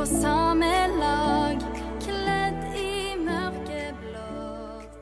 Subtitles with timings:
[0.00, 1.60] på samme lag,
[2.00, 4.94] kledd i mørkeblått.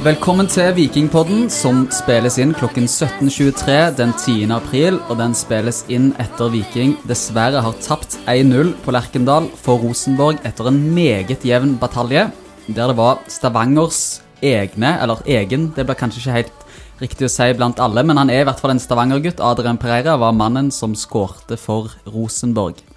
[0.00, 4.48] Velkommen til Vikingpodden, som spilles inn klokken 17.23 den 10.
[4.56, 4.96] april.
[5.10, 10.72] Og den spilles inn etter Viking dessverre har tapt 1-0 på Lerkendal for Rosenborg etter
[10.72, 12.30] en meget jevn batalje,
[12.64, 16.68] der det var Stavangers egne, eller egen, det blir kanskje ikke helt
[17.02, 19.44] riktig å si blant alle, men han er i hvert fall en Stavanger-gutt.
[19.44, 22.87] Adrian Pereira var mannen som skårte for Rosenborg.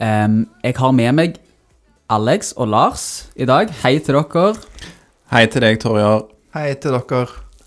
[0.00, 1.36] Jeg har med meg
[2.12, 3.04] Alex og Lars
[3.36, 3.70] i dag.
[3.82, 4.54] Hei til dere.
[5.32, 6.26] Hei til deg, Torjar.
[6.54, 7.26] Hei til dere.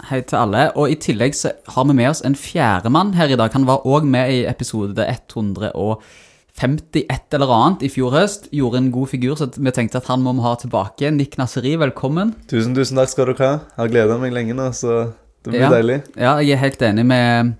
[0.09, 0.67] Hei til alle.
[0.79, 3.51] Og i tillegg så har vi med oss en fjerdemann her i dag.
[3.57, 8.47] Han var òg med i episode 150 et eller annet i fjor høst.
[8.55, 11.09] Gjorde en god figur, så vi tenkte at han må vi ha tilbake.
[11.11, 12.35] Nick Nasseri, velkommen.
[12.47, 13.57] Tusen, tusen takk skal dere ha.
[13.73, 15.09] Jeg har gleda meg lenge nå, så
[15.43, 15.69] det blir Ja.
[15.73, 15.99] deilig.
[16.15, 17.55] Ja, jeg er helt enig med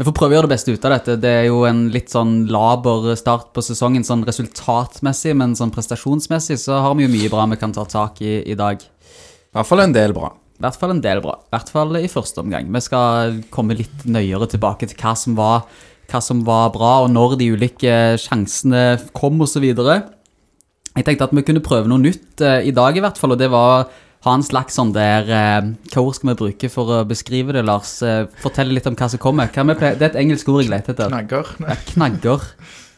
[0.00, 1.14] Vi får prøve å gjøre det beste ut av dette.
[1.20, 6.56] Det er jo en litt sånn laber start på sesongen, sånn resultatmessig, men sånn prestasjonsmessig
[6.62, 8.80] så har vi jo mye bra vi kan ta tak i i dag.
[8.80, 10.30] I hvert fall en del bra.
[10.56, 11.34] I hvert fall en del bra.
[11.36, 12.72] I hvert fall i første omgang.
[12.72, 15.68] Vi skal komme litt nøyere tilbake til hva som var,
[16.08, 19.68] hva som var bra, og når de ulike sjansene kom, osv.
[19.68, 23.44] Jeg tenkte at vi kunne prøve noe nytt eh, i dag, i hvert fall, og
[23.44, 23.90] det var
[24.26, 27.62] ha en slags sånn der eh, Hva ord skal vi bruke for å beskrive det,
[27.64, 27.94] Lars?
[28.04, 29.48] Eh, Fortell litt om hva som kommer.
[29.54, 31.08] Hva vi pleier, det er et engelsk ord jeg leter etter.
[31.08, 31.54] Knagger.
[31.70, 32.46] Ja, knagger.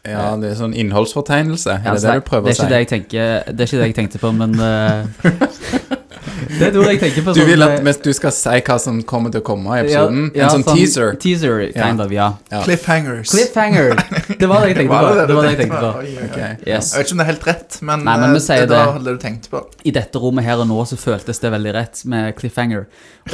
[0.02, 1.76] Ja, det er sånn innholdsfortegnelse.
[1.78, 2.62] Er Ja, det så det du prøver det er å si?
[2.66, 5.06] ikke det jeg tenker Det er ikke det jeg tenkte på, men uh...
[6.42, 7.32] Det er et ord jeg tenker på.
[7.36, 9.76] Du sånn, vil eh, at mens du skal si hva som kommer til å komme
[9.76, 10.24] i episoden?
[10.34, 11.14] Ja, ja, en sånn teaser?
[11.22, 12.06] Teaser, kind Ja.
[12.06, 12.26] of, ja.
[12.50, 12.62] Ja.
[12.66, 13.30] Cliffhangers.
[13.30, 13.94] Cliffhanger!
[14.42, 15.10] Det var det jeg tenkte på.
[15.14, 15.90] det var det jeg tenkte på.
[16.00, 16.26] Oi, oi, oi.
[16.26, 16.38] Ok.
[16.66, 16.88] Yes.
[16.92, 19.04] Jeg vet ikke om det er helt rett, men, Nei, men eh, det var det.
[19.06, 19.60] det du tenkte på.
[19.86, 22.88] I dette rommet her og nå så føltes det veldig rett med cliffhanger.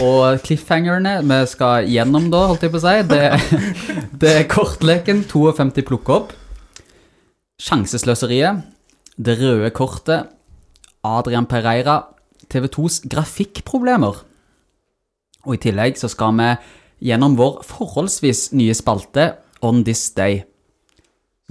[0.05, 3.23] Og cliffhangerne vi skal gjennom da, holdt jeg på å si, det,
[4.25, 6.35] det er kortleken 52 plukke opp,
[7.63, 8.67] sjansesløseriet,
[9.19, 10.29] det røde kortet,
[11.09, 12.03] Adrian Pereira,
[12.53, 14.21] TV2s grafikkproblemer.
[15.47, 16.53] Og i tillegg så skal vi
[17.09, 19.31] gjennom vår forholdsvis nye spalte
[19.65, 20.43] On This Day.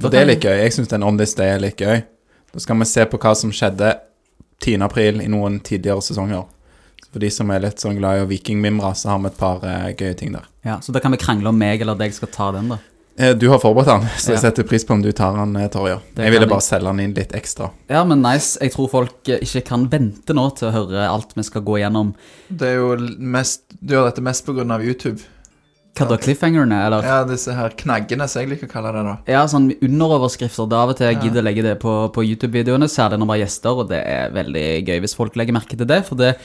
[0.01, 0.57] For det er litt gøy.
[0.61, 2.03] Jeg syns den On This Day er litt gøy.
[2.53, 3.95] Da skal vi se på hva som skjedde
[4.61, 4.75] 10.
[4.85, 6.45] april i noen tidligere sesonger.
[7.11, 9.63] For de som er litt sånn glad i å vikingmimre, så har vi et par
[9.65, 10.45] eh, gøye ting der.
[10.67, 12.77] Ja, så da kan vi krangle om meg eller deg skal ta den, da.
[13.17, 14.41] Eh, du har forberedt den, så jeg Ja.
[14.43, 15.69] setter pris på om du tar den, Torje.
[15.73, 16.01] Torjer.
[16.13, 17.71] Det Jeg ville bare selge den inn litt ekstra.
[17.89, 18.59] Ja, men nice.
[18.61, 21.79] Jeg tror folk eh, ikke kan vente nå til å høre alt vi skal gå
[21.81, 22.13] gjennom.
[22.53, 24.77] Det er jo mest Du gjør dette mest pga.
[24.83, 25.21] YouTube.
[25.97, 27.03] Hva da, cliffhangerne, eller?
[27.07, 29.15] Ja, disse her knaggene, som jeg liker å kalle det, da.
[29.33, 30.67] Ja, sånn underoverskrifter.
[30.69, 33.35] Er av og til jeg gidder å legge det på, på YouTube-videoene, særlig når vi
[33.37, 36.35] har gjester, og det er veldig gøy hvis folk legger merke til det, for det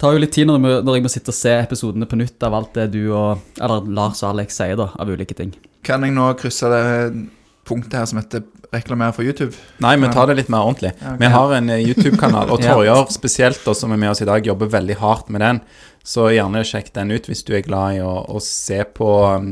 [0.00, 2.16] tar jo litt tid når, jeg må- når jeg må sitte og se episodene på
[2.16, 5.52] nytt av alt det du og Eller Lars og Alex sier, da, av ulike ting.
[5.84, 7.28] Kan jeg nå krysse det
[7.68, 8.42] punktet her som heter
[8.72, 9.52] reklamere for YouTube?
[9.82, 10.94] Nei, vi tar det litt mer ordentlig.
[11.02, 11.20] Ja, ok.
[11.20, 12.74] Vi har en eh, YouTube-kanal, og Ja.
[12.74, 15.60] Torjer spesielt, da, som er med oss i dag, jobber veldig hardt med den.
[16.02, 19.50] Så gjerne sjekk den ut hvis du er glad i å, å se på um,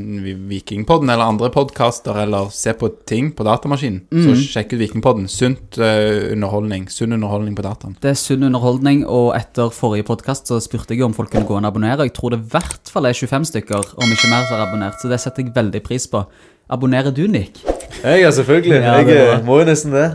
[0.49, 4.01] Vikingpodden eller andre podkaster, eller se på ting på datamaskinen.
[4.09, 4.41] Så Mhm.
[4.49, 5.29] sjekk ut Vikingpodden.
[5.29, 6.89] Sunt uh, underholdning.
[6.89, 7.97] Sunn underholdning på dataen.
[8.01, 11.59] Det er sunn underholdning, og etter forrige podkast så spurte jeg om folk kunne gå
[11.61, 12.09] inn og abonnere.
[12.09, 14.97] Jeg tror det i hvert fall er 25 stykker, om ikke mer, som har abonnert,
[15.03, 16.25] så det setter jeg veldig pris på.
[16.69, 17.65] Abonnerer du, Nick?
[18.05, 18.75] Jeg, ja, selvfølgelig.
[18.75, 20.13] Ja, jeg eh, må jo nesten det.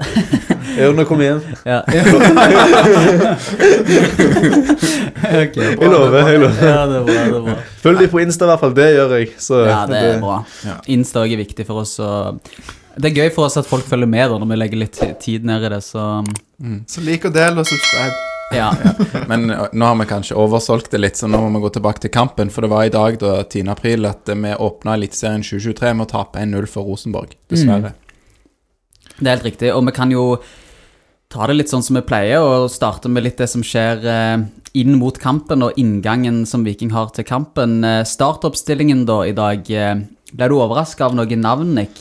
[0.78, 1.42] Er når jeg hjem.
[1.66, 1.80] Ja.
[5.44, 5.58] ok.
[5.58, 6.30] Jeg lover.
[6.30, 6.54] jeg lover.
[6.62, 7.56] Ja, det er bra, det er bra.
[7.84, 8.76] Følg dem på Insta, i hvert fall.
[8.76, 9.28] Det gjør jeg.
[9.38, 10.38] Så Ja, det er bra.
[10.88, 12.00] Insta også er viktig for oss.
[12.00, 12.40] Og
[12.98, 15.46] det er gøy for oss at folk følger med da, når vi legger litt tid
[15.50, 16.24] ned i det, så
[16.88, 18.33] Så lik og del og subscribe.
[18.62, 18.70] ja.
[19.30, 22.14] Men nå har vi kanskje oversolgt det litt, så nå må vi gå tilbake til
[22.14, 22.52] kampen.
[22.54, 23.70] For det var i dag, da, 10.
[23.74, 27.38] april, at vi åpna Eliteserien 2023 med å tape 1-0 for Rosenborg.
[27.52, 27.94] Dessverre.
[29.18, 29.72] Det er helt riktig.
[29.76, 30.26] Og vi kan jo
[31.34, 34.04] ta det litt sånn som vi pleier, og starte med litt det som skjer
[34.78, 37.82] inn mot kampen, og inngangen som Viking har til kampen.
[38.10, 39.70] Startoppstillingen da i dag.
[40.34, 42.00] Ble du overraska av noe navn, Nick?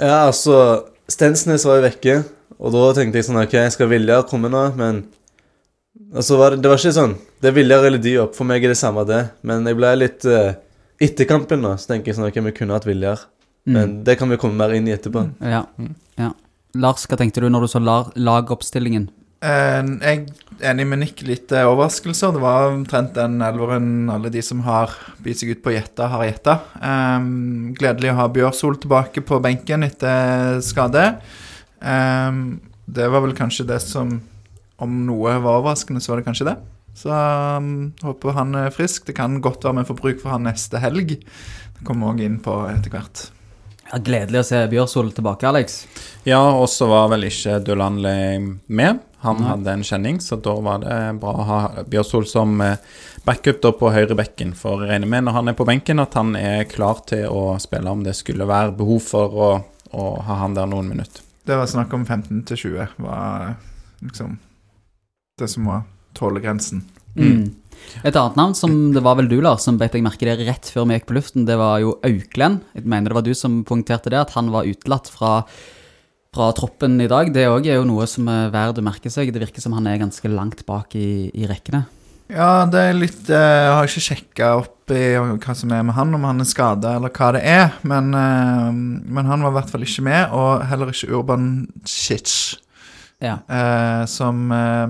[0.00, 0.56] Ja, altså
[1.10, 2.14] Stensnes var jo vekke,
[2.60, 5.02] og da tenkte jeg sånn Ok, jeg skal Viljar komme nå, men
[6.14, 8.34] Altså, var det, det var ikke sånn Det er Viljar eller Diop.
[8.36, 9.24] For meg er det samme, det.
[9.46, 10.52] Men jeg ble litt uh,
[11.02, 13.26] Etter kampen, da, så tenker jeg sånn Ok, vi kunne hatt Viljar.
[13.70, 15.26] Men det kan vi komme mer inn i etterpå.
[15.44, 15.64] Ja.
[16.18, 16.30] ja.
[16.80, 19.08] Lars, hva tenkte du når du så la lagoppstillingen?
[19.40, 20.24] Eh, jeg
[20.60, 21.22] er enig med Nick.
[21.28, 22.34] Litt eh, overraskelser.
[22.36, 24.92] Det var omtrent den elveren alle de som har
[25.24, 26.56] bitt seg ut på gjetta, har gjetta.
[26.80, 27.28] Eh,
[27.78, 31.06] gledelig å ha Bjørsol tilbake på benken etter skade.
[31.80, 32.42] Eh,
[32.90, 34.18] det var vel kanskje det som
[34.80, 36.56] Om noe var overraskende, så var det kanskje det.
[36.96, 39.06] Så um, håper han er frisk.
[39.06, 41.18] Det kan godt være vi får bruk for han neste helg.
[41.20, 43.28] Det kommer vi òg inn på etter hvert.
[43.90, 45.80] Ja, gledelig å se Bjørsol tilbake, Alex.
[46.28, 48.38] Ja, og så var vel ikke Dulanli
[48.70, 49.00] med.
[49.24, 49.46] Han mm.
[49.48, 51.58] hadde en kjenning, så da var det bra å ha
[51.90, 52.78] Bjørsol som eh,
[53.26, 54.54] backup da på høyre bekken.
[54.56, 57.56] For jeg regner med når han er på benken at han er klar til å
[57.62, 59.50] spille om det skulle være behov for å,
[59.90, 61.26] å ha han der noen minutter.
[61.48, 63.56] Det var snakk om 15 til 20, var
[64.04, 64.38] liksom
[65.40, 65.82] det som var
[66.18, 66.84] tålegrensen.
[67.16, 67.50] Mm.
[68.04, 70.68] Et annet navn som det var vel du, Lars, som beit jeg merke det rett
[70.70, 72.64] før vi gikk på luften, det var jo Auklend.
[72.76, 75.38] Jeg mener det var du som poengterte det, at han var utelatt fra,
[76.34, 77.32] fra troppen i dag.
[77.34, 79.32] Det òg er jo noe som er verdt å merke seg.
[79.32, 81.86] Det virker som han er ganske langt bak i, i rekkene.
[82.30, 85.96] Ja, det er litt eh, Jeg har ikke sjekka opp i hva som er med
[85.96, 87.72] han, om han er skada eller hva det er.
[87.82, 91.48] Men, eh, men han var i hvert fall ikke med, og heller ikke Urban
[91.88, 92.30] Cic,
[93.20, 93.38] Ja.
[93.48, 94.86] eh, som eh,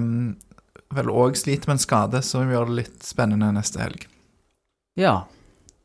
[0.97, 4.07] vel òg sliter med en skade, som gjør det litt spennende neste helg.
[4.97, 5.25] ja.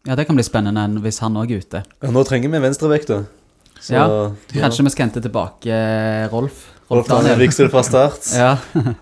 [0.06, 1.80] Ja, det kan bli spennende hvis han òg er ute.
[2.04, 3.24] Ja, nå trenger vi venstrevekt, da.
[3.82, 4.04] Så Ja.
[4.54, 5.74] Kanskje vi skal hente tilbake
[6.30, 6.60] Rolf.
[6.92, 6.92] Rolf.
[6.92, 8.22] Rolf Daniel Vigsel fra start.
[8.38, 8.58] Ja.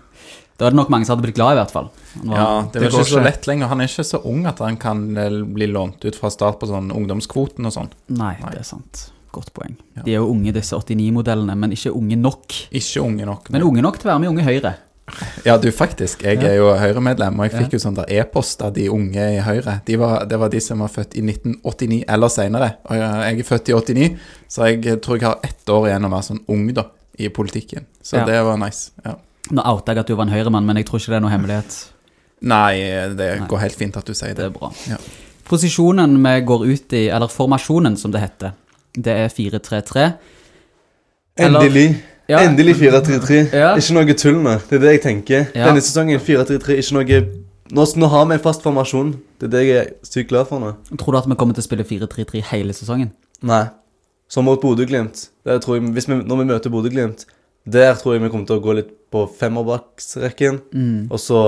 [0.56, 1.88] Da er det nok mange som hadde blitt glad, i hvert fall.
[2.22, 3.66] Var- Ja, det det går ikke så lett lenger.
[3.68, 6.68] Han er ikke så ung at han kan eh, bli lånt ut fra start på
[6.70, 7.90] sånn ungdomskvoten og sånn.
[8.08, 8.50] Nei, Nei.
[8.54, 9.10] det er sant.
[9.34, 9.74] Godt poeng.
[9.98, 10.02] Ja.
[10.06, 12.54] De er jo unge, disse 89-modellene, men ikke unge nok.
[12.70, 13.48] Ikke unge nok.
[13.50, 14.74] Men unge nok til å være med i Unge Høyre.
[15.44, 16.22] Ja, du, faktisk.
[16.24, 19.40] Jeg er jo Høyre-medlem, og jeg fikk jo sånn der e-post av de unge i
[19.44, 19.74] Høyre.
[19.84, 22.70] De var, det var de som var født i 1989 eller senere.
[22.88, 24.06] Og jeg er født i 89,
[24.54, 26.86] så jeg tror jeg har ett år igjen å være sånn ung, da,
[27.20, 27.84] i politikken.
[28.00, 28.24] Så Ja.
[28.30, 28.92] det var nice.
[29.04, 29.16] Ja.
[29.52, 31.34] Nå outa jeg at du var en Høyre-mann, men jeg tror ikke det er noe
[31.36, 31.76] hemmelighet.
[32.44, 32.72] Nei,
[33.18, 33.46] det Nei.
[33.50, 34.70] går helt fint at du sier Det er bra.
[34.88, 34.96] Ja.
[35.44, 38.54] Posisjonen vi går ut i, eller formasjonen som det heter,
[38.94, 40.08] det er 4-3-3.
[41.44, 41.88] Endelig.
[42.28, 42.40] Ja.
[42.44, 43.40] Endelig 4-3-3.
[43.52, 43.72] Ja.
[43.76, 44.58] Ikke noe tull nå.
[44.68, 45.48] Det er det jeg tenker.
[45.52, 45.68] Ja.
[45.68, 47.18] Denne sesongen 4-3-3, ikke noe
[47.74, 49.14] nå, nå har vi en fast formasjon.
[49.40, 50.74] Det er det jeg er sykt glad for nå.
[51.00, 53.10] Tror du at vi kommer til å spille 4-3-3 hele sesongen?
[53.44, 53.64] Nei.
[54.30, 55.28] Som mot Bodø-Glimt.
[55.48, 57.24] Når vi møter Bodø-Glimt,
[57.64, 60.60] der tror jeg vi kommer til å gå litt på femmerbaksrekken.
[60.76, 61.00] Mm.
[61.08, 61.40] Og så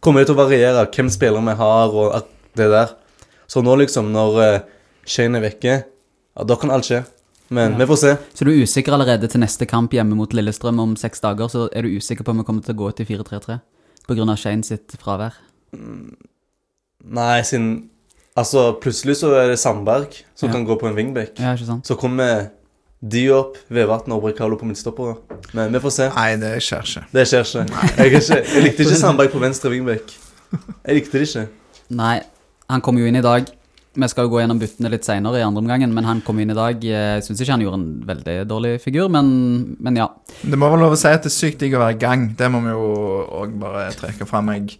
[0.00, 2.94] kommer det til å variere hvem spillere vi har, og det der.
[3.50, 4.60] Så nå liksom, når uh,
[5.04, 5.76] Shane er vekke,
[6.40, 7.02] ja, da kan alt skje.
[7.50, 7.78] Men Ja.
[7.82, 8.10] vi får se.
[8.34, 11.68] Så du er usikker allerede til neste kamp hjemme mot Lillestrøm om seks dager, så
[11.74, 13.60] er du usikker på om vi kommer til å gå ut i 4-3-3?
[14.06, 15.34] På grunn av Shane sitt fravær?
[17.04, 17.88] Nei, siden
[18.38, 20.52] Altså, plutselig så er det Sandberg som Ja.
[20.54, 21.34] kan gå på en wingback.
[21.38, 21.84] Ja, ikke sant?
[21.86, 22.50] Så kommer
[23.02, 25.16] Diop, Vevatn og Brekalo på midtstoppere.
[25.52, 26.08] Men vi får se.
[26.14, 27.04] Nei, det skjer ikke.
[27.12, 27.66] Det skjer ikke.
[27.98, 28.54] Jeg, er ikke.
[28.54, 30.14] jeg likte ikke Sandberg på venstre wingback.
[30.86, 31.48] Jeg likte det ikke.
[31.90, 32.20] Nei,
[32.70, 33.46] han kom jo inn i dag.
[33.94, 36.52] Vi skal jo gå gjennom buttene litt senere i andre omgangen, men han kom inn
[36.52, 36.78] i dag.
[36.84, 39.30] Jeg syns ikke han gjorde en veldig dårlig figur, men,
[39.82, 40.06] men ja.
[40.44, 42.28] Det må vel lov å si at det er sykt digg å være i gang.
[42.38, 42.84] Det må vi jo
[43.40, 44.52] òg bare trekke fram.
[44.54, 44.78] Jeg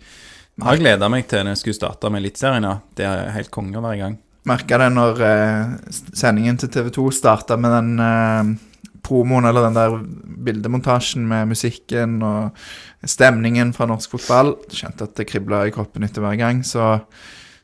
[0.61, 2.69] Jeg har gleda meg til når jeg skulle starte med Eliteserien.
[2.69, 2.77] Ja.
[2.95, 4.19] Det er helt konge å være i gang.
[4.47, 5.75] merka det når eh,
[6.17, 8.55] sendingen til TV 2 starta med den eh,
[9.03, 9.99] promoen, eller den der
[10.47, 12.57] bildemontasjen med musikken og
[13.03, 14.55] stemningen fra norsk fotball.
[14.71, 16.63] Kjente at det kribla i kroppen etter hver gang.
[16.63, 17.01] Så,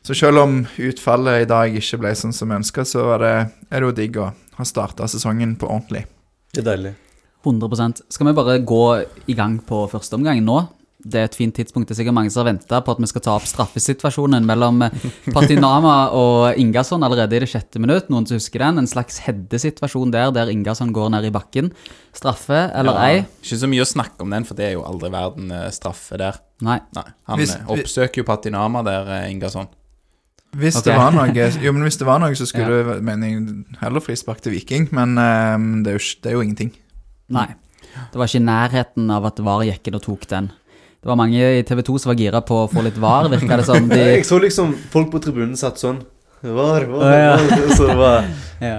[0.06, 3.34] så selv om utfallet i dag ikke ble sånn som vi ønska, så er det,
[3.70, 4.28] er det jo digg å
[4.60, 6.04] ha starta sesongen på ordentlig.
[6.54, 6.94] Det er deilig.
[7.46, 8.84] 100% Skal vi bare gå
[9.30, 10.56] i gang på første omgang nå?
[11.06, 11.86] Det er et fint tidspunkt.
[11.86, 14.80] Det er sikkert mange som har venta på at vi skal ta opp straffesituasjonen mellom
[15.34, 18.08] Patinama og Ingasson allerede i det sjette minutt.
[18.10, 18.80] Noen som husker den?
[18.82, 21.70] En slags headesituasjon der, der Ingasson går ned i bakken.
[22.16, 23.24] Straffe eller Ja, ei?
[23.44, 26.18] Ikke så mye å snakke om den, for det er jo aldri verden eh, straffe
[26.18, 26.40] der.
[26.66, 26.80] Nei.
[26.96, 29.68] Nei, Han Hvis- eh, oppsøker jo Patinama der, eh, Ingasson.
[30.56, 30.92] Hvis okay.
[30.92, 32.98] det var noe Jo, men hvis det var noe, så skulle ja.
[33.04, 34.88] mener jeg heller frispark til Viking.
[34.96, 36.72] Men um, det, er jo, det er jo ingenting.
[37.34, 37.48] Nei.
[38.12, 40.50] Det var ikke i nærheten av at VAR gikk inn og tok den.
[41.00, 43.60] Det var mange i TV 2 som var gira på å få litt VAR, virka
[43.60, 43.88] det som.
[43.92, 46.00] De, Jeg så liksom folk på tribunen satt sånn.
[46.42, 47.32] Var, var, Å, ja.
[47.40, 47.70] var.
[47.78, 48.26] Så det var
[48.60, 48.76] ja.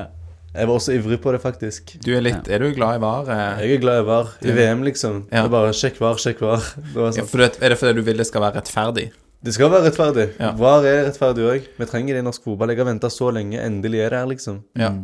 [0.57, 1.91] Jeg var også ivrig på det, faktisk.
[2.01, 3.27] Du er litt Er du glad i VAR?
[3.29, 3.61] eh?
[3.65, 4.29] Jeg er glad i VAR.
[4.41, 5.19] I VM, liksom.
[5.29, 5.43] Ja.
[5.43, 6.63] Det er bare sjekk VAR, sjekk VAR.
[6.77, 7.29] Det, var Ja, sånn.
[7.29, 9.07] for det, er det fordi du vil det skal være rettferdig?
[9.45, 10.29] Det skal være rettferdig.
[10.41, 10.53] Ja.
[10.57, 11.67] VAR er rettferdig òg.
[11.77, 12.73] Vi trenger det i norsk fotball.
[12.73, 13.59] Jeg har venta så lenge.
[13.61, 14.63] Endelig er det her, liksom.
[14.79, 14.89] Ja.
[14.95, 15.03] Mm.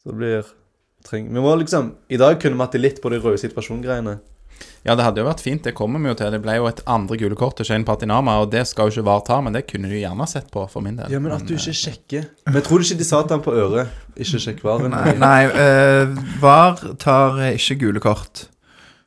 [0.00, 0.54] Så det blir
[1.04, 1.28] treng...
[1.34, 4.16] Vi må liksom I dag kunne vi hatt det litt på de røde situasjongreiene.
[4.86, 6.30] Ja, det hadde jo vært fint, det kommer vi jo til.
[6.32, 9.06] Det ble jo et andre gule kort til Shane Patinama, og det skal jo ikke
[9.08, 11.12] VAR ta, men det kunne du gjerne sett på, for min del.
[11.12, 13.52] Ja, men at du ikke sjekker Men tror du ikke de sa til ham på
[13.52, 13.92] øret?
[14.16, 14.94] Ikke sjekk varen.
[14.94, 18.46] Nei, nei uh, VAR tar eh, ikke gule kort.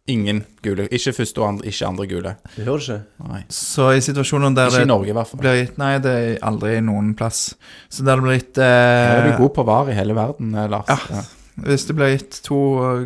[0.09, 0.87] Ingen gule.
[0.95, 2.35] Ikke første og andre, ikke andre gule.
[2.55, 2.99] Det hører ikke?
[3.29, 3.41] Nei.
[3.53, 5.41] Så i situasjoner der Ikke i det Norge, i hvert fall.
[5.43, 7.41] blir gitt Nei, det er aldri noen plass.
[7.89, 10.69] Så der det blir gitt Er du eh, god på VAR i hele verden, eh,
[10.71, 10.89] Lars?
[10.89, 11.23] Ja.
[11.65, 12.59] Hvis det blir gitt to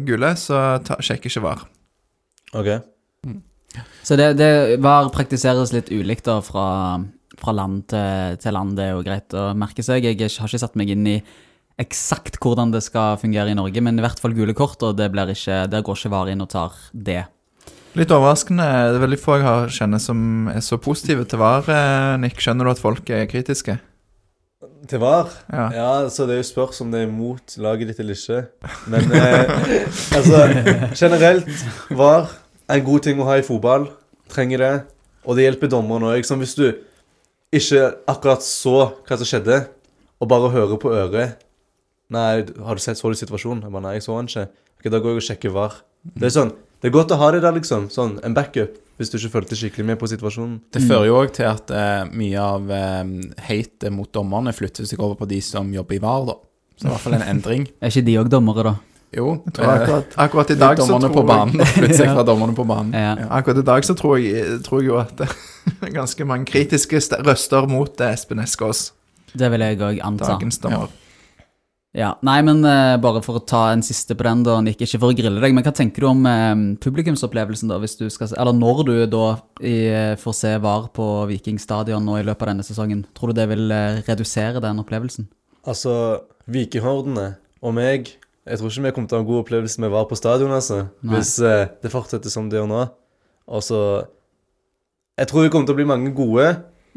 [0.06, 1.66] gule, så ta, sjekker ikke VAR.
[2.54, 2.72] Ok.
[4.04, 4.52] Så det, det
[4.84, 6.68] var praktiseres litt ulikt da fra,
[7.40, 8.76] fra land til, til land.
[8.78, 10.06] Det er jo greit å merke seg.
[10.06, 11.18] Jeg har ikke satt meg inn i
[11.82, 15.10] eksakt hvordan det skal fungere i Norge, men i hvert fall gule kort, og det
[15.14, 17.24] blir ikke, der går ikke VAR inn og tar det.
[17.98, 18.66] Litt overraskende.
[18.90, 21.68] Det er veldig få jeg har kjenner som er så positive til VAR.
[21.70, 23.76] eh, Nick, skjønner du at folk er kritiske?
[24.90, 25.30] Til VAR?
[25.54, 25.66] Ja.
[25.76, 28.40] Ja, så det er jo spørs om det er imot laget ditt eller ikke.
[28.90, 29.54] Men eh,
[30.18, 30.42] altså,
[30.98, 31.48] generelt
[31.94, 32.34] VAR
[32.68, 33.88] er en god ting å ha i fotball.
[34.34, 34.74] Trenger det.
[35.24, 36.18] Og det hjelper dommeren òg.
[36.18, 36.66] Liksom, hvis du
[37.54, 39.62] ikke akkurat så hva som skjedde,
[40.18, 41.38] og bare hører på øret
[42.14, 43.64] Nei, har du sett så du situasjonen?
[43.66, 44.46] Jeg bare, nei, jeg så den ikke.
[44.80, 45.76] Ok, Da går jeg og sjekker VAR.
[46.20, 46.52] Det er sånn,
[46.84, 47.90] det er godt å ha det der, liksom.
[47.94, 48.80] Sånn, En backup.
[49.00, 50.60] Hvis du ikke fulgte skikkelig med på situasjonen.
[50.72, 53.14] Det fører jo òg til at eh, mye av eh,
[53.48, 56.36] hatet mot dommerne flytter seg over på de som jobber i VAR, da.
[56.78, 57.66] Så i hvert fall en endring.
[57.82, 58.76] Er ikke de òg dommere, da?
[59.18, 61.58] Jo, eh, akkurat, akkurat i dag så dommerne tror på banen.
[61.64, 62.94] jeg Flytter seg fra dommerne på banen.
[62.94, 63.16] Ja.
[63.40, 65.30] Akkurat i dag så tror jeg, tror jeg jo at det
[65.90, 68.92] er ganske mange kritiske st- røster mot eh, Espen Eskås,
[69.34, 70.36] Det vil jeg òg anta.
[70.36, 70.94] dagens dommer.
[71.94, 74.98] Ja, Nei, men uh, bare for å ta en siste på den, da, Nick, ikke
[74.98, 78.32] for å grille deg, men hva tenker du om uh, publikumsopplevelsen, da, hvis du skal
[78.32, 79.28] se, eller når du da
[79.62, 83.04] i, eh, får se VAR på Viking stadion nå i løpet av denne sesongen?
[83.14, 85.28] Tror du det vil uh, redusere den opplevelsen?
[85.70, 85.94] Altså,
[86.50, 88.10] Vikinghordene og meg
[88.44, 90.52] Jeg tror ikke vi kommer til å ha en god opplevelse med VAR på stadion,
[90.52, 90.80] altså.
[91.06, 91.20] Nei.
[91.20, 92.82] Hvis det fortsetter som det gjør nå.
[93.48, 93.78] Altså
[95.16, 96.50] Jeg tror det kommer til å bli mange gode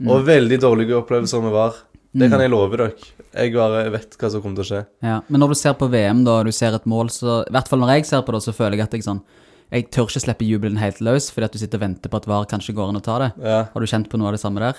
[0.09, 1.79] og veldig dårlige opplevelser med VAR.
[2.16, 2.92] Det kan jeg love dere.
[3.37, 4.82] Jeg bare vet hva som kommer til å skje.
[5.04, 7.52] Ja, Men når du ser på VM, da, og du ser et mål, så I
[7.52, 9.20] hvert fall når jeg ser på det, så føler jeg at jeg sånn
[9.73, 12.28] Jeg tør ikke slippe jubelen helt løs, fordi at du sitter og venter på at
[12.30, 13.30] VAR kanskje går inn og tar det.
[13.42, 14.76] Ja, Har du kjent på noe av det samme der?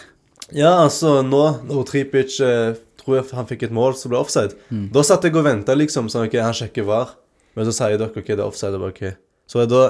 [0.56, 4.56] ja altså, nå når Tripic eh, tror jeg han fikk et mål som ble offside,
[4.72, 6.08] da satt jeg og venta, liksom.
[6.08, 7.12] Sånn, ok, han sjekker VAR.
[7.58, 8.78] Men så sier dere ok, det er offside.
[8.80, 9.18] og bare, ok.
[9.52, 9.84] Så da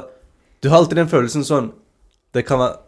[0.63, 1.71] Du har alltid den følelsen sånn
[2.33, 2.79] Det kan være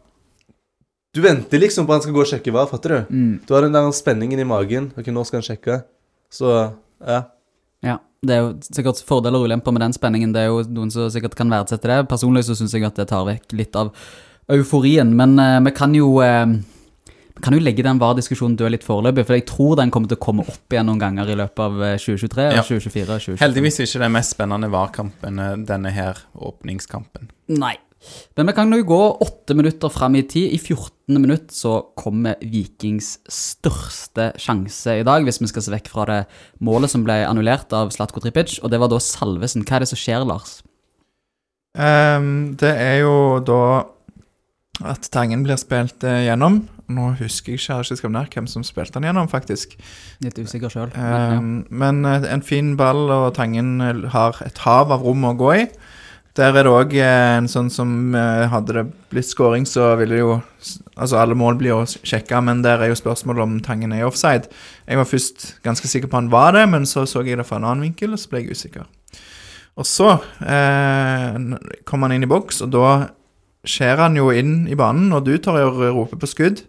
[1.15, 3.19] Du venter liksom på at han skal gå og sjekke hva, fatter du?
[3.47, 4.91] Du har den der spenningen i magen.
[4.99, 5.81] Ok, nå skal han sjekke.
[6.29, 6.51] Så
[7.01, 7.23] ja.
[7.85, 10.35] Ja, det er jo sikkert fordeler og ulemper med den spenningen.
[10.35, 12.03] Det er jo noen som sikkert kan verdsette det.
[12.11, 13.89] Personlig så syns jeg at det tar vekk litt av
[14.53, 15.15] euforien.
[15.17, 16.45] Men uh, vi kan jo uh,
[17.39, 20.17] vi kan jo legge den VAR-diskusjonen død litt foreløpig, for jeg tror den kommer til
[20.19, 22.63] å komme opp igjen noen ganger i løpet av eh, 2023, Ja.
[22.67, 23.37] 2024 og 2025.
[23.39, 27.31] Heldigvis ikke den mest spennende VAR-kampen, eh, denne her åpningskampen.
[27.55, 27.77] Nei.
[28.37, 30.53] Men vi kan jo gå åtte minutter fram i tid.
[30.55, 31.19] I 14.
[31.19, 36.19] minutt så kommer Vikings største sjanse i dag, hvis vi skal se vekk fra det
[36.63, 39.67] målet som ble annullert av Slatko Tripic, og det var da Salvesen.
[39.67, 40.59] Hva er det som skjer, Lars?
[41.77, 43.15] Um, det er jo
[43.45, 43.61] da
[44.87, 46.61] at Tangen blir spilt eh, gjennom.
[46.89, 49.75] Nå husker jeg ikke, ikke ned hvem som spilte den gjennom, faktisk.
[50.23, 50.93] Litt usikker sjøl.
[50.95, 55.35] Ehm, men eh, en fin ball, og Tangen eh, har et hav av rom å
[55.37, 55.65] gå i.
[56.37, 60.37] Der er det òg en sånn som eh, Hadde det blitt scoring, så ville jo
[60.99, 64.49] Altså, alle mål blir jo sjekka, men der er jo spørsmålet om Tangen er offside.
[64.83, 67.55] Jeg var først ganske sikker på han var det, men så så jeg det fra
[67.55, 68.83] en annen vinkel, og så ble jeg usikker.
[69.79, 70.09] Og så
[70.43, 71.39] eh,
[71.87, 72.89] kom han inn i boks, og da
[73.63, 76.65] skjer han jo inn i banen, og du tar jo rope på skudd.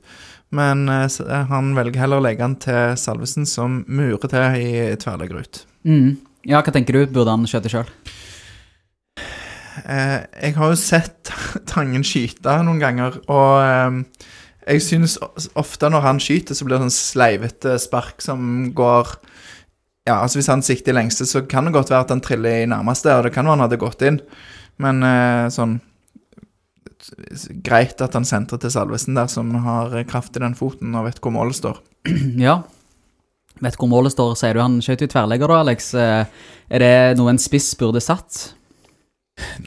[0.54, 5.42] Men eh, han velger heller å legge han til Salvesen, som murer til i tverrlegger
[5.42, 5.62] ut.
[5.86, 6.18] Mm.
[6.46, 7.04] Ja, hva tenker du?
[7.10, 7.90] Burde han skjøte sjøl?
[9.84, 10.18] Eh,
[10.48, 11.30] jeg har jo sett
[11.70, 14.28] Tangen skyte noen ganger, og eh,
[14.70, 15.16] jeg synes
[15.58, 19.14] ofte når han skyter, så blir det sånn sleivete spark som går
[20.08, 22.62] Ja, altså hvis han sikter i lengste, så kan det godt være at han triller
[22.62, 24.20] i nærmeste, og det kan være han hadde gått inn,
[24.82, 25.78] men eh, sånn
[27.64, 31.20] Greit at han sentrer til Salvesen der, som har kraft i den foten og vet
[31.24, 31.80] hvor målet står.
[32.44, 32.60] Ja.
[33.60, 34.60] Vet hvor målet står, sier du.
[34.62, 35.90] Han skjøt jo tverrlegger da, Alex.
[35.96, 38.52] Eh, Er det noe en spiss burde satt?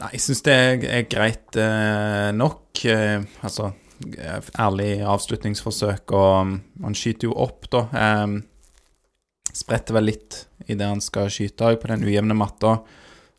[0.00, 2.84] Nei, jeg syns det er, greit eh, nok.
[2.90, 3.70] Eh, altså,
[4.16, 7.86] eh, ærlig avslutningsforsøk, og um, han skyter jo opp, da.
[7.94, 12.78] Eh, spretter vel litt i det han skal skyte òg, på den ujevne matta.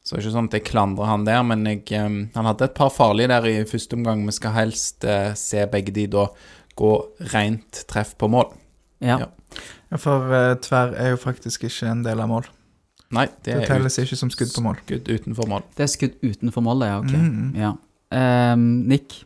[0.05, 2.69] Så det er ikke sånn at jeg klandrer han der, men jeg, eh, han hadde
[2.69, 4.25] et par farlige der i første omgang.
[4.27, 6.29] Vi skal helst eh, se begge de da
[6.75, 6.91] gå
[7.33, 8.51] rent treff på mål.
[9.03, 9.17] Ja.
[9.23, 9.31] Ja.
[9.91, 12.47] Ja, For eh, tverr er jo faktisk ikke en del av mål.
[13.13, 14.79] Nei, det Det er ut, ikke som skudd på mål.
[14.85, 15.63] skudd utenfor mål.
[15.77, 16.97] Det er skudd utenfor målet, ja.
[16.99, 17.13] Ok.
[17.13, 17.53] Mm.
[17.59, 17.73] Ja.
[18.15, 19.25] Um, Nick,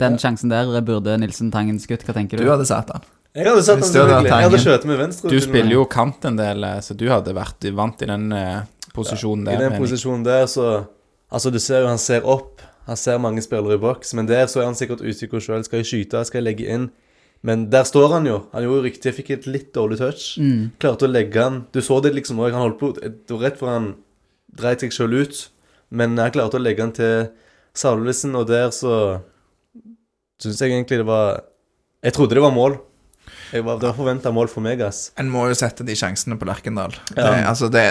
[0.00, 2.04] den sjansen der burde Nilsen Tangen skutt.
[2.06, 2.44] Hva tenker du?
[2.44, 3.04] Du hadde satt den.
[3.36, 4.30] Jeg hadde satt den selvfølgelig.
[4.30, 5.30] Jeg hadde skjøtet med venstre.
[5.30, 8.62] Du spiller jo kant en del, eh, så du hadde vært vant i den uh,
[8.96, 9.68] posisjonen I der.
[9.68, 10.86] den posisjonen der, så
[11.28, 12.62] Altså, du ser jo han ser opp.
[12.88, 15.60] Han ser mange spillere i boks, men der så er han sikkert usikker sjøl.
[15.66, 16.22] Skal jeg skyte?
[16.24, 16.86] Skal jeg legge inn?
[17.46, 18.40] Men der står han jo.
[18.52, 19.10] Han gjorde jo riktig.
[19.10, 20.24] Jeg fikk et litt dårlig touch.
[20.42, 20.72] Mm.
[20.82, 22.50] Klarte å legge han Du så det liksom òg.
[22.54, 23.92] Han holdt på Det var rett før han
[24.58, 25.44] dreit seg sjøl ut.
[25.94, 27.30] Men jeg klarte å legge han til
[27.78, 28.94] Salvesen, og der så
[30.42, 31.44] syns jeg egentlig det var
[32.04, 32.78] Jeg trodde det var mål.
[33.52, 35.08] Jeg var, det var forventa mål for meg, ass.
[35.20, 36.94] En må jo sette de sjansene på Lerkendal.
[37.14, 37.22] Ja.
[37.22, 37.84] Det, altså, det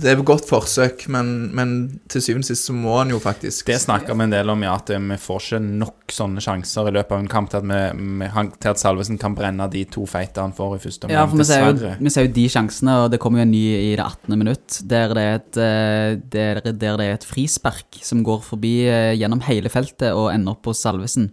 [0.00, 1.72] Det er et godt forsøk, men, men
[2.10, 4.62] til syvende og sist så må han jo faktisk Det snakker vi en del om,
[4.64, 7.60] ja, at eh, vi får ikke nok sånne sjanser i løpet av en kamp til
[7.60, 8.28] at, vi,
[8.62, 11.18] til at Salvesen kan brenne de to feite han får i første omgang.
[11.18, 13.54] Ja, for vi ser, jo, vi ser jo de sjansene, og det kommer jo en
[13.54, 14.38] ny i det 18.
[14.40, 18.74] minutt, der det er et, eh, der, der det er et frispark som går forbi
[18.88, 21.30] eh, gjennom hele feltet og ender opp på Salvesen.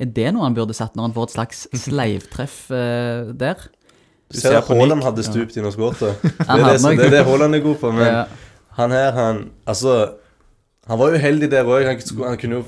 [0.00, 3.66] Er det noe han burde satt når han får et slags sleivtreff der?
[4.30, 6.00] Du ser ser Haaland hadde stupt inn og skåret.
[6.00, 8.24] Det, er det, det det Haaland er god på, men Ja.
[8.78, 9.96] han her, han Altså,
[10.86, 11.86] han var uheldig der òg.
[11.86, 12.64] Han, han kunne jo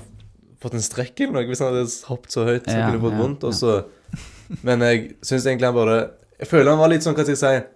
[0.63, 2.65] fått en strekk eller noe hvis han hadde hoppet så høyt.
[2.67, 3.83] Så Ja, han kunne fått ja, vondt, Også.
[4.63, 5.99] Men jeg syns egentlig han bare
[6.43, 7.69] Jeg føler han var litt sånn, hva skal jeg si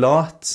[0.00, 0.50] Lat.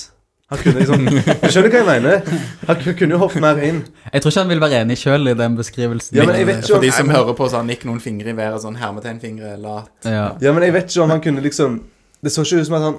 [0.48, 1.04] Han kunne liksom
[1.42, 2.20] Du skjønner hva jeg mener?
[2.68, 3.80] Han kunne jo hoppet mer inn.
[4.12, 6.14] Jeg tror ikke han vil være enig sjøl i den beskrivelsen.
[6.20, 8.30] Ja, men jeg vet ikke For de som hører på, så har Nick noen fingre
[8.30, 9.90] i været, sånn hermetegnfingre, lat.
[10.06, 10.28] Ja.
[10.42, 11.80] Ja, men jeg vet ikke om han kunne liksom
[12.26, 12.96] Det så ikke ut som at han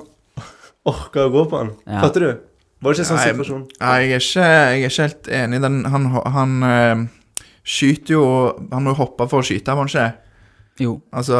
[0.88, 1.74] orka å gå på han.
[1.84, 2.00] Ja.
[2.06, 2.30] Fatter du?
[2.78, 3.64] Var det ikke en sånn situasjon?
[3.82, 5.78] Nei, jeg jeg er ikke helt enig i den.
[5.92, 7.04] Han, han øh,
[7.68, 8.26] skyter jo
[8.72, 10.08] Han må jo hoppe for å skyte, må han ikke?
[10.86, 11.00] Jo.
[11.10, 11.38] Altså,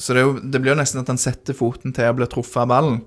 [0.00, 2.28] så det, er jo, det blir jo nesten at han setter foten til å bli
[2.32, 3.02] truffet av ballen.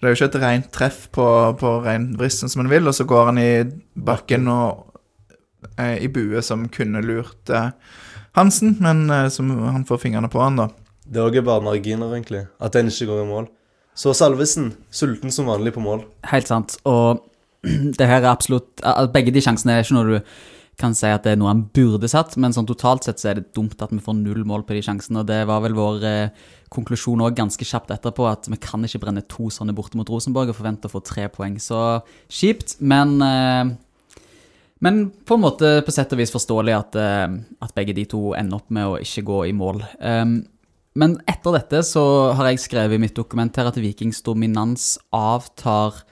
[0.00, 1.26] Det er jo ikke et rent treff på,
[1.60, 3.50] på reinvristen som han vil, og så går han i
[3.94, 4.96] bakken og
[5.76, 7.70] eh, i bue som kunne lurt eh,
[8.36, 10.70] Hansen, men eh, som han får fingrene på han, da.
[11.04, 12.46] Det er også bare marginer, egentlig.
[12.60, 13.46] At den ikke går i mål.
[13.94, 16.02] Så Salvesen, sulten som vanlig på mål.
[16.32, 16.76] Helt sant.
[16.84, 17.22] Og
[17.98, 18.82] det her er absolutt
[19.14, 20.34] Begge de sjansene er ikke noe du
[20.80, 23.38] kan si at det er noe han burde satt, men sånn totalt sett så er
[23.38, 25.22] det dumt at vi får null mål på de sjansene.
[25.22, 29.04] Og det var vel vår eh, konklusjon òg ganske kjapt etterpå, at vi kan ikke
[29.04, 31.60] brenne to sånne borte mot Rosenborg og forvente å få tre poeng.
[31.62, 31.78] Så
[32.26, 33.74] kjipt, men eh,
[34.84, 38.34] men på en måte på sett og vis forståelig at, eh, at begge de to
[38.36, 39.78] ender opp med å ikke gå i mål.
[40.02, 40.34] Um,
[40.94, 42.04] men etter dette så
[42.38, 46.04] har jeg skrevet i mitt dokument her at Vikings dominans avtar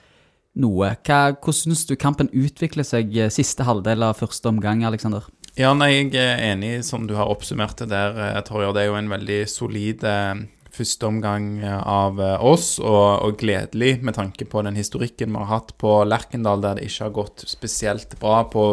[0.59, 0.91] noe.
[1.07, 5.29] Hva, hvordan syns du kampen utvikler seg eh, siste halvdel av første omgang, Aleksander?
[5.55, 8.73] Ja, nei, jeg er enig som du har oppsummert det der, eh, Torjer.
[8.75, 10.43] Det er jo en veldig solid eh,
[10.73, 15.75] første omgang av oss, og, og gledelig med tanke på den historikken vi har hatt
[15.77, 18.63] på Lerkendal, der det ikke har gått spesielt bra på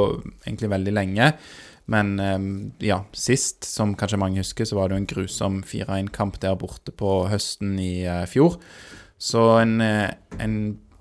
[0.46, 1.34] egentlig veldig lenge.
[1.90, 2.38] Men eh,
[2.86, 6.94] ja, sist, som kanskje mange husker, så var det jo en grusom 4-1-kamp der borte
[6.94, 8.60] på høsten i eh, fjor.
[9.20, 10.56] Så en, eh, en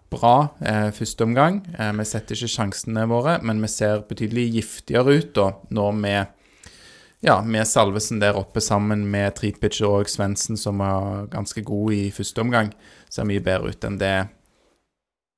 [0.10, 1.28] bra eh, første.
[1.30, 6.16] Eh, vi setter ikke sjansene våre, men vi ser betydelig giftigere ut da, når vi
[7.20, 12.12] ja, med Salvesen der oppe sammen med Tripic og Svendsen, som var ganske god i
[12.16, 12.72] første omgang,
[13.12, 14.14] ser mye bedre ut enn det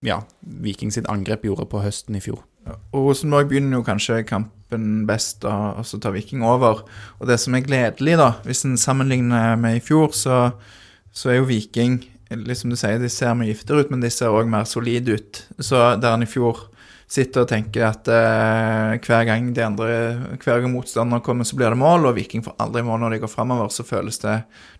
[0.05, 2.41] ja, Viking sitt angrep gjorde på høsten i fjor.
[2.67, 6.83] Og Rosenborg begynner jo kanskje kampen best, og, så tar Viking over.
[7.19, 10.51] Og det som er gledelig, da, hvis en sammenligner med i fjor, så,
[11.11, 11.99] så er jo Viking
[12.31, 15.41] liksom du sier, De ser mye giftere ut, men de ser òg mer solide ut.
[15.59, 16.69] Så der en i fjor
[17.11, 19.87] sitter og tenker at eh, hver gang de andre,
[20.39, 23.19] hver gang motstander kommer, så blir det mål, og Viking får aldri mål når de
[23.23, 24.37] går framover, så føles det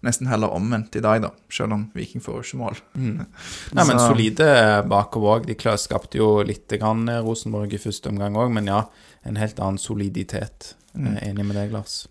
[0.07, 1.33] nesten heller omvendt i dag, da.
[1.51, 2.79] Selv om Viking får jo ikke mål.
[3.75, 4.47] Nei, men solide
[4.87, 5.49] bakover òg.
[5.49, 8.85] De klar, skapte jo litt grann eh, Rosenborg i første omgang òg, men ja,
[9.27, 10.73] en helt annen soliditet.
[10.95, 12.05] Jeg er enig med deg, Lars.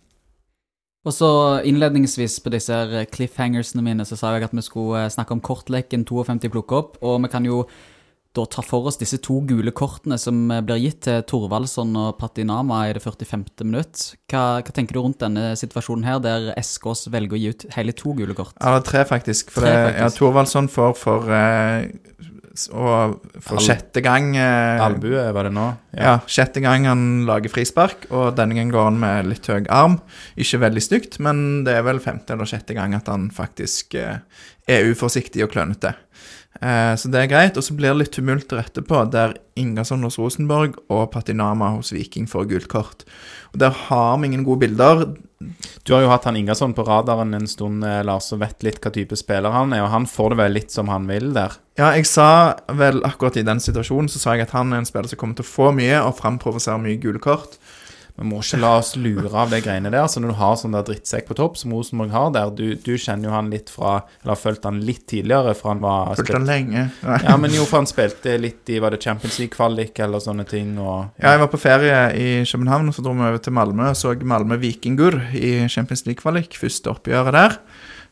[1.09, 1.30] Og så
[1.64, 2.76] innledningsvis på disse
[3.14, 7.00] cliffhangersene mine, så sa jeg at vi skulle eh, snakke om kortleken 52 plukke opp,
[7.00, 7.62] og vi kan jo
[8.36, 12.12] da ta for oss disse to gule kortene som eh, blir gitt til Thorvaldsson og
[12.20, 13.44] Patinama i det 45.
[13.66, 14.04] minutt.
[14.30, 17.94] Hva, hva tenker du rundt denne situasjonen her, der Eskås velger å gi ut hele
[17.98, 18.54] to gule kort?
[18.60, 19.50] Ja, det er tre, faktisk.
[19.54, 20.04] For Tre, det, faktisk.
[20.04, 21.88] ja, Thorvaldsson får for eh,
[22.74, 25.66] og for Al- sjette gang eh, Albue, var det nå?
[25.96, 29.98] Ja, sjette gang han lager frispark, og denne gangen går han med litt høy arm.
[30.38, 34.18] Ikke veldig stygt, men det er vel femte eller sjette gang at han faktisk eh,
[34.70, 35.94] er uforsiktig og klønete.
[36.58, 37.56] Eh, så det er greit.
[37.56, 42.26] Og så blir det litt tumulter etterpå, der Ingasson hos Rosenborg og Patinama hos Viking
[42.30, 43.04] får gult kort.
[43.52, 45.04] Og Der har vi ingen gode bilder.
[45.84, 48.80] Du har jo hatt han Ingasson på radaren en stund, eh, Lars, og vet litt
[48.80, 51.56] hva type spiller han er, og han får det vel litt som han vil der.
[51.78, 54.84] Ja, jeg sa vel akkurat i den situasjonen så sa jeg at han er en
[54.84, 57.56] spiller som kommer til å få mye og framprovosere mye gule kort.
[58.20, 60.04] Vi må ikke la oss lure av de greiene der.
[60.12, 62.90] Så når du har sånn der drittsekk på topp, som Rosenborg har der Du, du
[63.00, 66.37] kjenner jo han litt fra Eller har fulgt han litt tidligere, fra han var Fulgte
[66.37, 66.83] han lenge.
[67.00, 70.74] Ja, men jo, for han spilte litt i Var det Champions League-kvalik eller sånne ting,
[70.76, 73.88] og Ja, jeg var på ferie i København, og så dro vi over til Malmö
[73.88, 76.61] og så Malmö Vikingur i Champions League-kvalik.
[76.61, 77.56] Første oppgjøret der.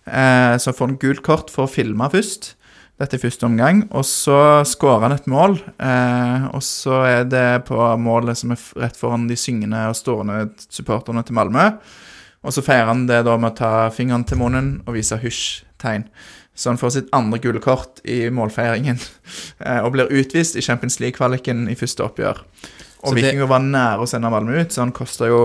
[0.09, 2.55] Eh, så får han gult kort for å filme først.
[2.99, 3.85] Dette er første omgang.
[3.95, 5.55] Og så skårer han et mål.
[5.79, 10.49] Eh, og så er det på målet som er rett foran de syngende og stående
[10.67, 11.69] supporterne til Malmö.
[12.47, 16.09] Og så feirer han det da med å ta fingeren til munnen og vise hysj-tegn.
[16.59, 18.99] Så han får sitt andre gule kort i målfeiringen.
[19.67, 22.43] eh, og blir utvist i Champions League-kvaliken i første oppgjør.
[23.07, 25.39] Og det- Vikingur var nære å sende Malmö ut, så han kosta jo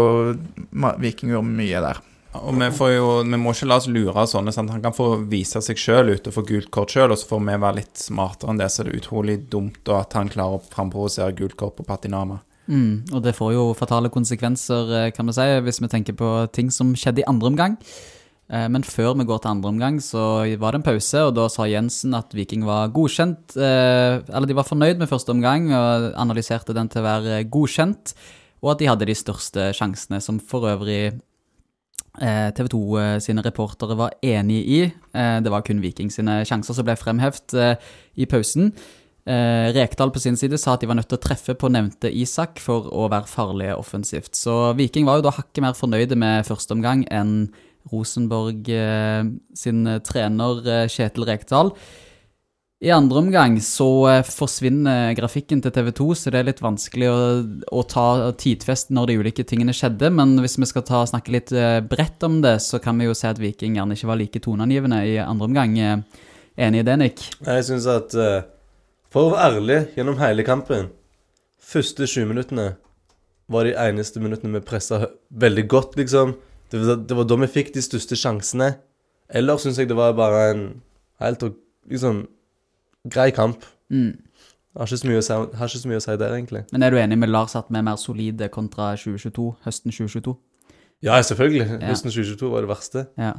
[0.73, 2.01] Vikingur mye der.
[2.33, 4.53] Og vi, jo, vi må ikke la oss lure av sånne.
[4.55, 4.71] Sant?
[4.73, 7.43] Han kan få vise seg sjøl ut og få gult kort sjøl, og så får
[7.45, 8.71] vi være litt smartere enn det.
[8.73, 12.41] Så det er utrolig dumt at han klarer å framprovosere gult kort på Patinama.
[12.71, 16.29] Mm, og det får jo fatale konsekvenser, eh, kan vi si, hvis vi tenker på
[16.55, 17.77] ting som skjedde i andre omgang.
[18.49, 21.47] Eh, Men før vi går til andre omgang, så var det en pause, og da
[21.49, 23.57] sa Jensen at Viking var godkjent.
[23.57, 28.13] eh, Eller de var fornøyd med første omgang og analyserte den til å være godkjent,
[28.63, 31.19] og at de hadde de største sjansene, som for øvrig
[32.19, 34.81] TV 2 sine reportere var enig i.
[35.13, 37.75] Eh, Det var kun Viking sine sjanser som ble fremhevet eh,
[38.17, 38.71] i pausen.
[39.25, 42.11] Eh, Rekdal på sin side sa at de var nødt til å treffe på nevnte
[42.11, 44.35] Isak for å være farlige offensivt.
[44.35, 47.49] Så Viking var jo da hakket mer fornøyde med første omgang enn
[47.91, 49.23] Rosenborg eh,
[49.55, 51.71] sin trener eh, Kjetil Rekdal.
[52.83, 57.07] I andre omgang så eh, forsvinner grafikken til TV 2, så det er litt vanskelig
[57.07, 57.19] å,
[57.71, 60.09] å ta tidfest når de ulike tingene skjedde.
[60.11, 63.15] Men hvis vi skal ta, snakke litt eh, bredt om det, så kan vi jo
[63.15, 65.77] se at Viking gjerne ikke var like toneangivende i andre omgang.
[65.79, 66.27] Eh,
[66.59, 67.23] Enig i det, Nick?
[67.47, 68.13] Jeg syns at
[69.09, 70.91] For å være ærlig gjennom hele kampen
[71.57, 72.67] Første 20 minuttene
[73.49, 74.99] var de eneste minuttene vi pressa
[75.33, 76.35] veldig godt, liksom.
[76.69, 78.73] Det var, det var da vi fikk de største sjansene.
[79.33, 80.63] Eller syns jeg det var bare en
[81.23, 81.47] helt
[81.89, 82.25] liksom
[83.11, 83.65] grei kamp.
[83.91, 84.13] Mm.
[84.77, 86.63] Har ikke så mye å si, har ikke så mye å si der, egentlig.
[86.73, 90.33] Men er du enig med Lars at vi er mer solide kontra 2022, høsten 2022?
[91.03, 91.67] Ja, selvfølgelig.
[91.81, 91.89] Ja.
[91.91, 93.03] Høsten 2022 var det verste.
[93.19, 93.33] Ja.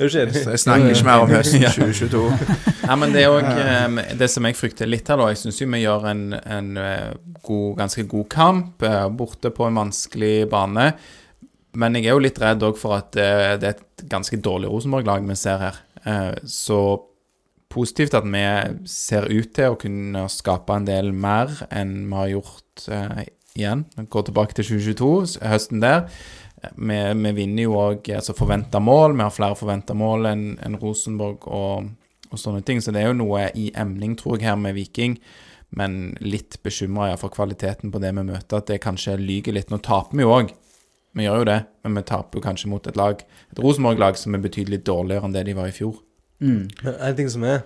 [0.00, 0.40] Er du ikke enig?
[0.48, 2.22] Jeg snakker ikke mer om høsten 2022.
[2.88, 5.26] Ja, men det er også, det som jeg frykter litt her, da.
[5.30, 7.10] Jeg syns jo vi gjør en, en eh,
[7.46, 10.88] god, ganske god kamp eh, borte på en vanskelig bane.
[11.78, 14.72] Men jeg er jo litt redd òg for at eh, det er et ganske dårlig
[14.72, 15.78] Rosenborg-lag vi ser her.
[16.02, 16.80] Eh, Så
[17.70, 18.44] positivt at vi
[18.90, 23.24] ser ut til å kunne skape en del mer enn vi har gjort eh,
[23.58, 23.84] igjen.
[24.10, 26.06] Gå tilbake til 2022, høsten der.
[26.76, 29.16] Vi, vi vinner jo òg altså forventa mål.
[29.16, 31.92] Vi har flere forventa mål enn en Rosenborg og,
[32.30, 32.82] og sånne ting.
[32.82, 35.16] Så det er jo noe i emning, tror jeg, her med Viking.
[35.76, 39.70] Men litt bekymra for kvaliteten på det vi møter, at det kanskje lyger litt.
[39.70, 40.52] Nå taper vi jo òg.
[41.16, 44.34] Vi gjør jo det, men vi taper jo kanskje mot et lag, et Rosenborg-lag som
[44.36, 45.96] er betydelig dårligere enn det de var i fjor.
[46.40, 46.68] Mm.
[46.82, 47.62] Men en ting som er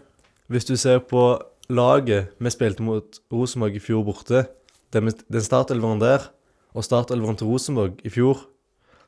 [0.50, 1.38] Hvis du ser på
[1.72, 4.44] laget vi spilte mot Rosenborg i fjor borte,
[4.92, 6.26] den, den startelveren der,
[6.74, 8.42] og startelveren til Rosenborg i fjor,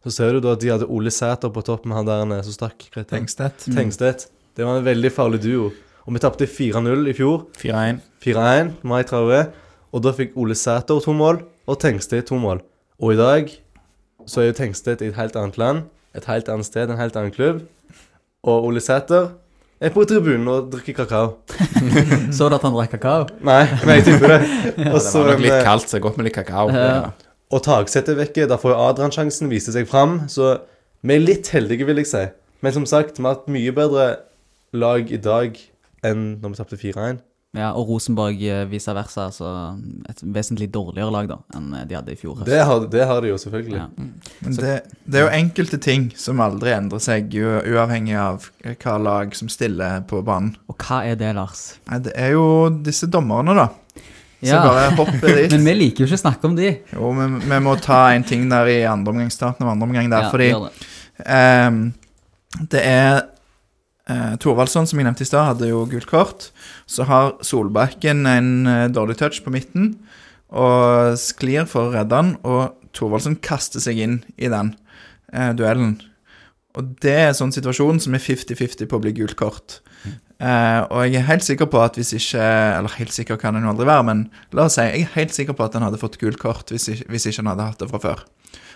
[0.07, 2.43] så ser du da at de hadde Ole Sæter på topp med han der er
[2.47, 2.89] som stakk.
[2.95, 3.27] heter han?
[3.27, 3.67] Tengstedt.
[3.75, 4.29] Tengstedt.
[4.57, 5.71] Det var en veldig farlig duo.
[6.07, 7.49] Og vi tapte 4-0 i fjor.
[7.59, 7.99] 4-1.
[8.23, 9.49] 4-1, Mai Traoré.
[9.93, 12.63] Og da fikk Ole Sæter to mål, og Tengstedt to mål.
[13.03, 13.51] Og i dag
[14.27, 15.83] så er jo Tengstedt i et helt annet land,
[16.15, 17.65] et helt annet sted, en helt annen klubb.
[18.47, 19.35] Og Ole Sæter er
[19.93, 21.35] på tribunen og drikker kakao.
[22.37, 23.27] Så du at han drakk kakao?
[23.45, 24.39] Nei, men jeg tipper det.
[24.47, 26.71] Ja, det var nok litt kaldt, så det er godt med litt kakao.
[26.73, 27.11] Ja.
[27.53, 28.49] Og Tagseth er vekke.
[28.49, 30.23] Da får jo Adrian sjansen, viste seg fram.
[30.33, 30.55] Så
[31.07, 32.25] vi er litt heldige, vil jeg si.
[32.65, 34.09] Men som sagt, vi har hatt mye bedre
[34.77, 35.61] lag i dag
[36.07, 37.21] enn når vi tapte 4-1.
[37.57, 39.49] Ja, og Rosenborg eh, vice versa, altså
[40.11, 42.43] et vesentlig dårligere lag da enn eh, de hadde i fjor.
[42.45, 43.79] Det har, det har de jo, selvfølgelig.
[43.79, 43.87] Ja.
[44.45, 44.75] Men det,
[45.07, 49.49] det er jo enkelte ting som aldri endrer seg, u- uavhengig av hva lag som
[49.49, 50.53] stiller på banen.
[50.69, 51.65] Og hva er det, Lars?
[51.89, 52.45] Nei, det er jo
[52.85, 53.69] disse dommerne, da.
[54.43, 54.59] Så Ja.
[54.67, 55.55] bare hopper dit.
[55.57, 56.75] Men vi liker jo ikke å snakke om de.
[56.93, 60.11] Jo, men vi må ta en ting der i andre omgang, starten av andre omgang
[60.13, 60.91] der, Ja, fordi det.
[61.25, 61.81] Um,
[62.71, 63.23] det er
[64.11, 66.51] uh, Thorvaldsson, som jeg nevnte i stad, hadde jo gult kort.
[66.91, 69.97] Så har Solbakken en eh, dårlig touch på midten
[70.47, 74.75] og sklir for å redde han, og Thorvaldsson kaster seg inn i den
[75.33, 75.97] eh, duellen.
[76.77, 79.81] Og det er en sånn situasjon som er 50-50 på å bli gult kort.
[80.37, 83.65] Eh, og jeg er helt sikker på at hvis ikke Eller helt sikker kan han
[83.65, 84.19] jo aldri være, men
[84.53, 86.91] la oss si jeg er helt sikker på at han hadde fått gult kort hvis
[86.93, 88.25] ikke, hvis ikke han hadde hatt det fra før.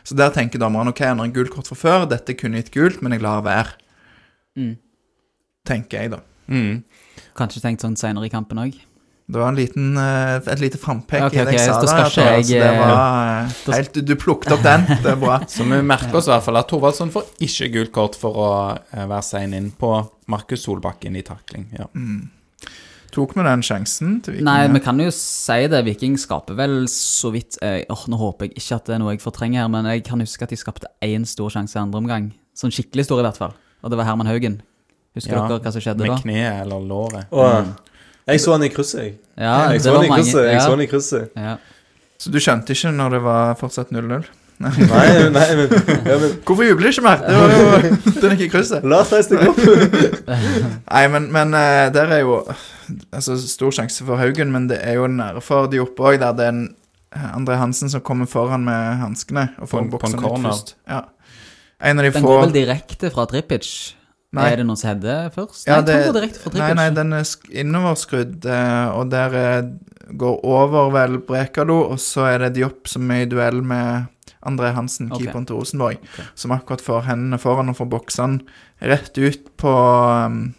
[0.01, 3.03] Så der tenker dommeren ok, han har gult kort fra før, dette kunne gitt gult,
[3.05, 3.77] men jeg lar være.
[4.57, 4.73] Mm.
[5.68, 6.20] Tenker jeg, da.
[6.51, 6.83] Mm.
[7.38, 8.79] Kanskje tenkt sånn senere i kampen òg.
[9.31, 12.09] Det var en liten, eh, et lite frampek Ok, i det jeg sa der.
[12.11, 14.87] ikke jeg, det eh, var da- helt, Du plukket opp den.
[15.05, 15.37] Det er bra.
[15.46, 18.49] Så vi merker oss i hvert fall at Thorvaldsson får ikke gult kort for å
[18.90, 19.92] eh, være sein inn på
[20.27, 21.68] Markus Solbakken i takling.
[21.79, 21.87] Ja.
[23.14, 24.46] Tok vi den sjansen til Viking?
[24.46, 25.85] Nei, vi kan jo si det.
[25.87, 29.14] Viking skaper vel så vidt jeg, oh, Nå håper jeg ikke at det er noe
[29.14, 32.03] jeg fortrenger her, men jeg kan huske at de skapte én stor sjanse i andre
[32.03, 32.33] omgang.
[32.59, 33.55] Sånn skikkelig stor, i hvert fall.
[33.83, 34.59] Og det var Herman Haugen.
[35.16, 36.18] Husker Ja, dere hva som skjedde Med da?
[36.23, 37.25] kneet eller låret.
[37.33, 37.66] Og
[38.31, 39.14] jeg så han i krysset, jeg.
[39.37, 40.23] Ja, Jeg det så var han i mange.
[40.25, 40.44] krysset.
[40.53, 41.31] Jeg så han i krysset.
[41.37, 41.57] ja.
[42.20, 44.25] Så du skjønte ikke når det var fortsatt 0-0?
[44.61, 44.68] Nei,
[45.33, 45.70] nei, men,
[46.05, 47.23] ja, men Hvorfor jubler du ikke mer?
[47.25, 48.85] Det var jo Den gikk i krysset.
[48.85, 49.57] La oss reise deg opp.
[50.92, 52.35] Nei, men, men eh, der er jo
[53.09, 56.35] Altså, stor sjanse for Haugen, men det er jo nære for de oppe òg, der
[56.37, 56.61] det er en
[57.16, 60.20] eh, André Hansen som kommer foran med hanskene og På får en- på en ut
[60.27, 60.51] corner.
[60.51, 60.75] først.
[60.90, 61.01] Ja.
[61.81, 63.70] En av de Den få går vel direkte fra Trippic?
[64.33, 64.45] Nei.
[64.53, 65.64] Er det noen som header først?
[65.66, 69.11] Ja, nei, det- den går direkte fra Nei, nei, den er sk- innoverskrudd, eh, og
[69.11, 69.62] der eh,
[70.16, 74.07] går over vel Brekalo, og så er det Diop som er i duell med
[74.47, 75.27] André Hansen, okay.
[75.27, 76.25] keeperen til Rosenborg, okay.
[76.35, 78.40] som akkurat får hendene foran og får boksene
[78.81, 79.75] rett ut på
[80.27, 80.55] um,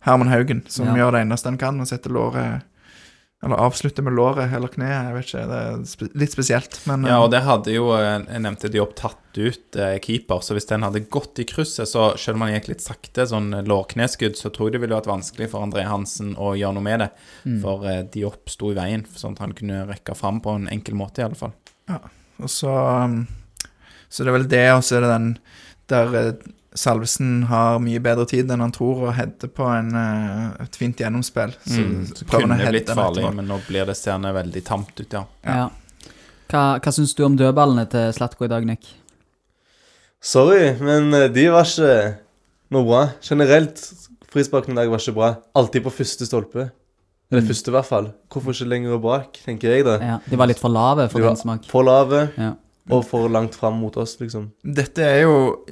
[0.00, 0.94] Herman Haugen, som Ja.
[1.04, 2.62] gjør det eneste han kan, og setter låret
[3.42, 5.46] Eller avslutte med låret eller kneet, jeg vet ikke.
[5.50, 8.70] Det er spe litt spesielt, men Ja, eh, og det hadde jo, eh, jeg nevnte
[8.70, 12.44] Diop, tatt ut eh, keeper, så hvis den hadde gått i krysset, så selv om
[12.46, 15.88] han gikk litt sakte, sånn lårkneskudd, så tror jeg det ville vært vanskelig for André
[15.90, 17.10] Hansen å gjøre noe med det.
[17.42, 17.58] Mm.
[17.64, 20.94] For eh, Diop sto i veien, sånn at han kunne rekke fram på en enkel
[21.02, 21.56] måte, i alle fall.
[21.90, 21.98] Ja,
[22.38, 23.24] Og så um,
[24.06, 25.30] Så det er vel det, og så er det den
[25.90, 26.34] der eh,
[26.74, 30.96] Salvesen har mye bedre tid enn han tror, og header på en, uh, et fint
[30.96, 31.52] gjennomspill.
[31.66, 35.12] Så, Mm, så kunne heade blitt farlig, men nå blir det seende veldig tamt ut,
[35.12, 35.24] ja.
[35.44, 35.68] Ja.
[36.48, 38.86] Hva, hva syns du om dødballene til Slatko i dag, Nick?
[40.22, 41.94] Sorry, men eh, de var ikke
[42.72, 43.02] noe bra.
[43.26, 43.80] Generelt,
[44.32, 45.30] frisparken i dag var ikke bra.
[45.58, 46.70] Alltid på første stolpe.
[47.32, 47.48] Eller Mm.
[47.48, 48.12] første, i hvert fall.
[48.30, 49.96] Hvorfor ikke lenger bak, tenker jeg da.
[49.98, 51.64] Ja, de var litt for lave for din smak.
[51.66, 52.52] for lave Ja.
[52.90, 54.50] og for langt fram mot oss, liksom.
[54.62, 55.64] Dette er jo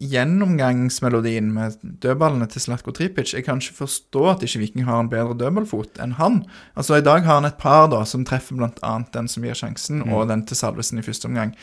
[0.00, 3.34] gjennomgangsmelodien med dødballene til Slatko Tripic.
[3.34, 6.42] Jeg kan ikke forstå at ikke Viking har en bedre dødballfot enn han.
[6.76, 8.94] Altså I dag har han et par da som treffer bl.a.
[9.14, 11.54] den som gir sjansen, og den til Salvesen i første omgang.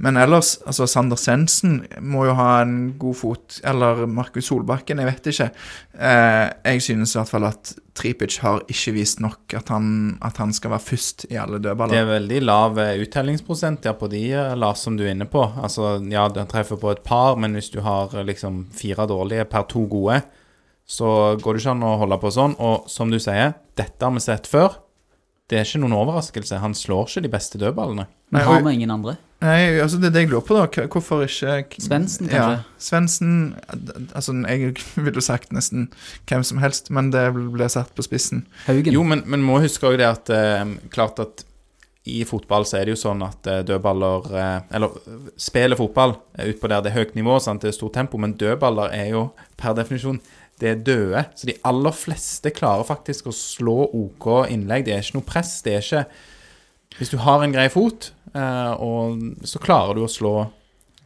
[0.00, 3.58] Men ellers, altså Sander Sensen må jo ha en god fot.
[3.68, 5.48] Eller Markus Solbakken, jeg vet ikke.
[5.92, 10.40] Eh, jeg synes i hvert fall at Tripic har ikke vist nok at han, at
[10.40, 14.24] han skal være først i alle Det er veldig lav eh, uttellingsprosent ja, på de,
[14.32, 15.44] eh, Lars, som du er inne på.
[15.60, 19.44] Altså, ja, den treffer på et par, men hvis du har eh, liksom fire dårlige
[19.52, 20.22] per to gode,
[20.90, 22.56] så går det ikke an å holde på sånn.
[22.56, 24.80] Og som du sier, dette har vi sett før.
[25.50, 26.60] Det er ikke noen overraskelse.
[26.62, 28.06] Han slår ikke de beste dødballene.
[28.30, 29.16] Men har vi ingen andre?
[29.40, 30.86] Nei, altså det er det jeg lurer på, da.
[30.92, 32.64] Hvorfor ikke Svendsen, Ja, kanskje?
[32.84, 33.30] Svendsen
[34.14, 34.74] Altså, jeg
[35.06, 35.88] ville sagt nesten
[36.28, 38.44] hvem som helst, men det ble satt på spissen.
[38.68, 38.92] Haugen?
[38.94, 41.46] Jo, men, men må huske også det at eh, klart at
[42.08, 46.14] i fotball så er det jo sånn at eh, dødballer eh, Eller eh, spiller fotball
[46.32, 47.60] er utpå der det er høyt nivå, sant?
[47.64, 49.26] det er stort tempo, men dødballer er jo
[49.60, 50.20] per definisjon
[50.60, 51.24] det er døde.
[51.36, 54.86] Så de aller fleste klarer faktisk å slå OK innlegg.
[54.86, 55.54] Det er ikke noe press.
[55.64, 56.04] Det er ikke
[56.98, 60.34] Hvis du har en grei fot, uh, og så klarer du å slå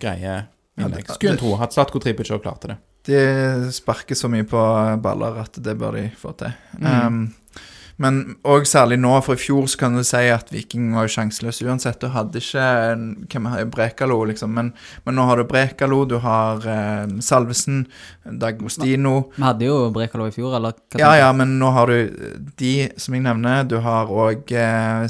[0.03, 0.40] greie
[0.81, 1.12] innlegg.
[1.12, 2.79] Skulle en tro at Slatko Tripic òg klarte det.
[3.05, 4.61] De sparker så mye på
[5.05, 6.55] baller at det bør de få til.
[6.81, 6.88] Mm.
[6.88, 7.64] Um,
[8.02, 11.12] men òg særlig nå, for i fjor så kan du si at Viking var jo
[11.14, 12.00] sjanseløs uansett.
[12.02, 14.50] Du hadde ikke en- hvem har Brekalo, liksom.
[14.54, 14.72] Men,
[15.07, 17.85] men nå har du Brekalo, du har eh, Salvesen,
[18.26, 19.30] Dagostino.
[19.37, 20.74] Vi hadde jo Brekalo i fjor, eller?
[20.90, 23.62] hva Ja, ja, men nå har du de som jeg nevner.
[23.70, 25.07] Du har òg eh,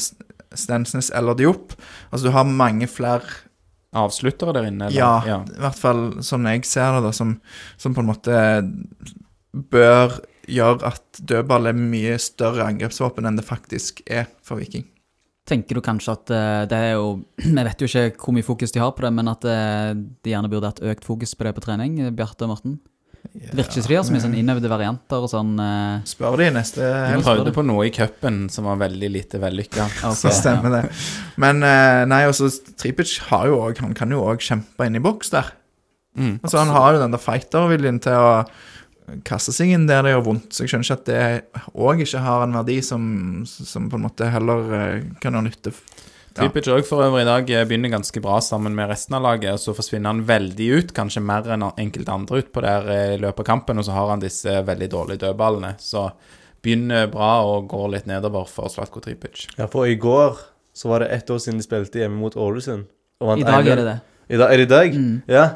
[0.55, 1.73] Stensnes eller Diop.
[2.13, 3.25] Altså du har mange flere
[3.95, 4.89] Avsluttere der inne?
[4.91, 5.27] eller?
[5.27, 7.37] Ja, i hvert fall sånn jeg ser det, da, som,
[7.79, 8.39] som på en måte
[9.71, 10.17] bør
[10.49, 14.87] gjøre at dødball er mye større angrepsvåpen enn det faktisk er for Viking.
[15.45, 18.73] Tenker du kanskje at eh, det er jo Vi vet jo ikke hvor mye fokus
[18.73, 21.55] de har på det, men at eh, de gjerne burde hatt økt fokus på det
[21.57, 22.81] på trening, eh, Bjarte og Morten?
[23.25, 25.55] Det virker ikke som de har så mye sånn innøvde varianter og sånn
[26.07, 27.25] Spør de neste helg.
[27.25, 29.87] prøvde på noe i cupen som var veldig lite vellykka.
[29.89, 30.83] okay, Så stemmer det.
[31.41, 35.33] Men nei, også Tripic har jo også, Han kan jo òg kjempe inn i boks
[35.33, 35.49] der.
[36.21, 36.37] Mm.
[36.45, 38.29] Altså Han har jo den der fighterviljen til å
[39.27, 40.51] kaste seg inn der det gjør vondt.
[40.55, 43.05] Så jeg skjønner ikke at det òg ikke har en verdi som,
[43.47, 45.75] som på en måte heller eh, kan ha nytte
[46.35, 46.43] Ja.
[46.43, 49.53] Tripic òg for øvrig i dag eh, begynner ganske bra sammen med resten av laget,
[49.55, 53.21] og så forsvinner han veldig ut, kanskje mer enn enkelte andre utpå der eh, i
[53.23, 55.77] løpet av kampen, og så har han disse veldig dårlige dødballene.
[55.79, 56.09] Så
[56.65, 59.45] begynner bra og går litt nedover for Slatko Tripic.
[59.61, 60.41] Ja, for i går
[60.75, 62.89] så var det ett år siden de spilte hjemme mot Ålesund.
[63.23, 63.99] I dag er det det.
[64.35, 64.99] I dag, er det i dag?
[64.99, 65.17] Mm.
[65.31, 65.47] Ja.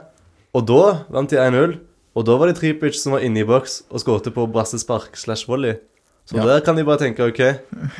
[0.54, 1.74] Og da vant de 1-0.
[2.18, 5.46] Og da var det Tripic som var inne i boks og skåret på brassespark slash
[5.46, 5.76] volley.
[6.28, 6.44] Så Ja.
[6.44, 7.38] der kan de bare tenke OK,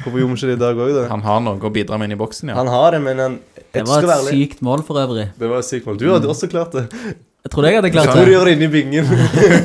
[0.03, 1.05] hvorfor gjorde vi ikke det i dag òg, da?
[1.09, 2.57] Han har noe å bidra med inn i boksen, ja.
[2.59, 3.39] Han har det, men han
[3.73, 5.31] Det var være et sykt mål for øvrig.
[5.39, 5.97] Det var et sykt mål.
[6.03, 6.89] Du hadde også klart det.
[6.93, 8.35] Jeg trodde jeg hadde Jeg klart tror du det.
[8.35, 9.05] gjør det inni bingen.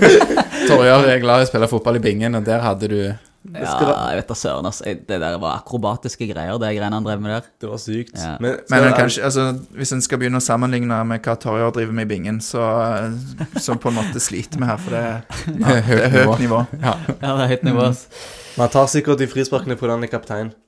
[0.69, 2.99] Torjar er glad i å spille fotball i bingen, og der hadde du
[3.43, 3.73] Ja,
[4.13, 4.85] jeg vet da søren, altså.
[4.87, 7.49] Det der var akrobatiske greier, det greiene han drev med der.
[7.59, 8.15] Det var sykt.
[8.15, 8.37] Ja.
[8.39, 11.97] Men, Men det, kanskje, altså, hvis en skal begynne å sammenligne med hva Torjar driver
[11.99, 12.63] med i bingen, så,
[13.59, 15.03] så på en måte sliter vi her, for det,
[15.63, 16.63] ja, det er høyt nivå.
[16.79, 16.97] Ja.
[17.19, 17.91] Ja, det er høyt nivå.
[17.91, 18.27] Mm.
[18.61, 20.53] Man tar sikkert de frisparkene på denne kapteinen.
[20.53, 20.59] kaptein.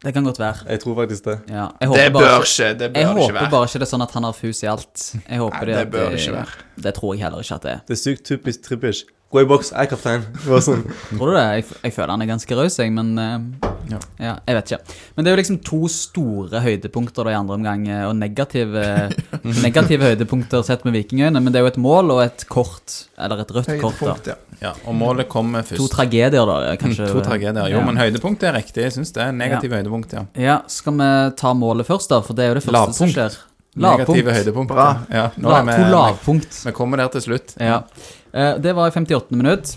[0.00, 0.64] Det kan godt være.
[0.68, 1.38] Jeg tror faktisk det.
[1.48, 1.66] Ja.
[1.80, 3.50] Jeg Det håper bare bør ikke ikke, det bør jeg ikke håper være.
[3.50, 5.02] bare ikke det er sånn at han har fus i alt.
[5.28, 6.54] Jeg håper Nei, det, det bør det ikke være.
[6.86, 7.82] Det tror jeg heller ikke at det er.
[7.88, 9.04] Det er sykt typisk Trippish.
[9.30, 10.22] Gå i boks, jeg er kaptein.
[10.42, 10.80] Sånn.
[11.14, 11.42] Tror du det?
[11.60, 13.98] Jeg, jeg føler han er ganske raus, jeg, men uh, Ja.
[14.18, 14.32] ja.
[14.48, 14.96] Jeg vet ikke.
[15.14, 18.82] Men det er jo liksom to store høydepunkter da i andre omgang, eh, og negative,
[19.66, 21.38] negative høydepunkter sett med vikingøyne.
[21.42, 24.16] Men det er jo et mål og et kort, eller et rødt kort, da.
[24.32, 24.36] Ja.
[24.64, 24.72] ja.
[24.90, 25.78] Og målet kommer først.
[25.78, 27.06] To tragedier, da, kanskje.
[27.14, 27.70] To tragedier.
[27.70, 27.84] Jo, Ja.
[27.86, 28.82] men høydepunkt er riktig.
[28.88, 30.24] Jeg syns det er negative høydepunkt, ja.
[30.38, 32.18] Ja, skal vi ta målet først, da?
[32.26, 33.14] For det er jo det første som Lavpunkt.
[33.14, 33.38] skjer.
[33.80, 34.72] Negative høydepunkt.
[34.74, 34.88] Bra.
[35.14, 36.56] Ja, nå La, er vi, to lavpunkt.
[36.66, 37.52] vi kommer der til slutt.
[37.62, 37.84] Ja.
[38.32, 39.36] Eh, det var i 58.
[39.36, 39.76] minutt.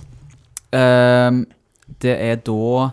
[0.73, 1.31] Eh,
[2.03, 2.91] det er da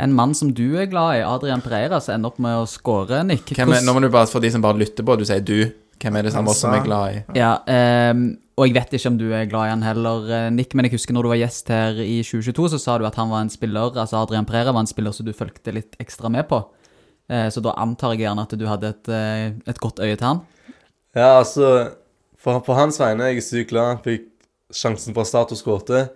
[0.00, 3.22] en mann som du er glad i, Adrian Pereira, som ender opp med å score,
[3.26, 3.52] Nick.
[3.56, 5.58] Hvem er, nå må du bare, For de som bare lytter på, du sier du.
[6.00, 7.18] Hvem er det som også er glad i?
[7.36, 8.22] Ja, ehm,
[8.56, 10.96] og jeg vet ikke om du er glad i han heller, eh, Nick, men jeg
[10.96, 13.52] husker når du var gjest her i 2022, så sa du at han var en
[13.52, 16.62] spiller, altså Adrian Pereira var en spiller som du fulgte litt ekstra med på.
[17.28, 20.26] Eh, så da antar jeg gjerne at du hadde et, eh, et godt øye til
[20.26, 20.40] han.
[21.12, 21.90] Ja, altså
[22.40, 24.29] for, På hans vegne er jeg sykt glad han fikk
[24.74, 26.06] sjansen for start og skårte.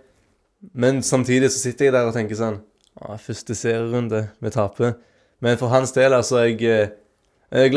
[0.73, 2.63] Men samtidig så sitter jeg der og tenker sånn
[3.21, 4.95] Første serierunde, vi taper.
[5.43, 6.93] Men for hans del, altså jeg, eh,
[7.51, 7.73] at jeg er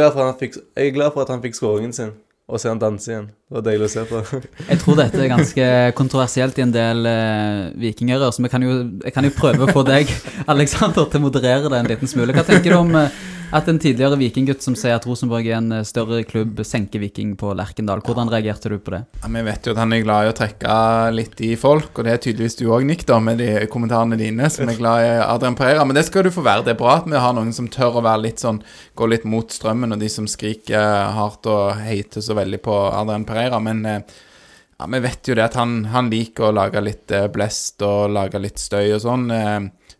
[0.93, 2.13] glad for at han fikk skåringen sin.
[2.47, 3.25] Og se han danse igjen.
[3.27, 4.21] Det var deilig å se på.
[4.69, 5.65] Jeg tror dette er ganske
[5.97, 9.73] kontroversielt i en del eh, vikingører, så vi kan jo, jeg kan jo prøve å
[9.75, 10.13] få deg,
[10.53, 12.31] Alexander, til å moderere det en liten smule.
[12.31, 13.17] Hva tenker du om eh,
[13.55, 17.35] at en tidligere vikinggutt som sier at Rosenborg er en eh, større klubb, senker Viking
[17.39, 18.01] på Lerkendal?
[18.03, 19.01] Hvordan reagerte du på det?
[19.21, 20.73] Ja, Vi vet jo at han er glad i å trekke
[21.15, 24.49] litt i folk, og det er tydeligvis du òg, Nick, da, med de kommentarene dine,
[24.51, 25.85] som er glad i Adrian Pereira.
[25.87, 26.65] Men det skal du få være.
[26.67, 28.61] Det er bra at vi har noen som tør å være litt sånn,
[28.99, 33.27] gå litt mot strømmen, og de som skriker hardt og heiter så veldig på Adrian
[33.27, 33.63] Pereira.
[33.63, 34.19] Men eh,
[34.75, 38.11] ja, vi vet jo det at han, han liker å lage litt eh, blest og
[38.11, 39.29] lage litt støy og sånn.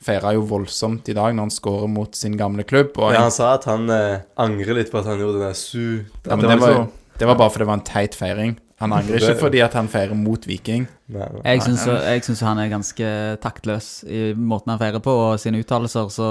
[0.04, 2.94] Feira jo voldsomt i dag når han skårer mot sin gamle klubb.
[3.02, 5.58] Og Ja, han sa at han eh, angrer litt på at han gjorde det der
[5.58, 6.04] su...
[6.28, 6.86] Ja, men det, var,
[7.18, 8.56] det var bare fordi det var en teit feiring.
[8.78, 10.86] Han angrer ikke fordi at han feirer mot Viking.
[11.10, 11.56] Nei, nei.
[11.58, 13.10] Jeg syns, han er ganske
[13.42, 16.30] taktløs i måten han feirer på, og sine uttalelser, så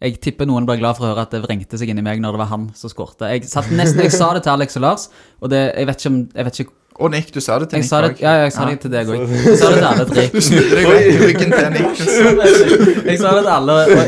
[0.00, 2.36] Jeg tipper noen ble glad for å høre at det vrengte seg inni meg når
[2.36, 3.28] det var han som skårte.
[3.34, 5.08] Jeg, satt nesten, jeg sa det til Alex og Lars,
[5.42, 7.78] og det, jeg vet ikke om jeg vet ikke, Og Nick, du sa det til
[7.78, 9.20] jeg Nick sa det, ja, jeg sa det til deg òg.
[9.30, 10.24] Jeg sa det til alle tre.
[10.32, 12.00] Du snudde deg vekk i ryggen til Nick.
[13.08, 13.98] Jeg sa det til alle og i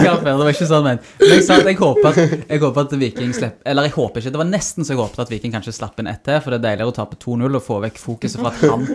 [0.00, 2.94] det var ikke sånn, men Men jeg sa at jeg håper at, jeg håper at
[3.02, 5.74] Viking slipper Eller jeg håper ikke, det var nesten så jeg håpet at Viking kanskje
[5.76, 8.40] slapp inn ett til, for det er deiligere å tape 2-0 og få vekk fokuset
[8.40, 8.86] fra at han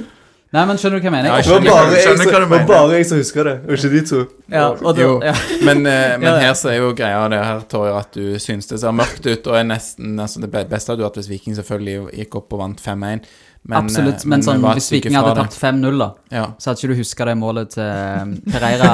[0.56, 1.30] Nei, men skjønner du hva jeg mener?
[1.30, 2.68] Ja, jeg Det skjønner- bare jeg, skjønner hva du det var mener.
[2.72, 4.20] bare jeg som husker det, og ikke de to.
[4.56, 5.15] Ja, og det, Jo.
[5.26, 5.34] ja.
[5.68, 8.80] Men, eh, men her så er jo greia det her, Torje, at du syns det
[8.80, 12.13] ser mørkt ut, og er nesten altså Det be- beste hadde vært hvis Viking selvfølgelig
[12.22, 13.26] gikk opp og vant 5-1.
[13.68, 16.44] Men, Absolutt, eh, men, sånn, hvis Viking hadde tapt 5-0, da, ja.
[16.62, 18.91] så hadde ikke du huska det målet til eh, Pereira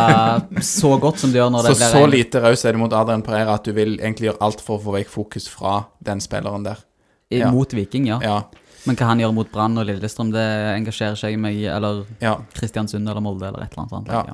[0.63, 2.93] så godt som du gjør når det Så blir så lite raus er det mot
[2.95, 6.23] Adrian Pereira at du vil egentlig gjøre alt for å få vekk fokus fra den
[6.23, 6.77] spilleren der.
[7.31, 7.51] ja.
[7.51, 8.19] mot Viking, ja.
[8.23, 8.39] Ja.
[8.85, 11.65] Men hva han gjør mot Brann og Lillestrøm, det engasjerer seg meg i.
[11.69, 12.35] Eller ja.
[12.57, 13.93] Kristiansund eller Molde eller et eller annet.
[13.93, 14.07] sånt.
[14.09, 14.23] Ja.
[14.27, 14.33] Ja.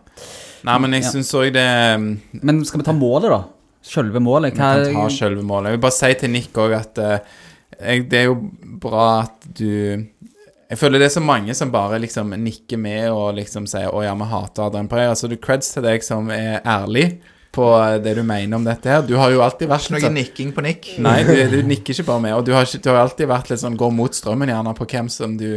[0.69, 1.11] Nei, men jeg Ja.
[1.11, 1.65] syns òg det
[1.99, 2.07] mm,
[2.43, 3.43] Men skal vi ta målet, da?
[3.87, 4.53] Sjølve målet?
[4.53, 5.71] Vi kan ta sjølve målet.
[5.71, 7.19] Jeg vil bare si til Nick òg at uh,
[7.81, 8.37] jeg, det er jo
[8.81, 9.67] bra at du
[10.69, 14.03] Jeg føler det er så mange som bare liksom nikker med og liksom sier 'Å
[14.03, 15.15] ja, vi hater Adrian Pereira'.
[15.15, 17.19] Så du creds til deg som er ærlig
[17.57, 17.65] på
[18.05, 19.01] det du mener om dette her.
[19.07, 20.91] Du har jo alltid vært noe sånn nikking på Nick.
[21.03, 22.35] Nei, du, du nikker ikke bare med.
[22.37, 24.87] Og du har, ikke, du har alltid vært litt sånn går mot strømmen, gjerne, på
[24.93, 25.47] hvem som du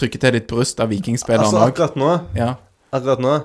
[0.00, 2.54] trykker til ditt bryst av vikingspilleren Altså, akkurat nå, Ja.
[2.96, 3.36] akkurat nå,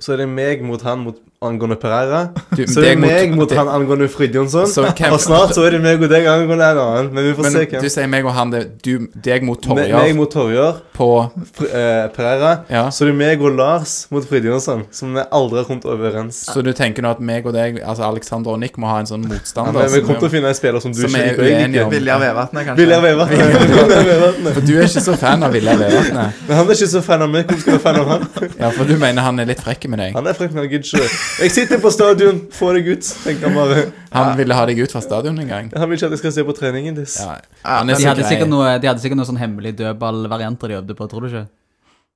[0.00, 2.28] så er det meg mot han mot angående Pereira.
[2.54, 4.60] Du, Så er det mot- meg mot det- han angående Fridtjonsson.
[4.60, 7.14] Og snart så er det meg og deg angående en annen.
[7.14, 10.02] Men vi får Men se du sier meg og han, det, du, deg mot Torjar.
[10.02, 12.64] Meg mot Torjar, på Fri, eh, Pereira.
[12.68, 12.82] Ja.
[12.90, 16.42] Så er det meg og Lars mot Fridtjonsson, som vi aldri har kommet overens.
[16.52, 19.06] Så du tenker nå at meg og deg, altså Alexander og Nick, må ha en
[19.06, 21.68] sånn Ja, men vi kommer til å finne en spiller som du som ikke er
[21.68, 21.88] liker.
[21.88, 22.76] Viljar Vevatnet, kanskje.
[22.84, 24.52] Viljar Vevatnet.
[24.52, 26.32] For du er ikke så fan av Viljar Vevatnet.
[26.48, 27.46] Men han er ikke så fan av meg.
[27.46, 28.28] Hvordan skal du være fan av han?
[28.60, 30.12] Ja, for du mener han er litt frekk med deg.
[30.20, 31.29] Han er frekk, men han gidder ikke.
[31.40, 33.84] Jeg sitter på stadion, få deg ut, tenker han bare.
[34.12, 35.70] Han ville ha deg ut fra stadion en gang.
[35.76, 37.14] Han vil ikke at jeg skal se på treningen deres.
[37.22, 38.32] Ja, han er de, så hadde grei.
[38.34, 41.46] sikkert noe, de hadde sikkert noe sånn hemmelig dødballvarianter de øvde på, tror du ikke?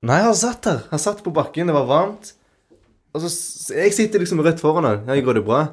[0.05, 0.83] Nei, han satt der.
[0.91, 2.33] Han satt på bakken, det var varmt.
[3.15, 5.01] Og så s- Jeg sitter liksom rett foran han.
[5.07, 5.63] Ja, går det bra?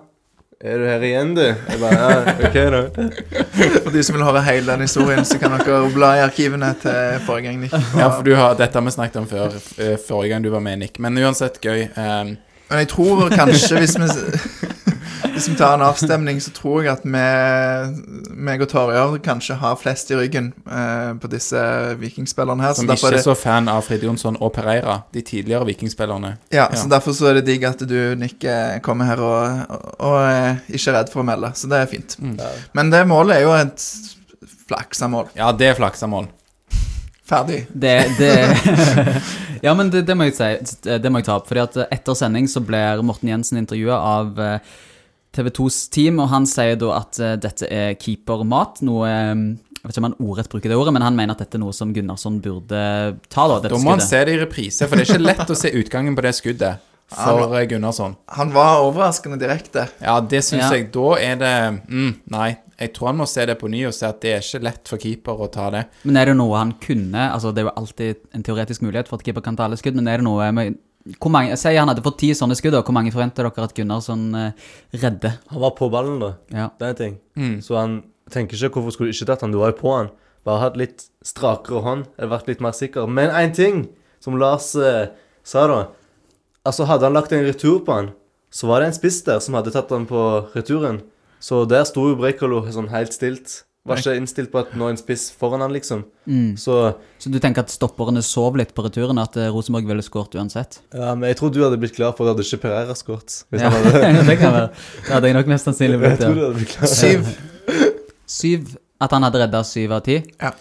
[0.62, 1.42] Er du her igjen, du?
[1.42, 2.82] Jeg bare, ja, ok da.
[3.82, 7.18] For de som vil høre hele den historien, så kan dere bla i arkivene til
[7.26, 7.58] forrige gang.
[7.64, 7.72] Nick.
[7.98, 10.62] Ja, for du har, Dette har vi snakket om før, eh, forrige gang du var
[10.62, 11.00] med, Nick.
[11.02, 11.88] Men uansett gøy.
[11.98, 12.36] Um,
[12.72, 14.08] Men jeg tror kanskje, hvis vi
[15.32, 17.22] Hvis vi tar en avstemning, så tror jeg at vi,
[18.36, 21.62] meg og Torjar kanskje har flest i ryggen eh, på disse
[22.00, 22.74] vikingspillerne her.
[22.76, 26.34] som ikke er det, så fan av Frid Jonsson og Pereira, de tidligere vikingspillerne.
[26.52, 26.76] ja, ja.
[26.76, 30.18] så derfor så er det digg at du, Nick, eh, kommer her og, og, og
[30.20, 31.52] er ikke er redd for å melde.
[31.56, 32.18] Så det er fint.
[32.20, 32.36] Mm.
[32.76, 33.88] Men det målet er jo et
[34.68, 35.32] flaksamål.
[35.38, 36.28] Ja, det er flaksamål.
[37.22, 37.66] Ferdig.
[37.72, 38.32] Det, det
[39.66, 40.48] Ja, men det, det må jeg si.
[40.82, 41.46] Det må jeg ta opp.
[41.50, 44.72] Fordi at etter sending så blir Morten Jensen intervjua av eh,
[45.32, 48.82] TV 2s team, og han sier da at eh, dette er keepermat.
[48.86, 49.34] Noe eh,
[49.78, 51.62] Jeg vet ikke om han ordrett bruker det ordet, men han mener at dette er
[51.62, 52.82] noe som Gunnarsson burde
[53.30, 53.60] ta, da.
[53.66, 54.10] Da må han skuddet.
[54.10, 56.91] se det i reprise, for det er ikke lett å se utgangen på det skuddet
[57.14, 58.16] for han, Gunnarsson.
[58.38, 59.86] Han var overraskende direkte.
[60.02, 60.70] Ja, det syns Ja.
[60.76, 60.90] jeg.
[60.94, 61.54] Da er det
[61.88, 62.50] mm, Nei,
[62.80, 64.88] jeg tror han må se det på ny og se at det er ikke lett
[64.90, 65.84] for keeper å ta det.
[66.04, 69.20] Men er det noe han kunne Altså, det er jo alltid en teoretisk mulighet for
[69.20, 70.78] at keeper kan ta alle skudd, men er det noe med
[71.18, 73.72] hvor mange, Si han hadde fått ti sånne skudd, og hvor mange forventer dere at
[73.74, 74.52] Gunnarsson eh,
[75.02, 75.40] redder?
[75.50, 76.28] Han var på ballen, da.
[76.54, 76.68] Ja.
[76.78, 77.16] Det er en ting.
[77.34, 77.56] Mm.
[77.66, 77.96] Så han
[78.30, 80.12] tenker ikke hvorfor skulle du ikke tatt han, du var jo på han.
[80.46, 83.10] Bare hatt litt strakere hånd, eller vært litt mer sikker.
[83.10, 83.82] Men én ting,
[84.22, 85.08] som Lars eh,
[85.42, 85.80] sa da.
[86.64, 88.12] Altså, hadde han lagt en retur på han,
[88.52, 90.22] så var det en spiss der som hadde tatt han på
[90.54, 91.00] returen.
[91.42, 93.62] Så der sto jo Breikolo sånn helt stilt.
[93.82, 96.04] Var ikke innstilt på at nå er en spiss foran han, liksom.
[96.30, 96.52] Mm.
[96.54, 100.36] Så Så du tenker at stopperne sov litt på returen, at eh, Rosenborg ville skåret
[100.38, 100.78] uansett?
[100.94, 103.40] ja, men jeg tror du hadde blitt klar for at hadde ikke Pereira skåret.
[103.50, 104.68] Hvis Ja, han hadde det kan være.
[105.02, 106.22] Det hadde jeg nok mest sannsynlig blitt.
[106.22, 106.86] Ja.
[106.86, 107.26] Syv.
[108.26, 110.20] Syv At han hadde redda syv av ti?
[110.38, 110.52] Ja,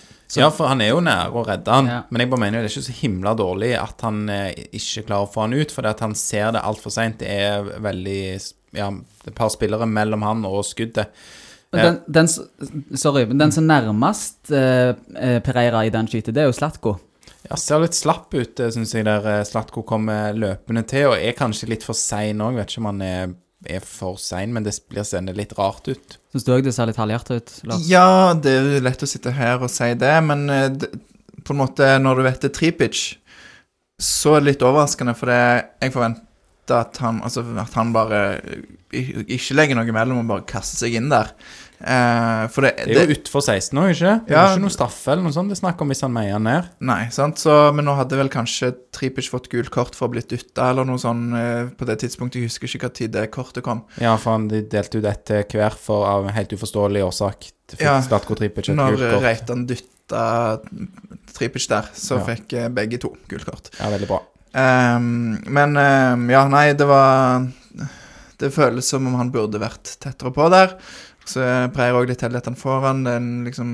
[0.54, 1.92] for han er jo nære å redde han.
[1.92, 2.00] Ja.
[2.10, 5.06] Men jeg bare mener jo det er ikke så himla dårlig at han eh, ikke
[5.10, 7.20] klarer å få han ut, for det at han ser det altfor seint.
[7.22, 8.24] Det er veldig
[8.72, 8.88] Ja,
[9.28, 11.12] et par spillere mellom han og skuddet.
[11.72, 12.28] Den, den,
[13.00, 16.98] sorry, men den som nærmest eh, eh, Pereira i den skytet, det er jo Slatko.
[17.48, 21.38] Ja, ser litt slapp ut, syns jeg, der eh, Slatko kommer løpende til, og er
[21.38, 22.60] kanskje litt for sein òg.
[22.60, 23.32] Vet ikke om han er,
[23.70, 26.18] er for sein, men det blir seende litt rart ut.
[26.34, 27.54] Syns du òg det ser litt halvhjertet ut?
[27.70, 27.88] Lars?
[27.90, 30.90] Ja, det er jo lett å sitte her og si det, men eh, det,
[31.46, 33.04] på en måte, når du vet det er Tripic,
[34.02, 35.42] så er det litt overraskende, for det,
[35.84, 36.28] jeg forventer
[36.72, 38.22] at han, altså, at han bare
[38.92, 41.34] ikke legger noe imellom og bare kaster seg inn der.
[41.84, 44.14] Eh, for det, Det er jo utfor 16 òg, ikke?
[44.28, 44.44] Det er Ja.
[44.54, 46.70] ikke noe straffe eller noe sånt det er snakk om hvis han meier ned.
[46.80, 47.38] Nei, sant?
[47.42, 50.70] Så, men nå hadde vel kanskje Tripic fått gult kort for å ha blitt dytta,
[50.70, 52.36] eller noe sånt eh, på det tidspunktet.
[52.42, 53.84] Jeg husker ikke hva tid det kortet kom.
[54.00, 57.52] Ja, for han de delte ut ett til hver for av helt uforståelig årsak.
[57.80, 59.22] Ja, Når.
[59.24, 60.60] Reitan dytta
[61.34, 62.26] Tripic der, så Ja.
[62.36, 63.70] fikk eh, begge to gult kort.
[63.80, 64.22] Ja, veldig bra.
[64.54, 67.48] Ehm, men ehm, ja, nei, det var
[68.42, 70.72] Det føles som om han burde vært tettere på der.
[71.32, 73.02] Så breier òg litt heldig at han får han.
[73.06, 73.72] Det er en liksom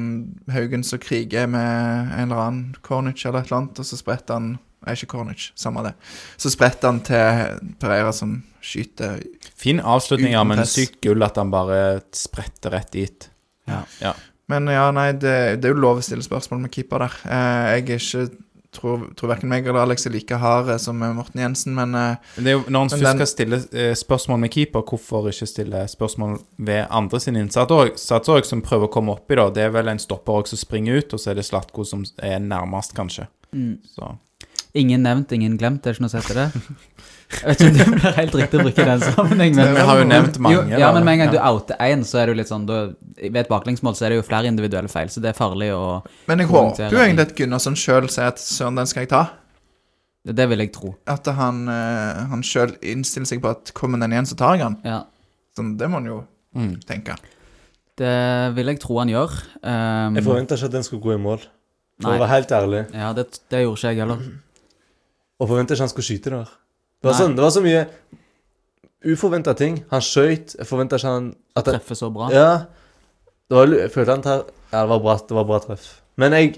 [0.53, 4.39] Haugen som kriger med en eller annen Cornich eller et eller annet, og så spretter
[4.39, 4.55] han
[4.86, 5.95] Nei, ikke Cornich, samme det.
[6.39, 9.18] Så spretter han til Pereira som skyter
[9.58, 13.28] Fin avslutning, ja, men sykt gull at han bare spretter rett dit.
[13.68, 13.82] Ja.
[13.99, 14.14] ja.
[14.47, 17.16] Men ja, nei, det, det er jo lov å stille spørsmål med keeper der.
[17.26, 18.45] Eh, jeg er ikke
[18.76, 22.34] tror, tror verken meg eller Alex er like hard eh, som Morten Jensen, men eh,
[22.36, 25.84] Det er jo, når han først skal stille eh, spørsmål med keeper, hvorfor ikke stille
[25.91, 29.49] spørsmål ved andre sin innsats òg, som prøver å komme oppi, da?
[29.53, 32.05] Det er vel en stopper òg som springer ut, og så er det Slatko som
[32.18, 33.30] er nærmest, kanskje.
[33.55, 33.78] Mm.
[33.88, 34.15] Så
[34.78, 36.49] Ingen nevnt, ingen glemt, det er ikke noe å si til det?
[37.28, 39.82] Jeg vet ikke om det blir helt riktig å bruke i den sammenheng, men Vi
[39.89, 40.55] har jo nevnt mange.
[40.71, 42.65] jo, ja, men med en gang du outer én, så er det jo litt sånn
[42.69, 42.78] da,
[43.19, 45.82] Ved et baklengsmål så er det jo flere individuelle feil, så det er farlig å
[46.30, 49.25] Men jeg håper jo egentlig at Gunnarsson sjøl sier at søren, den skal jeg ta.
[50.28, 50.93] Det vil jeg tro.
[51.07, 54.63] At han, eh, han sjøl innstiller seg på at kommer den igjen, så tar jeg
[54.65, 54.78] den.
[54.88, 55.01] Ja.
[55.57, 56.23] Sånn, det må han jo
[56.55, 56.78] Mm.
[56.88, 57.13] tenke.
[57.97, 59.32] Det vil jeg tro han gjør.
[59.61, 61.39] Um, Jeg forventa ikke at den skulle gå i mål.
[62.01, 62.17] For Nei.
[62.17, 62.82] å være helt ærlig.
[62.93, 64.19] Ja, det, det gjorde ikke jeg heller.
[65.39, 66.49] Og forventa ikke han skulle skyte der.
[67.02, 67.84] Det var, sånn, det var så mye
[69.06, 69.78] uforventa ting.
[69.91, 70.56] Han skøyt.
[70.58, 72.30] Jeg forventa ikke han at han, Treffer så bra.
[72.34, 72.50] Ja.
[73.48, 74.41] Det var, jeg følte han tar
[74.72, 75.86] Ja, det var bra, det var bra treff.
[76.20, 76.58] Men jeg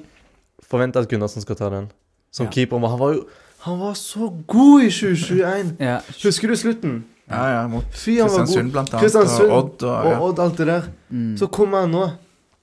[0.66, 1.92] forventa at Gundersen skal ta den.
[2.32, 2.52] Som Ja.
[2.56, 2.80] keeper.
[2.80, 3.28] Men han var jo
[3.60, 5.76] Han var så god i 2021!
[5.84, 6.00] Ja.
[6.24, 7.04] Husker du slutten?
[7.30, 8.48] Ja, ja, mot Fy, han var god.
[8.48, 10.20] Kristiansund blant annet, Kristiansund og Odd og Og ja.
[10.22, 10.88] Odd, alt det der.
[11.10, 11.38] Mm.
[11.38, 12.06] Så kommer han nå.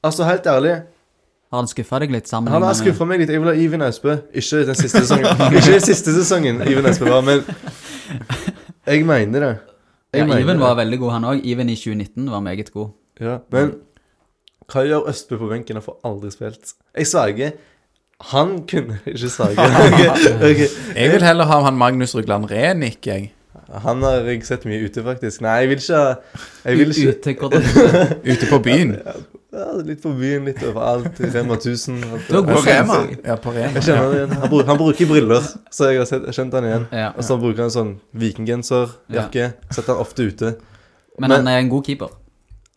[0.02, 0.82] Altså, helt ærlig.
[1.52, 2.50] Har han skuffa deg litt sammen?
[2.52, 3.30] Han har skuffa meg litt.
[3.30, 4.16] Jeg vil ha Iven Austbø.
[4.34, 5.28] Ikke den siste sesongen.
[5.56, 7.44] Ikke den siste sesongen Iven Austbø var, men
[8.86, 9.52] Jeg mener det.
[10.14, 10.60] Jeg Ja, mener Iven det.
[10.64, 11.40] var veldig god, han òg.
[11.44, 12.88] Iven i 2019 var meget god.
[13.20, 13.72] Ja, men
[14.72, 15.76] hva gjør Østbø på benken?
[15.78, 16.72] Han får aldri spilt.
[16.98, 17.50] Jeg sverger.
[18.32, 19.56] Han kunne ikke sverge.
[19.86, 20.68] Okay, okay.
[20.96, 23.32] Jeg vil heller ha han Magnus Rugland Renik, jeg.
[23.82, 25.40] Han har jeg sett mye ute, faktisk.
[25.44, 26.14] Nei, jeg vil ikke ha
[26.64, 28.96] Jeg vil ikke Ute, Ute på byen.
[29.56, 31.20] ja, Litt på byen, litt overalt.
[31.20, 32.02] i Rema 1000.
[32.04, 32.98] alt Du har god Rema.
[33.24, 33.72] Ja, på Rema.
[33.78, 34.36] Jeg kjenner det igjen.
[34.42, 36.86] Han, bruk, han bruker briller, så jeg har sett, kjent han igjen.
[36.92, 37.08] Ja.
[37.16, 39.50] Og så bruker han sånn vikinggenserjakke.
[39.70, 40.54] Setter han ofte ute.
[41.18, 42.12] Men han er en god keeper.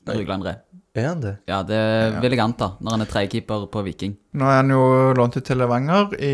[0.10, 0.56] Rugland André.
[0.98, 1.36] Er han det?
[1.48, 1.80] Ja, det
[2.24, 4.16] vil jeg anta, når han er tredjekeeper på Viking.
[4.40, 4.80] Nå er han jo
[5.16, 6.32] lånt ut til Levanger i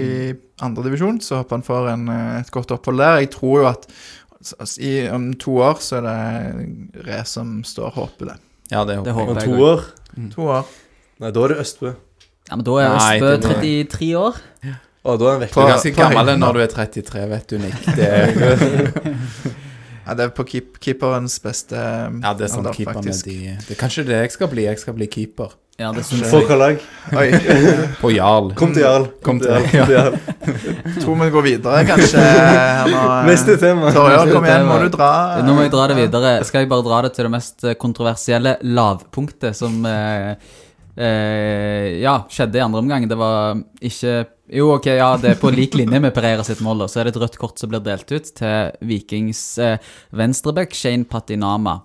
[0.63, 3.19] andredivisjon, så håper han får en, eh, et godt opphold der.
[3.25, 3.85] Jeg tror jo at
[4.79, 8.37] i, om to år så er det Re som står, håper det.
[8.71, 9.15] Ja, det Det håper jeg.
[9.15, 9.83] håper Om to år?
[10.35, 10.65] To år.
[11.19, 11.93] Nei, da er det Østbø.
[12.49, 14.41] Ja, men da er Nei, Østbø det må- 33 år.
[15.05, 17.85] Å, da er han Du er ganske gammel når du er 33, vet du, Nick.
[17.95, 18.25] Det er,
[20.05, 23.25] Ja, det er på keep, keeperens beste ja, det er sånn alder, keeper med faktisk.
[23.25, 24.65] de Det er kanskje det jeg skal bli.
[24.67, 25.55] Jeg skal bli keeper.
[25.75, 26.31] Ja, det syns jeg.
[26.31, 26.83] hvilket lag?
[27.19, 27.25] Oi.
[28.01, 28.53] På Jarl.
[28.55, 29.09] Kom til Jarl.
[29.25, 29.65] Kom til- Jarl.
[29.67, 30.99] Kom til Jarl.
[31.03, 32.21] Tror vi går videre, kanskje.
[32.23, 33.91] Her nå, Neste tema.
[33.91, 35.09] Torjer, kom igjen, må du dra.
[35.43, 36.31] Nå må jeg dra det videre.
[36.47, 40.31] Skal jeg bare dra det til det mest eh, kontroversielle lavpunktet som eh,
[40.95, 43.09] eh, Ja, skjedde i andre omgang.
[43.11, 44.15] Det var ikke
[44.55, 46.87] Jo, ok, ja, det er på lik linje med Pereira sitt mål, da.
[46.87, 49.75] Så er det et rødt kort som blir delt ut til Vikings eh,
[50.15, 51.79] venstreback Shane Patinama.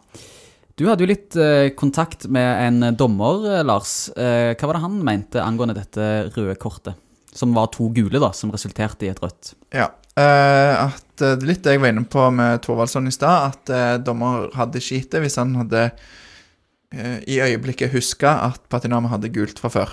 [0.81, 4.09] Du hadde jo litt eh, kontakt med en dommer, eh, Lars.
[4.17, 6.97] Eh, hva var det han mente angående dette røde kortet?
[7.37, 9.53] Som var to gule, da, som resulterte i et rødt.
[9.77, 9.91] Ja.
[10.17, 13.99] eh, at eh, Litt det jeg var inne på med Thorvaldsson i stad, at eh,
[14.01, 19.69] dommer hadde skitet hvis han hadde eh, i øyeblikket huska at Patinama hadde gult fra
[19.77, 19.93] før.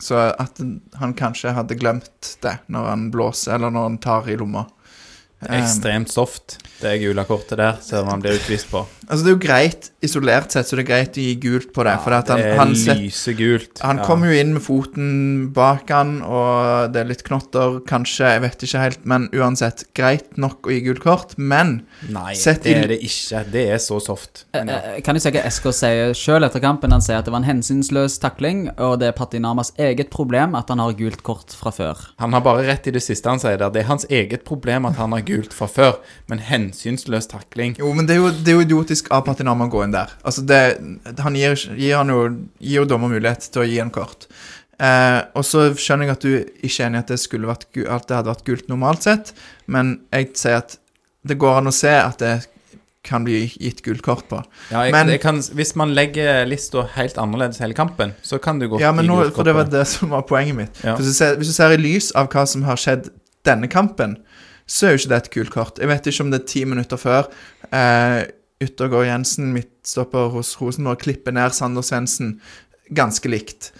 [0.00, 0.64] Så at
[0.96, 4.64] han kanskje hadde glemt det når han blåser, eller når han tar i lomma.
[5.44, 8.80] Eh, Ekstremt soft, det gule kortet der, som han blir utvist på.
[9.06, 11.84] altså Det er jo greit isolert sett, så det er greit å gi gult på
[11.84, 11.92] det.
[12.02, 13.82] for at han, det er han, set, lysegult.
[13.84, 14.04] han Ja.
[14.08, 18.64] kommer jo inn med foten bak han, og det er litt knotter, kanskje, jeg vet
[18.64, 19.04] ikke helt.
[19.04, 21.36] Men uansett, greit nok å gi gult kort.
[21.36, 23.44] Men Nei, Sett det er det ikke.
[23.52, 24.46] Det er så soft.
[24.54, 26.90] Eh, eh, Kan jeg si hva SK sier sjøl etter kampen?
[26.92, 30.68] Han sier at det var en hensynsløs takling, og det er Patinamas eget problem at
[30.72, 31.96] han har gult kort fra før.
[32.18, 33.68] Han har bare rett i det siste han sier der.
[33.70, 35.96] Det er hans eget problem at han har gult fra før,
[36.30, 39.72] men hensynsløs takling Jo, men det er jo, det er jo idiotisk av Patinama å
[39.72, 40.12] gå inn der.
[40.26, 40.60] Altså, det,
[41.22, 42.20] han gir, gir han jo,
[42.62, 44.28] gir jo dommer mulighet til å gi en kort.
[44.78, 46.32] Eh, og så skjønner jeg at du
[46.66, 49.32] ikke er enig i at det, skulle vært, at det hadde vært gult normalt sett,
[49.72, 50.76] men jeg sier at
[51.26, 52.34] det går an å se at det
[53.06, 54.40] kan bli gitt gult kort på.
[54.72, 58.58] Ja, jeg, Men- jeg kan, Hvis man legger lista helt annerledes hele kampen, så kan
[58.58, 60.22] du godt Ja, men gi nå, gult for kort det på var det som var
[60.22, 60.80] poenget mitt.
[60.84, 60.96] Ja.
[60.96, 63.10] Hvis, du ser, hvis du ser i lys av hva som har skjedd
[63.46, 64.16] denne kampen,
[64.66, 65.80] så er jo ikke det et kult kort.
[65.82, 67.30] Jeg vet ikke om det er ti minutter før.
[67.70, 68.22] Eh,
[68.62, 72.38] Yttergård Jensen, midtstopper hos Rosenborg, klipper ned Sander Svendsen
[72.94, 73.70] ganske likt.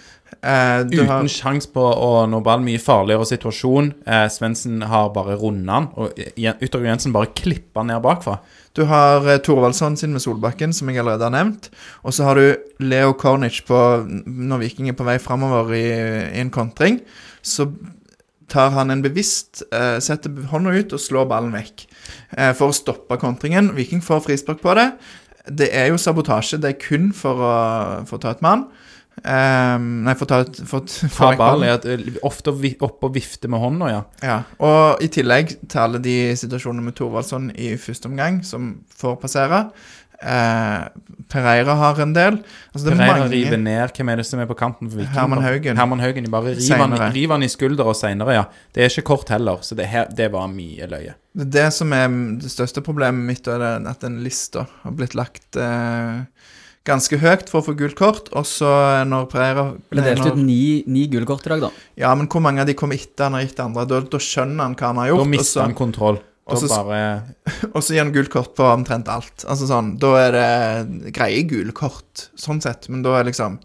[0.42, 3.92] Eh, du Uten har, sjanse på å nå ball, mye farligere situasjon.
[4.06, 8.38] Eh, Svendsen har bare rundet han, og Yttergård Jensen bare klipper han ned bakfra.
[8.76, 11.70] du har eh, Thorvaldsson sin med Solbakken, som jeg allerede har nevnt.
[12.04, 13.78] Og så har du Leo Kornic på,
[14.26, 15.86] når Viking er på vei framover i,
[16.36, 17.00] i en kontring.
[17.40, 17.70] Så
[18.56, 22.76] tar han en bevisst eh, Setter hånda ut og slår ballen vekk eh, for å
[22.76, 23.74] stoppe kontringen.
[23.76, 24.90] Viking får frispark på det.
[25.46, 26.58] Det er jo sabotasje.
[26.62, 27.54] Det er kun for å,
[28.08, 28.66] for å ta et mann.
[29.16, 31.86] Um, nei, for å ta et for, for ball er at
[32.26, 32.52] ofte
[32.84, 34.02] opp og vifte med hånda, ja.
[34.20, 39.16] Ja, og i tillegg til alle de situasjonene med Thorvaldsson i første omgang, som får
[39.22, 39.62] passere.
[40.22, 40.86] Eh,
[41.28, 42.38] Pereira har en del.
[42.72, 45.00] Altså, det er Pereira mange river ned Hvem er det som er på kanten for
[45.00, 45.12] Viking?
[45.16, 45.76] Herman Haugen.
[45.80, 46.24] Herman Haugen.
[46.24, 48.44] De bare river han, river han i skulder og seinere, ja.
[48.72, 51.16] Det er ikke kort heller, så det, her, det var mye løye.
[51.36, 52.06] Det det som er
[52.40, 56.22] det største problemet mitt, er at den lista har blitt lagt eh,
[56.86, 58.70] ganske høyt for å få gult kort, og så
[59.08, 61.72] når Pereira ble delt ut ni, ni gule kort i dag, da.
[61.98, 63.86] Ja, men hvor mange av de kom etter han har gitt andre?
[63.90, 66.22] Da, da skjønner han hva han har gjort, Da mister han kontroll.
[66.46, 66.98] Da og så- bare
[67.74, 69.44] og så gir han gult kort på omtrent alt.
[69.50, 73.58] Altså sånn, Da er det greie gule kort, sånn sett, men da er liksom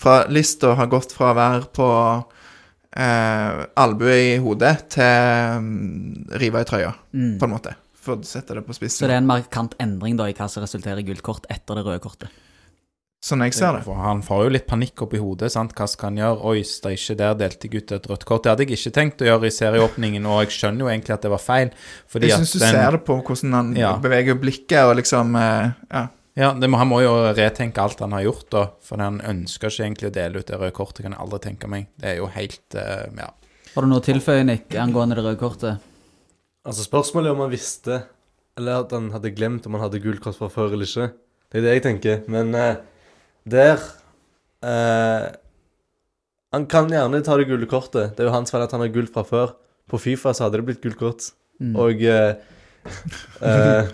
[0.00, 1.88] Fra lista har gått fra å være på
[2.96, 5.66] eh, albue i hodet til um,
[6.40, 7.74] rive i trøya, på en måte.
[8.00, 9.02] For å sette det på spissen.
[9.02, 11.76] Så det er en markant endring da i hva som resulterer i gult kort etter
[11.76, 12.32] det røde kortet.
[13.22, 13.82] Sånn jeg ser det.
[13.84, 15.50] For Han får jo litt panikk oppi hodet.
[15.52, 15.74] sant?
[15.76, 16.44] Hva skal han gjøre?
[16.48, 18.42] Oi, ikke der delte jeg ut et rødt kort.
[18.44, 21.20] Det hadde jeg ikke tenkt å gjøre i serieåpningen, og jeg skjønner jo egentlig at
[21.26, 21.70] det var feil.
[22.08, 23.96] Fordi Jeg syns du den- ser det på hvordan han Ja.
[23.98, 26.08] beveger blikket og liksom eh, Ja.
[26.36, 28.66] Ja, det må, Han må jo retenke alt han har gjort, da.
[28.80, 31.68] For han ønsker ikke egentlig å dele ut det røde kortet, kan jeg aldri tenke
[31.68, 31.88] meg.
[31.98, 33.30] Det er jo helt eh, Ja.
[33.74, 35.78] Har du noe å tilføye, Nick, angående det røde kortet?
[36.64, 38.02] Altså Spørsmålet er om han visste,
[38.56, 41.12] eller at han hadde glemt om han hadde gult kort fra før eller ikke.
[41.52, 42.28] Det er det jeg tenker.
[42.28, 42.76] Men eh,
[43.48, 43.80] der
[44.66, 45.30] eh,
[46.52, 48.16] Han kan gjerne ta det gule kortet.
[48.16, 49.54] Det er jo hans feil at han har gull fra før.
[49.90, 51.30] På Fifa så hadde det blitt gult kort.
[51.62, 51.76] Mm.
[51.78, 52.34] Og eh,
[53.40, 53.90] Eh,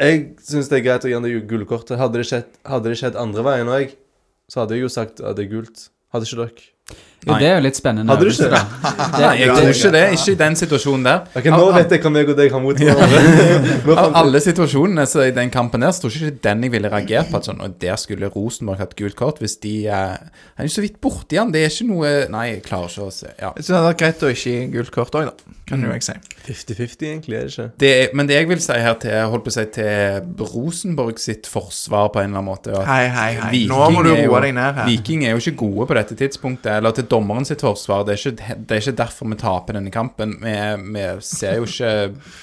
[0.00, 1.98] jeg syns det er greit å gi han det gullkortet.
[2.00, 3.90] Hadde det skjedd, hadde det skjedd andre veien òg,
[4.48, 5.82] så hadde jeg jo sagt at det er gult.
[6.14, 6.68] Hadde ikke dere?
[7.26, 8.14] Jo, det er jo litt spennende.
[8.14, 10.02] Hadde du ikke ikke det Nei, jeg tror ikke det.
[10.16, 11.18] Ikke i den situasjonen der.
[11.36, 13.96] Ok, Nå Av- vet jeg hva meg og deg har mot hverandre.
[14.04, 16.92] Av alle situasjonene så i den kampen der, så tror jeg ikke den jeg ville
[16.92, 17.36] reagert på.
[17.42, 20.16] At sånn, og der skulle Rosenborg hatt gult kort hvis de eh,
[20.56, 21.52] Han er jo så vidt borti han.
[21.52, 23.52] Det er ikke noe Nei, jeg klarer ikke å se ja.
[23.52, 25.56] Jeg synes det hadde vært greit å ikke gi gult kort òg, da.
[25.70, 26.14] Kan jo jeg si.
[26.48, 27.66] 50-50, egentlig, er det ikke?
[27.84, 31.46] det, Men det jeg vil si her til holdt på å si, til Rosenborg sitt
[31.50, 33.50] forsvar på en eller annen måte at Hei, hei, hei.
[33.54, 34.88] Viking Nå må du roe deg ned her.
[34.88, 38.04] Viking er jo ikke gode på dette tidspunktet, eller til dommeren sitt forsvar.
[38.06, 40.36] Det er ikke, det er ikke derfor vi taper denne kampen.
[40.42, 40.54] Vi,
[40.94, 41.90] vi ser jo ikke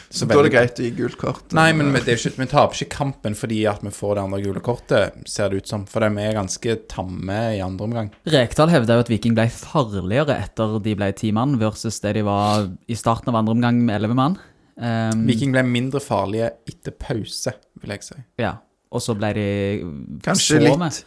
[0.09, 1.55] så Da er det greit å gi gult kort.
[1.57, 4.26] Nei, men vi, det er ikke, vi taper ikke kampen fordi at vi får det
[4.26, 5.88] andre gule kortet, ser det ut som.
[5.89, 8.11] For vi er ganske tamme i andre omgang.
[8.28, 12.28] Rekdal hevda jo at Viking ble farligere etter de ble ti mann, versus det de
[12.28, 14.38] var i starten av andre omgang med elleve mann.
[14.78, 18.20] Um, Viking ble mindre farlige etter pause, vil jeg si.
[18.41, 18.57] Ja.
[18.93, 19.47] Og så ble de
[20.24, 20.99] Kanskje så litt, med.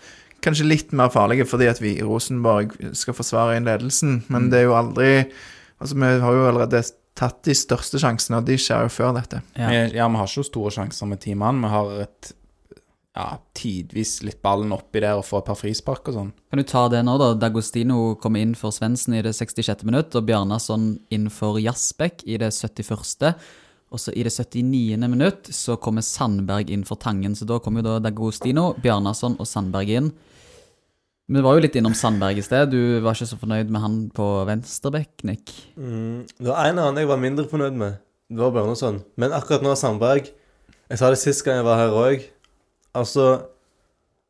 [0.42, 4.50] Kanskje litt mer farlige fordi at vi i Rosenborg skal forsvare inn ledelsen, men Mm.
[4.50, 5.10] det er jo aldri
[5.80, 6.82] Altså, vi har jo allerede
[7.16, 9.38] tatt de største sjansene, og de skjer jo før dette.
[9.56, 9.68] Ja.
[9.70, 11.62] Vi, ja, vi har ikke så store sjanser med ti mann.
[11.62, 12.32] Vi har et
[13.16, 16.28] ja, tidvis litt ballen oppi der og får et par frispark og sånn.
[16.52, 17.30] Kan du ta det nå, da?
[17.34, 19.82] Dagostino kom inn for Svendsen i det 66.
[19.88, 23.34] minutt, og Bjarnason inn for Jasbekk i det 71.
[23.90, 24.96] Og så i det 79.
[25.10, 29.48] minutt så kommer Sandberg inn for Tangen, så da kommer jo da Dagostino, Bjarnason og
[29.50, 30.12] Sandberg inn.
[31.30, 32.72] Vi var jo litt innom Sandberg i sted.
[32.72, 35.52] Du var ikke så fornøyd med han på venstrebekk, Nick?
[35.78, 37.98] Mm, det var en annen jeg var mindre fornøyd med.
[38.30, 39.00] Det var Bjarnason.
[39.18, 40.30] Men akkurat nå, Sandberg
[40.90, 42.24] Jeg sa det sist gang jeg var her òg.
[42.98, 43.26] Altså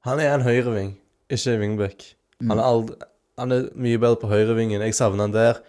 [0.05, 0.95] Han er en høyreving,
[1.29, 2.05] ikke en wingback.
[2.49, 3.09] Han, er
[3.41, 4.81] han er mye bedre på høyrevingen.
[4.85, 5.61] Jeg savner han der.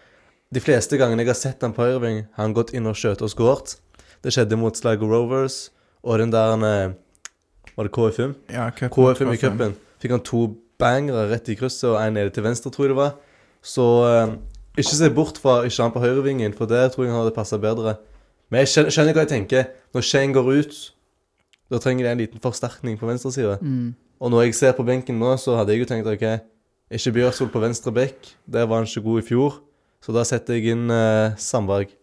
[0.52, 3.24] De fleste gangene jeg har sett han på høyreving, har han gått inn og skjøt
[3.24, 3.78] og skåret.
[4.22, 5.70] Det skjedde mot Sligo Rovers
[6.04, 6.94] og den der eh,
[7.78, 8.34] Var det KFM?
[8.52, 9.76] Ja, cupen, KFM i cupen.
[10.02, 10.42] Fikk han to
[10.82, 13.16] bangere rett i krysset og en nede til venstre, tror jeg det var.
[13.64, 14.34] Så eh,
[14.82, 17.58] ikke se bort fra ikke han på høyrevingen, for der tror jeg han hadde passa
[17.62, 17.96] bedre.
[18.52, 19.72] Men jeg skjønner, skjønner hva jeg tenker.
[19.96, 20.80] Når Shane går ut,
[21.72, 23.56] da trenger de en liten forsterkning på venstresida.
[23.62, 23.94] Mm.
[24.20, 26.26] Og når jeg ser på benken nå, så hadde jeg jo tenkt OK,
[26.92, 28.34] ikke Bjørsvold på venstre bekk.
[28.52, 29.62] Der var han ikke god i fjor.
[30.02, 31.94] Så da setter jeg inn eh, Sandberg.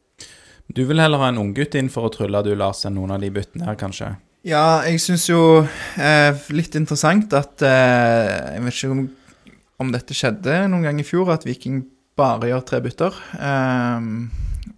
[0.68, 3.22] Du vil heller ha en unggutt inn for å trylle du, Lars, enn noen av
[3.24, 4.12] de byttene her, kanskje?
[4.46, 5.64] Ja, jeg syns jo
[5.98, 9.00] eh, litt interessant at eh, Jeg vet ikke om,
[9.82, 11.82] om dette skjedde noen gang i fjor, at Viking
[12.18, 13.18] bare gjør tre bytter.
[13.38, 14.06] Eh,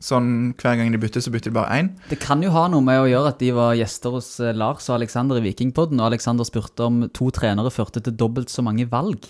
[0.01, 1.91] sånn hver gang de bytter, så bytter de bare én.
[2.09, 4.89] Det kan jo ha noe med å gjøre at de var gjester hos eh, Lars
[4.89, 8.89] og Alexander i Vikingpodden, og Alexander spurte om to trenere førte til dobbelt så mange
[8.91, 9.29] valg.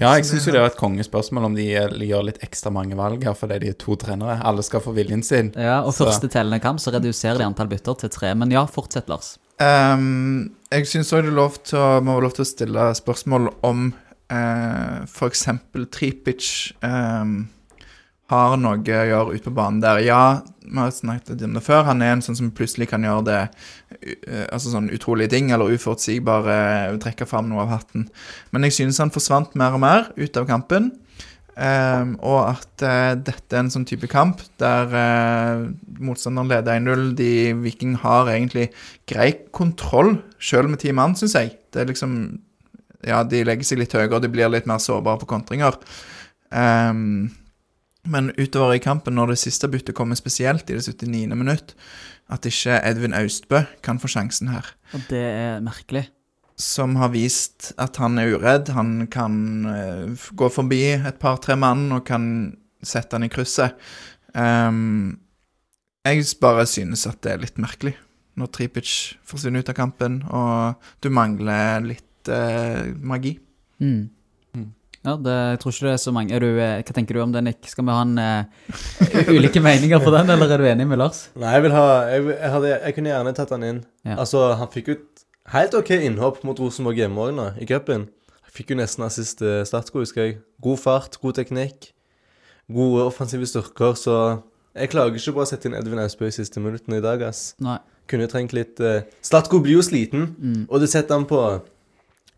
[0.00, 2.96] Ja, jeg syns jo det er et kongespørsmål om de eh, gjør litt ekstra mange
[2.98, 4.38] valg her fordi de er to trenere.
[4.46, 5.52] Alle skal få viljen sin.
[5.56, 8.34] Ja, Og Så- første tellende kamp så reduserer de antall bytter til tre.
[8.34, 9.38] Men ja, fortsett, Lars.
[9.60, 12.94] Um, jeg syns òg det er lov til å, må være lov til å stille
[12.96, 13.92] spørsmål om
[14.32, 15.46] uh, f.eks.
[15.90, 17.48] Tripic ehm,
[18.30, 20.00] har noe å gjøre ute på banen der.
[20.06, 20.22] Ja,
[20.62, 21.84] vi har snakket om det før.
[21.88, 25.74] Han er en sånn som plutselig kan gjøre det uh, altså sånn utrolige ting, eller
[25.74, 28.08] uforutsigbare, trekke fram noe av hatten.
[28.54, 30.92] Men jeg synes han forsvant mer og mer ut av kampen.
[31.60, 35.66] Um, og at uh, dette er en sånn type kamp der uh,
[36.00, 37.10] motstanderen leder 1-0.
[37.18, 38.70] De Viking har egentlig
[39.10, 41.58] grei kontroll, sjøl med ti mann, syns jeg.
[41.74, 42.14] Det er liksom
[43.04, 45.78] Ja, de legger seg litt høyere, de blir litt mer sårbare på kontringer.
[46.52, 47.30] Ehm,
[48.08, 51.34] men utover i kampen, når det siste byttet kommer spesielt i det 79.
[51.36, 51.74] minutt,
[52.30, 56.08] at ikke Edvin Austbø kan få sjansen her Og det er merkelig.
[56.56, 58.68] som har vist at han er uredd.
[58.76, 63.76] Han kan uh, gå forbi et par-tre mann og kan sette han i krysset.
[64.34, 65.18] Um,
[66.04, 67.96] jeg bare synes at det er litt merkelig
[68.36, 73.38] når Tripic forsvinner ut av kampen, og du mangler litt uh, magi.
[73.80, 74.08] Mm.
[75.06, 77.22] Ja, det, jeg tror ikke det er så mange er du, eh, Hva tenker du
[77.22, 77.68] om det, Nick?
[77.72, 81.22] Skal vi ha en, uh, ulike meninger på den, eller er du enig med Lars?
[81.40, 83.78] Nei, jeg vil ha Jeg, jeg, hadde, jeg kunne gjerne tatt han inn.
[84.04, 84.18] Ja.
[84.20, 85.24] Altså, han fikk jo et
[85.54, 88.08] helt OK innhopp mot Rosenborg hjemme òg nå, i cupen.
[88.52, 90.36] Fikk jo nesten assist til Statsko, husker jeg.
[90.60, 91.92] God fart, god teknikk.
[92.70, 94.16] Gode offensive styrker, så
[94.76, 97.54] jeg klager ikke på å sette inn Edvin Austbø i siste minuttene i dag, ass.
[97.62, 97.78] Nei.
[98.10, 100.66] Kunne trengt litt uh, Statko blir jo sliten, Mm.
[100.68, 101.40] og det setter han på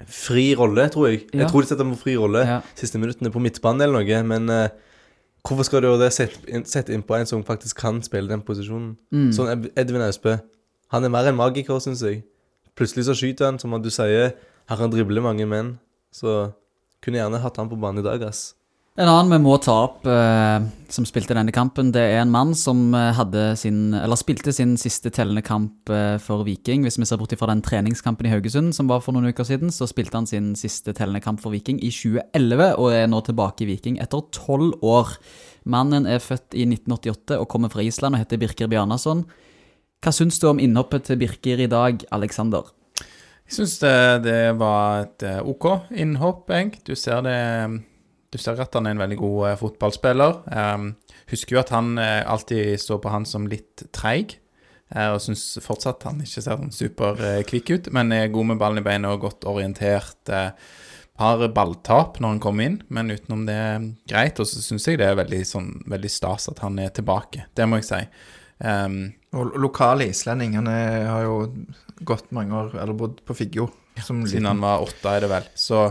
[0.09, 1.27] fri rolle, tror jeg.
[1.33, 1.41] Ja.
[1.45, 2.61] Jeg tror de setter ham på fri rolle Ja.
[2.75, 4.69] siste minuttene på midtbanen eller noe, men uh,
[5.47, 6.13] hvorfor skal du gjøre det?
[6.13, 8.97] Sette inn, sette inn på en som faktisk kan spille den posisjonen.
[9.13, 9.31] Mm.
[9.33, 10.39] Sånn Ed- Edvin Austbø.
[10.93, 12.23] Han er mer en magiker, syns jeg.
[12.77, 14.35] Plutselig så skyter han, som du sier.
[14.69, 15.79] Her kan drible mange menn.
[16.13, 16.53] Så
[17.03, 18.55] kunne jeg gjerne hatt han på banen i dag, ass.
[18.93, 22.51] En annen vi må ta opp, eh, som spilte denne kampen, det er en mann
[22.53, 23.21] som eh,
[23.57, 26.83] sin, spilte sin siste tellende kamp eh, for Viking.
[26.85, 29.73] Hvis vi ser bort fra den treningskampen i Haugesund som var for noen uker siden,
[29.73, 33.65] så spilte han sin siste tellende kamp for Viking i 2011, og er nå tilbake
[33.65, 35.15] i Viking etter tolv år.
[35.65, 39.23] Mannen er født i 1988 og kommer fra Island og heter Birker Bjarnason.
[40.05, 42.69] Hva syns du om innhoppet til Birker i dag, Aleksander?
[43.49, 43.97] Jeg syns det,
[44.29, 46.75] det var et eh, OK innhopp, jeg.
[46.85, 47.39] Du ser det
[48.33, 50.39] Du ser at han er en veldig god eh, fotballspiller.
[50.49, 50.95] Um,
[51.29, 54.39] husker jo at han eh, alltid står på han som litt treig.
[54.95, 58.81] eh, og syns fortsatt han ikke ser sånn superkvikk ut, men er god med ballen
[58.81, 60.33] i beina og godt orientert.
[61.21, 63.61] har balltap når han kommer inn, men utenom det
[64.09, 64.41] greit.
[64.41, 67.47] Og så syns jeg det er veldig, sånn, veldig stas at han er tilbake.
[67.53, 68.01] Det må jeg si.
[68.65, 70.57] Um, Og lokale islending.
[70.57, 71.37] Han er, har jo
[72.09, 73.69] gått mange år, eller bodd på Figgjo.
[74.01, 75.49] Som Siden han var åtte, er det vel.
[75.59, 75.83] Så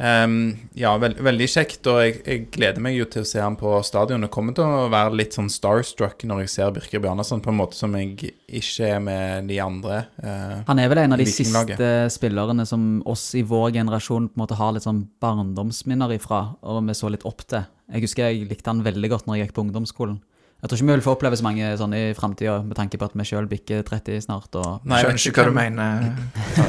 [0.00, 0.36] um,
[0.78, 1.86] ja, veld, veldig kjekt.
[1.90, 4.24] Og jeg, jeg gleder meg jo til å se han på stadion.
[4.24, 7.60] Det kommer til å være litt sånn starstruck når jeg ser Birker Bjarnason, på en
[7.60, 10.04] måte som jeg ikke er med de andre.
[10.24, 14.38] Uh, Han er vel en av de siste spillerne som oss i vår generasjon på
[14.38, 17.68] en måte har litt sånn barndomsminner ifra, og vi så litt opp til.
[17.92, 20.22] Jeg husker jeg likte han veldig godt når jeg gikk på ungdomsskolen.
[20.64, 23.04] Jeg tror ikke vi vil få oppleve så mange sånne i framtida, med tanke på
[23.04, 24.48] at vi sjøl bikker 30 snart.
[24.56, 26.06] og Nei, jeg vet ikke hva du mener.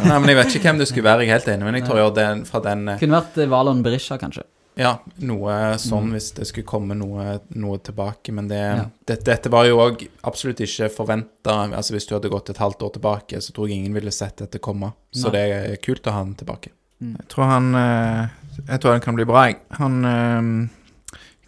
[0.04, 1.86] Nei, men jeg vet ikke hvem det skulle være, jeg er helt enig, men jeg
[1.88, 4.44] tror jo den, fra den eh, Kunne vært eh, Valon Berisha, kanskje.
[4.76, 8.36] Ja, noe sånn hvis det skulle komme noe, noe tilbake.
[8.36, 8.84] Men det, Ja.
[9.08, 11.56] det, dette var jo òg absolutt ikke forventa.
[11.72, 14.44] Altså, hvis du hadde gått et halvt år tilbake, så tror jeg ingen ville sett
[14.44, 14.92] dette komme.
[15.16, 15.38] Så Nei.
[15.38, 16.76] det er kult å ha han tilbake.
[17.00, 18.28] Jeg tror han eh,
[18.68, 19.62] Jeg tror han kan bli bra, jeg.
[19.80, 20.04] Han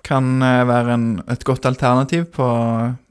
[0.07, 2.47] kan eh, være en, et godt alternativ på,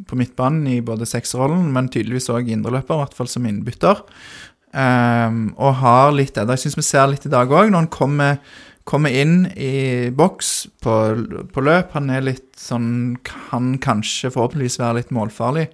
[0.09, 4.03] på midtbanen i både sekserrollen, men tydeligvis òg indreløper, i hvert fall som innbytter.
[4.77, 6.45] Um, og har litt det.
[6.53, 8.41] Jeg syns vi ser litt i dag òg, når han kommer,
[8.89, 10.51] kommer inn i boks
[10.85, 10.97] på,
[11.53, 11.95] på løp.
[11.97, 15.71] Han er litt sånn Kan kanskje forhåpentligvis være litt målfarlig.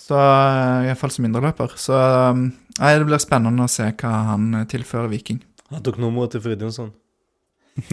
[0.00, 1.76] Så uh, Iallfall som indreløper.
[1.78, 2.48] Så um,
[2.80, 5.42] nei, det blir spennende å se hva han eh, tilfører Viking.
[5.70, 6.90] Han tok nummeret til Fridtjonsson.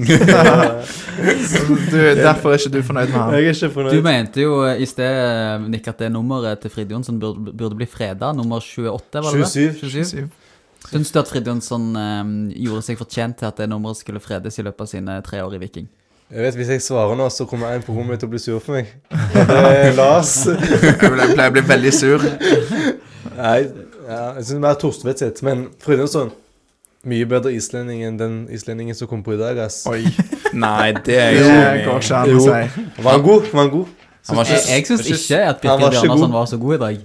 [1.92, 3.34] Du, derfor er ikke du fornøyd med han?
[3.34, 3.96] Jeg er ikke fornøyd.
[3.96, 7.54] Du mente jo eh, i sted, eh, Nick, at det nummeret til Frid Jonsson burde,
[7.58, 8.32] burde bli freda.
[8.38, 9.50] Nummer 28, var det det?
[9.52, 9.90] 27.
[9.90, 10.28] 27.
[10.92, 12.34] Syns du at Frid Jonsson eh,
[12.68, 15.58] gjorde seg fortjent til at det nummeret skulle fredes i løpet av sine tre år
[15.58, 15.90] i Viking?
[16.28, 18.60] Jeg vet, Hvis jeg svarer nå, så kommer en på rommet til å bli sur
[18.60, 18.90] for meg.
[19.40, 20.42] Er Lars.
[20.84, 22.26] Jeg pleier å bli veldig sur.
[23.38, 23.60] Nei,
[24.08, 25.40] ja, jeg syns mer Torstvedt sitt.
[25.46, 26.32] Men Fridtjonsson
[27.08, 29.82] Mye bedre islending enn den islendingen som kom på i dag, ass.
[29.88, 30.02] Oi,
[30.58, 32.86] Nei, det er det jo går ikke an å si.
[33.04, 33.46] Var han god?
[33.54, 33.94] Var han god?
[34.28, 36.34] Han var Jeg, ikke, jeg syns var ikke at Han Birker var ikke Bjarnason god.
[36.36, 36.98] var så god i dag.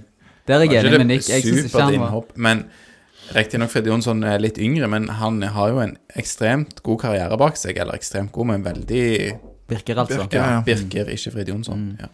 [0.47, 1.29] Der er jeg enig med Nick.
[1.31, 2.63] Jeg syns ikke supert han var innhopp, men
[3.37, 7.55] riktignok Fred Jonsson er litt yngre, men han har jo en ekstremt god karriere bak
[7.59, 7.79] seg.
[7.79, 9.05] Eller ekstremt god, men veldig
[9.71, 10.27] Birker, altså.
[10.35, 10.59] Ja.
[10.67, 11.79] Birker, ikke Fred Jonsson.
[11.93, 12.03] Mm.
[12.03, 12.11] Ja.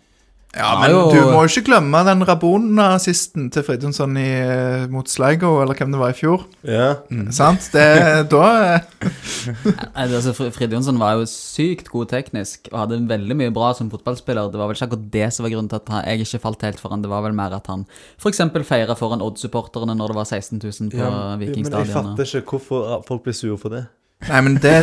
[0.57, 5.51] Ja, men jo- du må jo ikke glemme den Rabona-assisten til Fridtjonsson eh, mot Sligo,
[5.61, 6.47] eller hvem det var i fjor.
[6.65, 6.95] Ja.
[7.13, 7.27] Mm.
[7.35, 7.67] Sant?
[7.73, 7.83] Det,
[8.31, 8.41] da
[8.73, 8.87] eh,
[9.93, 14.49] Nei, altså, Fridtjonsson var jo sykt god teknisk og hadde veldig mye bra som fotballspiller.
[14.49, 16.65] Det var vel ikke akkurat det som var grunnen til at han, jeg ikke falt
[16.65, 17.05] helt for han.
[17.05, 17.85] Det var vel mer at han
[18.17, 18.41] f.eks.
[18.65, 21.13] feira foran Odd-supporterne når det var 16 000 på ja.
[21.37, 23.85] Men jeg fatter ikke hvorfor folk blir sure for det.
[24.27, 24.75] Nei, men det,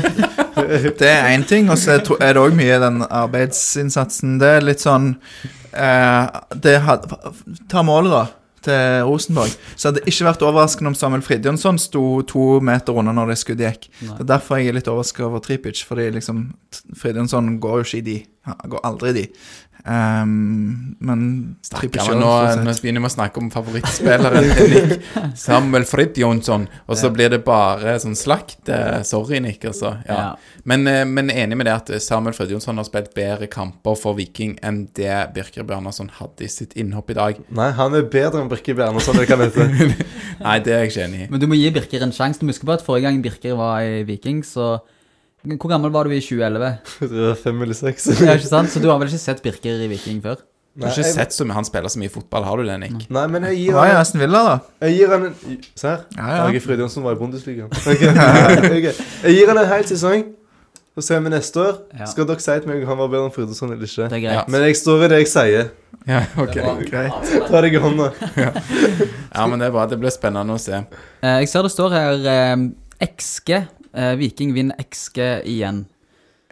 [1.01, 4.39] det er én ting, og så er det òg mye den arbeidsinnsatsen.
[4.41, 5.12] Det er litt sånn
[5.76, 7.05] eh, det had,
[7.68, 8.24] Ta målet, da,
[8.66, 9.53] til Rosenborg.
[9.76, 13.39] Så hadde det ikke vært overraskende om Samuel Fridjonsson sto to meter unna når det
[13.43, 13.91] skuddet gikk.
[14.01, 14.14] Nei.
[14.16, 16.43] Det er derfor jeg er litt overrasket over Tripic, fordi liksom
[16.99, 18.16] Fridjonsson går jo ikke i de.
[18.49, 19.26] Han går aldri i de.
[19.87, 21.20] Ehm, men
[21.62, 22.30] men nå,
[22.64, 25.05] nå begynner vi å snakke om favorittspilleren til Nick.
[25.47, 26.66] Samuel Frid Jonsson.
[26.91, 28.66] Og så blir det bare sånn slakt.
[28.72, 29.97] Eh, Sorry, Nick, altså.
[30.09, 30.16] Ja.
[30.16, 30.59] Ja.
[30.66, 34.18] Men, eh, men enig med det at Samuel Frid Jonsson har spilt bedre kamper for
[34.18, 37.41] Viking enn det Birker Bjarnason hadde i sitt innhopp i dag.
[37.55, 39.68] Nei, han er bedre enn Birker Bjarnason, det kan hete.
[40.47, 41.30] Nei, det er jeg ikke enig i.
[41.30, 42.43] Men du må gi Birker en sjanse.
[42.43, 44.76] Du må huske på at forrige gang Birker var i Viking, så
[45.55, 46.71] Hvor gammel var du i 2011?
[47.13, 48.07] Det var Fem eller seks.
[48.21, 48.71] Ja, ikke sant?
[48.75, 50.41] Så du har vel ikke sett Birker i Viking før?
[50.77, 53.07] Du har ikke sett så mye han spiller så mye fotball, har du det, Nick?
[53.15, 54.57] Nei, men jeg gir han i han Aston Villa, da.
[54.85, 55.37] Jeg gir han en
[55.73, 56.03] Se her.
[56.19, 56.43] Ja, ja.
[56.51, 57.69] Åge Fridtjonsson var i Bundesliga.
[57.71, 58.03] Ok.
[58.77, 58.91] Ok.
[59.25, 60.27] Jeg gir han en hel sesong.
[60.97, 61.79] Så ser vi neste år.
[61.97, 62.07] Ja.
[62.09, 64.07] Skal dere si til meg om han var bedre enn Fridtjonsson eller ikke?
[64.13, 64.53] Det er greit.
[64.53, 65.67] Men jeg står ved det jeg sier.
[66.09, 66.55] Ja, ok.
[66.91, 67.33] Greit.
[67.51, 68.11] Ta deg i hånda.
[69.37, 69.83] Ja, men det er bra.
[69.91, 70.79] Det blir spennende å se.
[71.21, 72.55] Eh, Jeg ser det står her eh,
[73.05, 73.51] XG.
[73.97, 75.19] Eh, Viking vinner XG
[75.49, 75.85] igjen.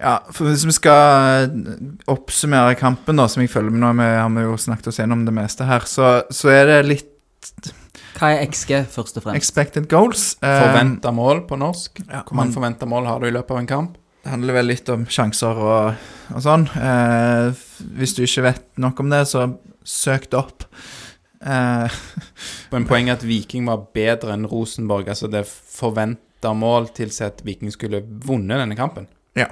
[0.01, 1.75] Ja, for Hvis vi skal eh,
[2.11, 5.23] oppsummere kampen, da, som jeg følger med nå, vi har vi jo snakket oss gjennom
[5.29, 7.11] det meste her, så, så er det litt
[8.19, 9.37] Hva er XG, først og fremst?
[9.39, 10.33] expected goals.
[10.43, 12.01] Eh, Forventa mål på norsk.
[12.09, 14.01] ja, Hvor mange man, forventa mål har du i løpet av en kamp?
[14.25, 16.63] det handler vel litt om sjanser og, og sånn.
[16.81, 17.51] Eh,
[17.99, 19.43] hvis du ikke vet nok om det, så
[19.85, 20.65] søk det opp.
[21.45, 21.99] Eh,
[22.73, 25.11] Men poenget er at Viking var bedre enn Rosenborg.
[25.13, 25.45] Altså det
[26.45, 29.07] forventa mål tilsier at Viking skulle vunnet denne kampen.
[29.37, 29.49] Ja,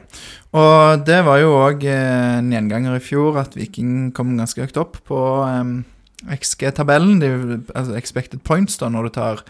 [0.54, 4.76] og det var jo òg eh, en gjenganger i fjor, at Viking kom ganske høyt
[4.78, 5.84] opp på um,
[6.30, 7.18] XG-tabellen.
[7.20, 9.42] de- Altså expected points, da, når du tar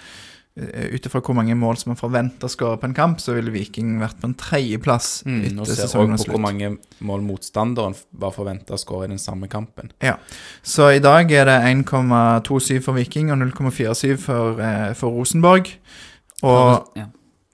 [0.56, 3.34] eh, ut ifra hvor mange mål som er forventa å skåre på en kamp, så
[3.36, 6.72] ville Viking vært på en tredjeplass Mm, og etter sesongen Og var på hvor mange
[7.00, 9.92] mål motstanderen var forventa å skåre i den samme kampen.
[10.00, 10.16] Ja,
[10.62, 15.68] Så i dag er det 1,27 for Viking og 0,47 for, eh, for Rosenborg.
[16.42, 17.06] Og ja.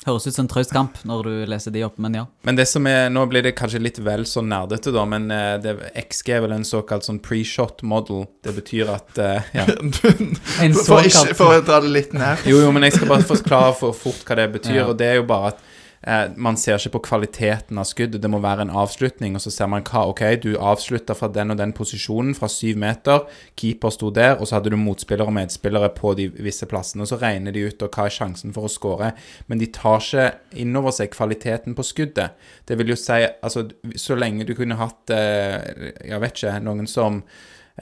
[0.06, 2.24] Høres ut som en traust kamp når du leser de opp, men ja.
[2.46, 5.56] Men det som er, nå blir det kanskje litt vel så nerdete, da, men eh,
[5.62, 8.28] det, XG er vel en såkalt sånn pre-shot model.
[8.46, 9.66] Det betyr at uh, ja.
[10.62, 13.26] En for, ikke, for å dra det litt ned Jo, jo, men jeg skal bare
[13.26, 14.78] forklare for fort hva det betyr.
[14.84, 14.86] Ja.
[14.86, 15.66] Og det er jo bare at
[16.02, 18.20] eh, man ser ikke på kvaliteten av skuddet.
[18.22, 21.54] Det må være en avslutning, og så ser man hva OK, du avslutta fra den
[21.54, 23.26] og den posisjonen, fra syv meter.
[23.58, 27.04] Keeper sto der, og så hadde du motspillere og medspillere på de visse plassene.
[27.04, 29.12] Og så regner de ut og hva er sjansen for å skåre.
[29.50, 30.30] Men de tar ikke
[30.62, 32.38] inn over seg kvaliteten på skuddet.
[32.68, 36.88] Det vil jo si, altså, så lenge du kunne hatt eh, Jeg vet ikke, noen
[36.90, 37.22] som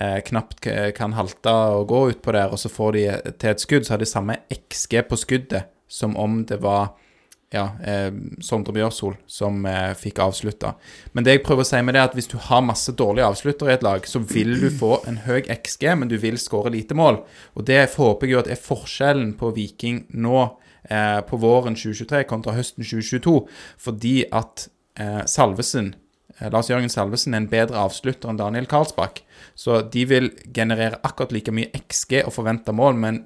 [0.01, 3.07] eh, knapt kan halte og gå utpå der, og så får de
[3.37, 6.97] til et skudd, så har de samme XG på skuddet som om det var
[7.55, 8.11] ja, eh,
[8.42, 10.74] Sondre Bjørsol som eh, fikk avslutta.
[11.14, 13.28] Men det jeg prøver å si med det, er at hvis du har masse dårlige
[13.30, 16.74] avsluttere i et lag, så vil du få en høy XG, men du vil skåre
[16.74, 17.22] lite mål.
[17.55, 20.40] Og det håper jeg jo at er forskjellen på Viking nå
[20.90, 23.38] eh, på våren 2023 kontra høsten 2022,
[23.86, 24.66] fordi at
[24.99, 25.94] eh, Salvesen
[26.40, 29.22] eh, Lars Jørgen Salvesen er en bedre avslutter enn Daniel Karlsbakk.
[29.55, 33.24] Så de vil generere akkurat like mye XG og forventa mål, men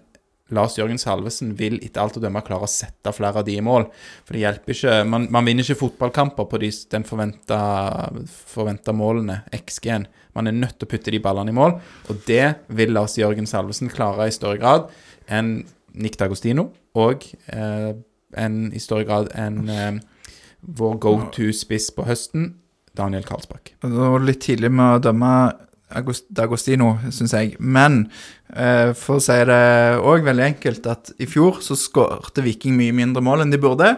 [0.57, 3.65] Lars Jørgen Salvesen vil etter alt å dømme klare å sette flere av de i
[3.65, 3.87] mål.
[4.27, 10.09] For det hjelper ikke Man, man vinner ikke fotballkamper på de, den forventa målene, XG-en.
[10.37, 11.77] Man er nødt til å putte de ballene i mål,
[12.11, 14.91] og det vil Lars Jørgen Salvesen klare i større grad
[15.31, 15.65] enn
[15.99, 17.93] Nick D'Agostino, og eh,
[18.39, 19.99] en, i større grad enn eh,
[20.61, 22.55] vår go to-spiss på høsten,
[22.99, 23.75] Daniel Karlsbakk.
[23.83, 25.33] Det var litt tidlig med å dømme
[25.91, 27.57] D'Agostino, syns jeg.
[27.59, 28.05] Men
[28.55, 29.61] eh, for å si det
[29.99, 33.95] òg veldig enkelt, at i fjor så skårte Viking mye mindre mål enn de burde.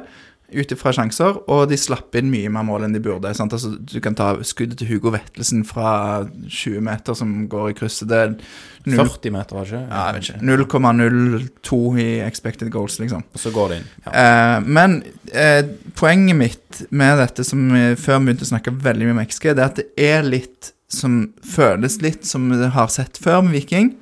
[0.53, 3.31] Ut ifra sjanser, og de slapp inn mye mer mål enn de burde.
[3.37, 3.55] Sant?
[3.57, 8.11] Altså, du kan ta skuddet til Hugo Vettelsen fra 20 meter som går i krysset.
[8.11, 9.81] Det er 0, 40 meter, var det ikke?
[9.87, 13.25] ja, jeg vet ikke, 0,02 i expected goals, liksom.
[13.33, 13.89] Og så går det inn.
[14.05, 14.13] Ja.
[14.13, 14.99] Eh, men
[15.33, 15.63] eh,
[15.97, 19.51] poenget mitt med dette, som vi før vi begynte å snakke veldig mye om XG,
[19.53, 23.57] det er at det er litt som føles litt som vi har sett før med
[23.57, 23.95] Viking.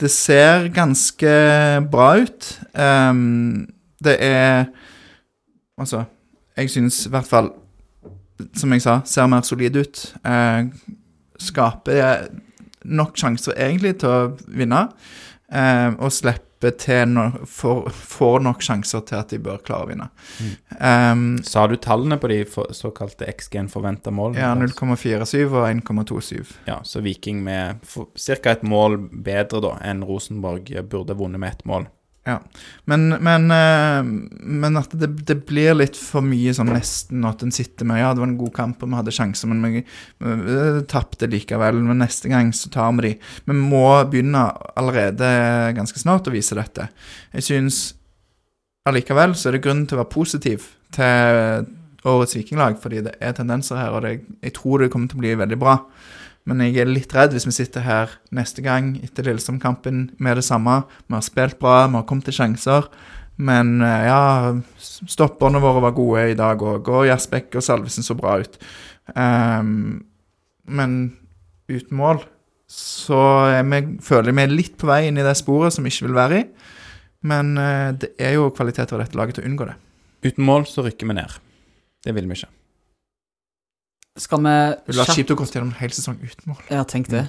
[0.00, 1.32] Det ser ganske
[1.92, 2.52] bra ut.
[2.74, 3.68] Um,
[4.04, 4.70] det er
[5.80, 6.02] Altså,
[6.56, 7.46] jeg syns i hvert fall,
[8.52, 10.02] som jeg sa, ser mer solid ut.
[10.20, 10.68] Uh,
[11.40, 12.26] skaper
[12.84, 14.82] nok sjanser egentlig til å vinne,
[15.56, 19.88] uh, og slipper til no får, får nok sjanser til at de bør klare å
[19.88, 20.08] vinne.
[20.80, 24.36] Ehm, Sa du tallene på de for, såkalte XG-en forventa mål?
[24.36, 26.52] ja, 0,47 og 1,27.
[26.66, 28.50] Ja, så Viking med ca.
[28.50, 31.86] et mål bedre da enn Rosenborg burde vunnet med ett mål.
[32.84, 34.02] Men, men, eh,
[34.40, 38.10] men at det, det blir litt for mye sånn nesten at en sitter med Ja,
[38.12, 39.82] det var en god kamp, og vi hadde sjanser, men vi,
[40.20, 40.58] vi
[40.90, 41.80] tapte likevel.
[41.86, 43.14] Men neste gang så tar vi de.
[43.48, 44.44] Vi må begynne
[44.78, 45.30] allerede
[45.78, 46.90] ganske snart å vise dette.
[47.34, 47.82] Jeg syns
[48.88, 51.68] allikevel så er det grunn til å være positiv til
[52.08, 55.24] årets vikinglag, fordi det er tendenser her, og det, jeg tror det kommer til å
[55.24, 55.76] bli veldig bra.
[56.48, 60.46] Men jeg er litt redd hvis vi sitter her neste gang etter Lillestrøm-kampen med det
[60.46, 60.82] samme.
[61.06, 62.88] Vi har spilt bra, vi har kommet til sjanser.
[63.40, 68.16] Men eh, ja, stopperne våre var gode i dag òg, og Jasbekk og Salvesen så
[68.18, 68.58] bra ut.
[69.14, 70.02] Um,
[70.70, 70.98] men
[71.70, 72.20] uten mål
[72.70, 73.18] så
[73.66, 76.18] vi, føler vi er litt på vei inn i det sporet som vi ikke vil
[76.20, 76.44] være i.
[77.26, 79.76] Men eh, det er jo kvalitet ved dette laget til å unngå det.
[80.30, 81.36] Uten mål så rykker vi ned.
[82.04, 82.52] Det vil vi ikke.
[84.18, 86.56] Skal vi Det ville vært kjapt- kjipt å gå gjennom en hel sesong uten mål.
[86.70, 87.28] Ja, tenk det.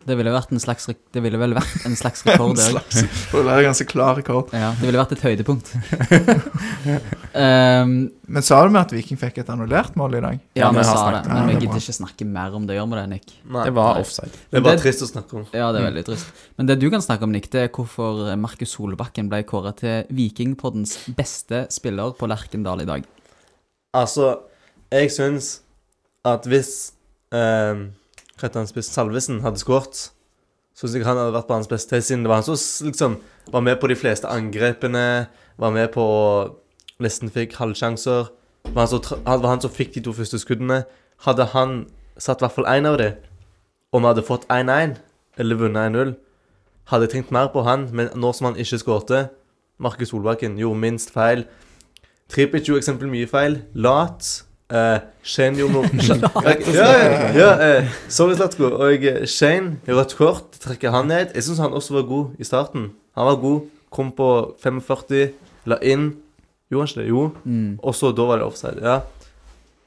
[0.00, 2.80] Det ville, vært en slags, rek- det ville vel vært en slags rekord, det òg.
[2.88, 4.48] Slags- Det er en ganske klar rekord.
[4.56, 5.70] Ja, det ville vært et høydepunkt.
[7.36, 10.40] um, Men sa du med at Viking fikk et annullert mål i dag?
[10.56, 11.82] ja, Ja, vi vi har sa det, snakket- men ja, vi det er gidder bra.
[11.84, 12.76] ikke snakke mer om det.
[12.80, 13.32] Gjør vi det, Nick?
[13.44, 13.64] Nei.
[13.68, 14.32] Det var offside.
[14.50, 15.46] Det er bare Det- trist å snakke om.
[15.52, 16.26] Ja, det er veldig trist.
[16.58, 20.04] Men det du kan snakke om, Nick, det er hvorfor Markus Solbakken ble kåret til
[20.10, 23.04] Vikingpoddens beste spiller på Lerkendal i dag.
[23.94, 24.38] Altså,
[24.90, 25.60] jeg syns
[26.24, 26.92] at hvis
[27.32, 30.10] eh, spiss Salvesen hadde skåret,
[30.74, 33.16] så syns jeg han hadde vært på hans beste siden det var han som liksom
[33.52, 36.06] var med på de fleste angrepene, var med på
[37.00, 38.28] Nesten fikk halvsjanser.
[38.74, 40.82] var han, så, var han som fikk de to første skuddene.
[41.24, 41.86] Hadde han
[42.18, 43.14] satt i hvert fall én av dem,
[43.92, 44.98] og vi hadde fått 1-1,
[45.40, 46.12] eller vunnet 1-0,
[46.92, 49.28] hadde jeg tenkt mer på han, men nå som han ikke skårte
[49.80, 51.46] Markus Solbakken gjorde minst feil.
[52.28, 53.62] Tripic gjorde eksempel mye feil.
[53.72, 54.44] Lat.
[54.70, 55.88] Uh, Shane gjorde noe
[56.76, 58.68] ja, ja, ja, eh, Sorry, Slatko.
[58.78, 61.32] Og eh, Shane, rødt kort, trekker han ned.
[61.34, 62.92] Jeg syns han også var god i starten.
[63.18, 63.64] Han var god.
[63.90, 64.28] Kom på
[64.62, 65.32] 45,
[65.66, 66.12] la inn.
[66.70, 67.08] Gjorde han ikke det?
[67.08, 67.24] Jo.
[67.42, 67.72] Mm.
[67.82, 68.78] Og så da var det offside.
[68.84, 69.00] Ja.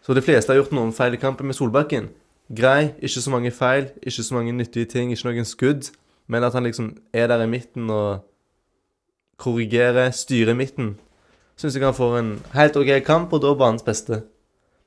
[0.03, 2.11] Så de fleste har gjort noen feil i kampen med Solbakken.
[2.51, 5.93] Grei, ikke så mange feil, ikke så mange nyttige ting, ikke noen skudd.
[6.27, 8.25] Men at han liksom er der i midten og
[9.39, 10.97] korrigerer, styrer midten.
[11.55, 14.25] Syns jeg han får en helt OK kamp, og da banens beste.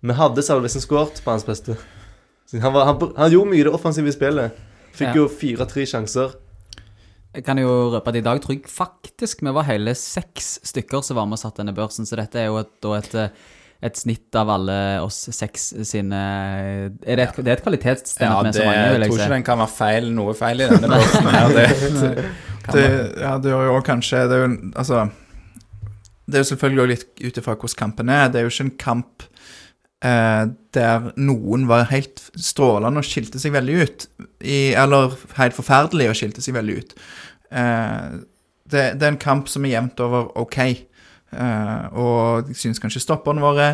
[0.07, 1.77] Vi hadde Salvesen skåret på hans beste.
[2.63, 4.55] Han, var, han, han gjorde mye i det offensive spillet.
[4.97, 5.15] Fikk Ja.
[5.19, 6.37] jo fire-tre sjanser.
[7.37, 11.03] Jeg kan jo røpe at i dag tror jeg faktisk vi var hele seks stykker
[11.05, 13.29] som var med og satt denne børsen, så dette er jo et, et, eh,
[13.85, 16.89] et snitt av alle oss seks sine er
[17.19, 19.35] det, et, det er et kvalitetsstempel Ja, med det, så mange, jeg jeg tror ikke
[19.35, 21.53] den kan være feil, noe feil i denne børsen her.
[21.59, 22.25] Det,
[22.73, 22.87] Det,
[23.23, 25.05] ja, det gjør jo kanskje Det er jo altså
[26.27, 28.25] Det er jo selvfølgelig litt ut ifra hvordan kampen er.
[28.33, 29.27] Det er jo ikke en kamp
[30.05, 30.45] eh,
[30.77, 34.07] der noen var helt strålende og skilte seg veldig ut.
[34.41, 36.97] I, eller helt forferdelig og skilte seg veldig ut.
[37.51, 38.17] Eh,
[38.67, 40.59] det, det er en kamp som er jevnt over OK.
[41.37, 43.71] Eh, og jeg syns kanskje stopperne våre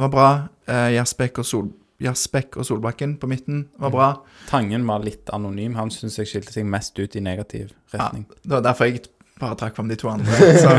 [0.00, 0.28] var bra.
[0.68, 1.72] Eh, Jasbekk og, Sol,
[2.02, 4.10] Jasbekk og Solbakken på midten var bra.
[4.50, 5.76] Tangen var litt anonym.
[5.78, 8.26] Han syns jeg skilte seg mest ut i negativ retning.
[8.42, 9.04] Det var derfor jeg
[9.44, 10.50] bare trakk fram de to andre.
[10.58, 10.74] Så.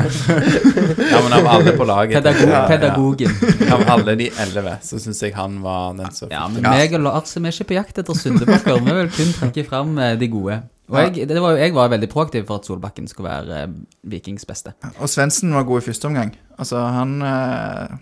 [1.11, 3.30] Ja, men av alle på laget Pedagog, ja,
[3.61, 3.76] ja.
[3.76, 7.03] Av alle de elleve, så syns jeg han var den som Ja, men meg og
[7.05, 8.82] Lars er ikke på jakt etter syndebukker.
[8.84, 10.57] Vi vil kun trekke fram eh, de gode.
[10.89, 13.78] Og jeg, det var, jeg var veldig proaktiv for at Solbakken skulle være eh,
[14.16, 14.76] Vikings beste.
[14.99, 16.36] Og Svendsen var god i første omgang.
[16.59, 17.95] Altså, han eh,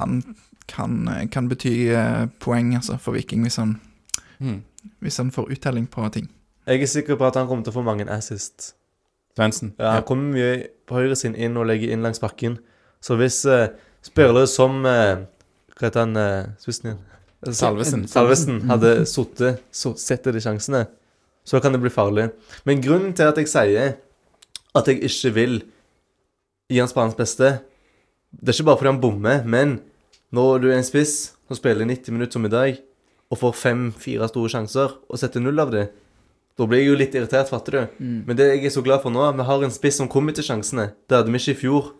[0.00, 0.18] Han
[0.68, 0.98] kan,
[1.32, 3.78] kan bety eh, poeng altså, for Viking hvis han,
[4.38, 4.60] Mm.
[5.02, 6.28] hvis han får uttelling på ting.
[6.68, 8.74] Jeg er sikker på at han kommer til å få mange assist.
[9.38, 9.72] Svendsen.
[9.78, 10.52] Ja, han kommer mye
[10.88, 12.58] på høyre sin inn og legger inn langs bakken.
[13.04, 13.68] Så hvis uh,
[14.02, 15.20] spillere som eh,
[15.78, 17.04] Hva heter han uh, spissen igjen?
[17.54, 18.02] Salvesen.
[18.10, 20.80] Salvesen hadde sittet, så- sett de sjansene,
[21.46, 22.32] så kan det bli farlig.
[22.66, 23.92] Men grunnen til at jeg sier
[24.74, 25.60] at jeg ikke vil
[26.68, 27.60] gi han sparens beste,
[28.34, 29.78] det er ikke bare fordi han bommer, men
[30.34, 31.14] når du er en spiss
[31.46, 32.82] som spiller 90 minutter som i dag,
[33.30, 35.86] og får fem-fire store sjanser, og setter null av det,
[36.58, 37.98] da blir jeg jo litt irritert, fatter du.
[38.26, 40.46] Men det jeg er så glad for nå, vi har en spiss som kommer til
[40.46, 40.90] sjansene.
[41.06, 41.92] Det hadde vi ikke i fjor.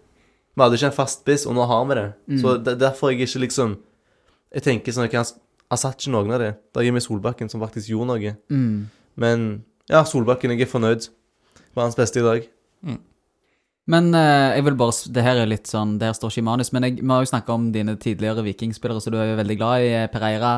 [0.59, 2.09] Vi hadde ikke en fast spiss, og nå har vi det.
[2.43, 3.79] Så det er derfor jeg ikke liksom
[4.49, 5.27] Jeg tenker sånn at han,
[5.69, 6.53] han satt ikke noen av det.
[6.73, 8.31] Da gir vi Solbakken, som faktisk gjorde noe.
[8.49, 8.87] Mm.
[9.21, 9.43] Men
[9.93, 11.11] ja, Solbakken, jeg er fornøyd.
[11.77, 12.47] Var hans beste i dag.
[13.89, 16.49] Men eh, jeg vil bare Det her er litt sånn Det her står ikke i
[16.49, 19.39] manus, men jeg, vi har jo snakka om dine tidligere vikingspillere, så du er jo
[19.41, 20.53] veldig glad i eh, Pereira.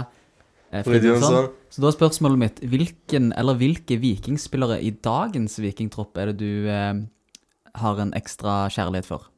[0.73, 1.21] Eh, Fridtjonsson.
[1.21, 1.49] Fridtjonsson.
[1.71, 6.71] Så da er spørsmålet mitt hvilken, eller hvilke vikingspillere i dagens vikingtropp er det du
[6.71, 7.03] eh,
[7.83, 9.29] har en ekstra kjærlighet for?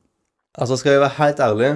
[0.56, 1.70] Altså, skal jeg være helt ærlig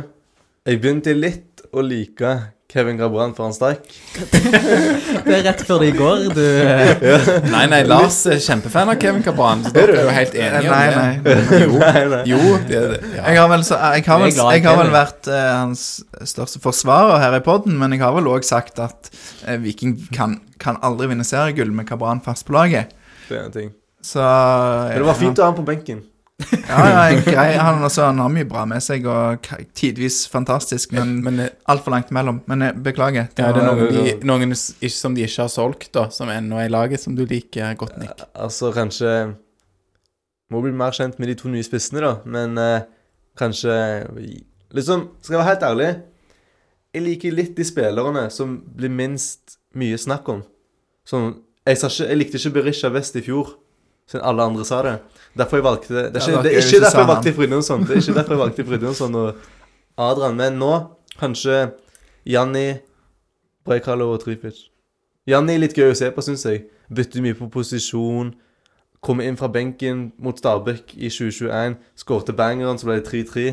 [0.66, 2.32] Jeg begynte litt å like
[2.66, 3.84] Kevin Grabran for han stakk.
[4.16, 6.40] Det er rett før det går, du
[7.06, 7.18] ja.
[7.52, 10.74] Nei, nei, Lars er kjempefan av Kevin Grabran, så dere er jo helt enige om
[10.74, 10.96] det.
[10.98, 11.62] nei.
[11.62, 12.20] Jo, Nei, nei.
[12.32, 13.22] jo det, det, ja.
[13.30, 15.84] Jeg har vel, så, jeg har vel, jeg har vel vært eh, hans
[16.26, 19.12] største forsvarer her i podden, men jeg har vel òg sagt at
[19.46, 22.90] eh, Viking kan, kan aldri vinne seriegull med Grabran fast på laget.
[23.30, 23.72] Det er en ting.
[24.02, 26.02] Så Men det var fint å ha han på benken.
[26.37, 29.47] Ja, ja, grei, han, altså, han har mye bra med seg, og
[29.78, 32.43] tidvis fantastisk, men Men eh, altfor langt mellom.
[32.51, 33.30] Men eh, beklager.
[33.39, 36.59] ja, det er noen, de, noen ikke, som de ikke har solgt, da, som ennå
[36.61, 38.26] er i laget, som du liker godt, Nick.
[38.34, 39.34] Altså, kanskje
[40.53, 42.12] Må bli mer kjent med de to nye spissene, da.
[42.24, 42.84] Men eh,
[43.39, 43.72] kanskje
[44.76, 45.89] Liksom, skal jeg være helt ærlig
[46.95, 50.45] Jeg liker litt de spillerne som blir minst mye snakk om.
[51.07, 51.32] Sånn
[51.66, 53.57] Jeg, ikke, jeg likte ikke Berisha West i fjor,
[54.07, 54.94] siden alle andre sa det.
[55.36, 57.82] Derfor jeg valgte Det er ikke, det er ikke derfor jeg valgte Brynjonsson.
[57.82, 59.34] Det er ikke derfor jeg valgte Brynjonsson og
[59.98, 60.36] Adrian.
[60.36, 60.72] Men nå
[61.20, 61.70] kanskje
[62.26, 62.78] Janni,
[63.64, 64.66] Brekalo og Tripic.
[65.26, 66.66] Janni er litt gøy å se på, syns jeg.
[66.94, 68.32] Bytter mye på posisjon.
[69.02, 71.76] Kommer inn fra benken mot Stabæk i 2021.
[71.98, 73.46] Skårte bangeren, så ble det 3-3.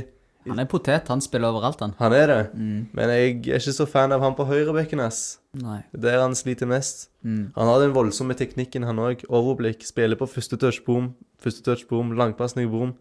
[0.50, 1.94] Han er potet, han spiller overalt, han.
[2.00, 2.42] Han er det.
[2.54, 2.80] Mm.
[2.94, 5.40] Men jeg er ikke så fan av han på høyrebekken, ass.
[5.54, 5.84] Nei.
[5.94, 7.10] Det er der han sliter mest.
[7.22, 7.52] Mm.
[7.56, 9.22] Han har den voldsomme teknikken, han òg.
[9.30, 9.86] Overblikk.
[9.86, 11.12] Spiller på første touch boom,
[11.44, 12.96] første touch boom, langpasning boom.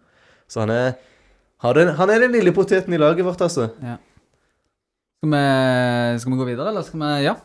[0.52, 0.94] Så han er
[1.62, 3.68] han er, han er den lille poteten i laget vårt, altså.
[5.22, 5.44] Skal vi,
[6.18, 7.36] skal vi gå videre, eller skal vi Ja.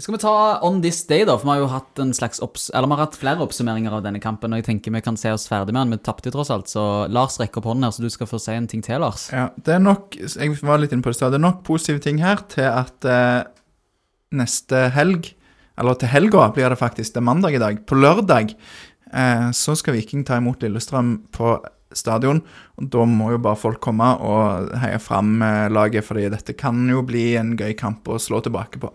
[0.00, 1.34] Skal vi ta On This Day, da?
[1.36, 4.04] For vi har jo hatt en slags opps Eller vi har hatt flere oppsummeringer av
[4.06, 5.98] denne kampen, og jeg tenker vi kan se oss ferdig med den.
[5.98, 8.40] Vi tapte jo tross alt, så Lars rekker opp hånden her, så du skal få
[8.40, 9.28] si en ting til, Lars.
[9.34, 11.34] Ja, det er nok Jeg var litt inne på det i stad.
[11.34, 13.42] Det er nok positive ting her til at eh,
[14.36, 15.32] neste helg,
[15.80, 18.54] eller til helga blir det faktisk, det er mandag i dag, på lørdag,
[19.12, 21.58] eh, så skal Viking ta imot Lillestrøm på
[21.96, 22.42] stadion.
[22.78, 26.82] Og da må jo bare folk komme og heie fram eh, laget, fordi dette kan
[26.90, 28.92] jo bli en gøy kamp å slå tilbake på.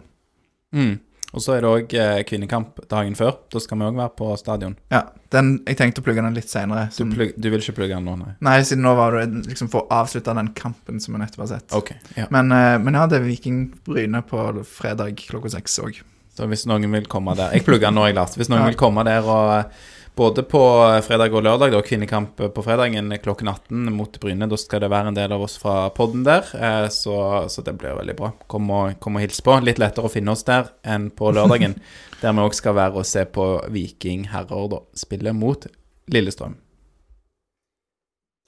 [0.75, 0.97] Mm.
[1.35, 3.33] Og så er det òg eh, kvinnekamp dagen før.
[3.51, 4.77] Da skal vi òg være på stadion.
[4.93, 5.01] Ja,
[5.35, 6.87] den, jeg tenkte å plugge den litt seinere.
[6.95, 7.03] Du,
[7.35, 8.33] du vil ikke plugge den nå, nei?
[8.47, 11.51] Nei, siden nå var det liksom for å avslutte den kampen som vi nettopp har
[11.57, 11.75] sett.
[11.75, 12.29] Okay, Ja.
[12.31, 15.99] Men, eh, men ja, det er Viking Bryne på fredag klokka seks òg.
[16.35, 18.33] Så hvis noen vil komme der Jeg plugger den nå, jeg, Lars.
[18.35, 18.71] Hvis noen Ja.
[18.71, 19.83] vil komme der og eh,
[20.15, 20.61] både på
[21.03, 25.11] fredag og lørdag, da, kvinnekamp på fredagen klokken 18 mot Bryne, da skal det være
[25.11, 27.17] en del av oss fra podden der, eh, så,
[27.51, 28.31] så det blir veldig bra.
[28.51, 29.57] Kom og, kom og hils på.
[29.65, 31.77] Litt lettere å finne oss der enn på lørdagen,
[32.21, 34.83] der vi òg skal være og se på Viking herrer, da.
[34.95, 35.67] Spille mot
[36.11, 36.55] Lillestrøm.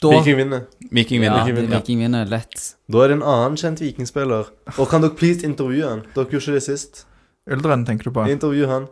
[0.02, 0.68] Da Viking vinner.
[0.92, 1.62] Viking ja, vinner.
[1.62, 1.76] vinner.
[1.80, 2.76] Viking vinner lett.
[2.86, 4.52] Da er det en annen kjent vikingspiller.
[4.78, 6.04] Og kan dere please intervjue han?
[6.14, 7.08] Dere gjorde ikke det sist.
[7.50, 8.28] Uldren tenker du på?
[8.30, 8.86] Intervju han.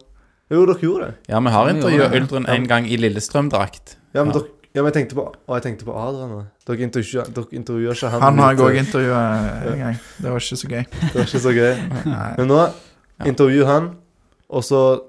[0.52, 1.16] Jo, dere gjorde det.
[1.30, 2.22] Ja, vi har intervjuet intervjua.
[2.22, 3.96] Uldren en gang i Lillestrøm-drakt.
[4.14, 4.40] Ja, men Ja.
[4.40, 6.48] dere ja, men jeg tenkte på og jeg tenkte på Adrian.
[6.68, 8.22] Dere intervjuer, dere intervjuer ikke han.
[8.22, 9.22] Han har jeg òg intervjua
[9.74, 10.00] en gang.
[10.22, 10.84] Det var ikke så gøy.
[10.92, 11.76] Det var ikke så gøy.
[12.38, 12.58] Men nå
[13.20, 13.26] Ja.
[13.26, 13.96] intervju han,
[14.50, 15.02] og så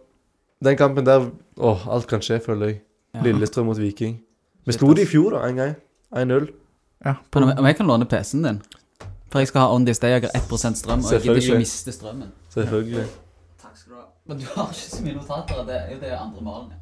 [0.64, 2.80] Den kampen der Å, alt kan skje, føler jeg.
[3.24, 4.20] Lillestrøm mot Viking.
[4.66, 5.74] Vi slo det i fjor, da, en gang.
[6.14, 6.48] 1-0.
[7.04, 8.62] Ja, om, jeg kan låne PC-en din?
[9.30, 11.58] For jeg skal ha On This Day, jeg har 1 strøm, og jeg gidder ikke
[11.58, 12.28] miste strømmen.
[12.54, 13.04] Selvfølgelig.
[13.62, 14.06] Takk skal du ha.
[14.26, 15.60] Men du har ikke så mye notater.
[15.68, 16.72] Det er jo det andre malen.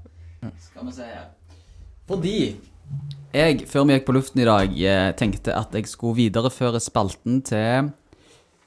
[0.60, 1.26] Skal vi se her.
[2.08, 2.38] Fordi
[3.34, 7.40] jeg, før vi gikk på luften i dag, eh, tenkte at jeg skulle videreføre spalten
[7.44, 7.90] til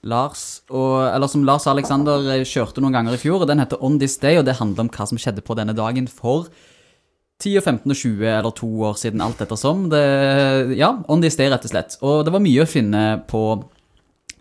[0.08, 3.42] Lars og, Eller som Lars Alexander eh, kjørte noen ganger i fjor.
[3.42, 5.76] og Den heter On This Day, og det handler om hva som skjedde på denne
[5.78, 6.50] dagen for
[7.40, 9.90] 10, og 15 og 20 eller to år siden, alt ettersom.
[9.94, 11.98] Det, ja, On This Day, rett og slett.
[12.02, 13.44] Og det var mye å finne på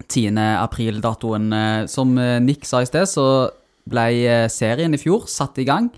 [0.09, 0.33] 10.
[0.65, 1.53] april-datoen.
[1.53, 3.27] Eh, Som Nick sa i sted, så
[3.89, 5.91] ble eh, serien i fjor satt i gang.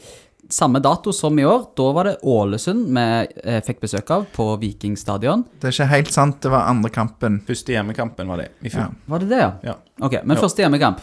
[0.49, 1.67] Samme dato som i år.
[1.77, 3.05] Da var det Ålesund vi
[3.45, 5.43] eh, fikk besøk av på Viking stadion.
[5.61, 6.39] Det er ikke helt sant.
[6.45, 7.41] Det var andre kampen.
[7.49, 8.87] Første hjemmekampen var det i fjor.
[8.89, 9.11] Ja.
[9.13, 9.51] Var det det, ja?
[9.73, 9.75] Ja.
[10.01, 10.45] Ok, Men jo.
[10.47, 11.03] første hjemmekamp.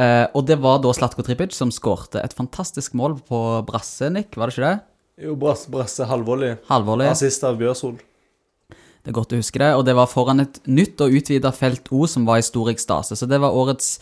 [0.00, 4.32] Eh, og det var da Slatko Tripic som skårte et fantastisk mål på brasse, Nick.
[4.40, 4.78] Var det ikke det?
[5.26, 6.56] Jo, Brasse, brasse halvvolley.
[6.70, 7.10] Halvvolley.
[7.12, 7.98] Assist av Bjørsol.
[9.02, 9.68] Det er godt å huske det.
[9.76, 13.18] Og det var foran et nytt og utvida felt O som var i stor ekstase.
[13.18, 13.98] Så det var årets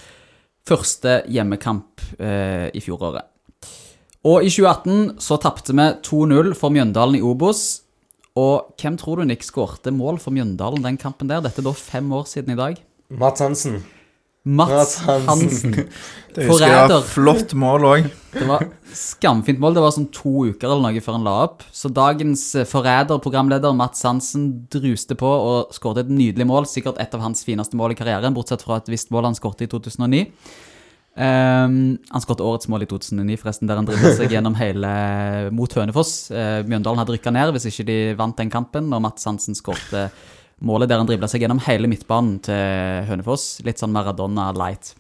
[0.70, 3.26] første hjemmekamp eh, i fjoråret.
[4.26, 7.82] Og i 2018 så tapte vi 2-0 for Mjøndalen i Obos.
[8.38, 11.42] Og hvem tror du Nick skårte mål for Mjøndalen den kampen der?
[11.44, 12.76] Dette er da fem år siden i dag.
[13.10, 13.80] Mats Hansen.
[14.44, 15.74] Mats Hansen.
[16.32, 17.02] Det husker jeg var Forræder.
[17.10, 18.06] flott mål òg.
[18.32, 18.62] Det var
[18.96, 19.74] skamfint mål.
[19.76, 21.64] Det var sånn to uker eller noe før han la opp.
[21.74, 26.68] Så dagens eh, forræder-programleder Mats Hansen druste på og skåret et nydelig mål.
[26.70, 29.66] Sikkert et av hans fineste mål i karrieren, bortsett fra et visst mål han skåret
[29.66, 30.24] i 2009.
[31.20, 34.90] Ehm, han skåret årets mål i 2009, forresten, der han driver seg gjennom hele
[35.52, 36.30] mot Hønefoss.
[36.32, 40.08] Eh, Mjøndalen hadde rykka ned hvis ikke de vant den kampen, og Mats Hansen skårte
[40.64, 43.60] målet der han dribla seg gjennom hele midtbanen til Hønefoss.
[43.66, 44.94] Litt sånn Maradona light.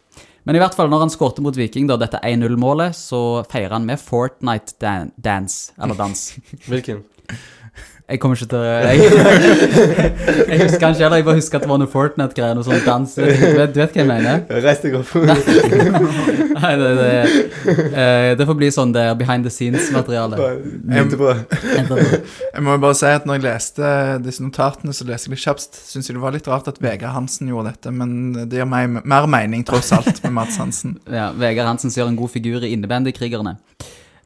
[0.48, 3.88] Men i hvert fall når han skårte mot Viking, da, dette 1-0-målet, så feirer han
[3.88, 5.74] med Fortnite dan Dance.
[5.80, 6.22] Eller dans.
[6.70, 7.04] Hvilken?
[8.10, 8.98] Jeg kommer ikke til å Jeg,
[10.50, 13.12] jeg husker kanskje heller, jeg bare husker at det var noe Fortnite-greier, noe sånn dans.
[13.14, 14.42] Du vet, du vet hva jeg mener?
[14.64, 15.12] Reis deg opp.
[15.20, 17.12] Nei, det, det,
[17.94, 20.40] eh, det får bli sånn det er behind the scenes-materiale.
[20.90, 23.94] Jeg må jo bare si at når jeg leste
[24.26, 25.80] disse notatene, så leste jeg litt kjapt.
[25.92, 28.10] Syns jeg det var litt rart at Vegard Hansen gjorde dette, men
[28.42, 30.98] det gir meg mer mening tross alt med Mats Hansen.
[31.20, 33.56] Ja, Vegard Hansen gjør en god figur i Innebandykrigerne.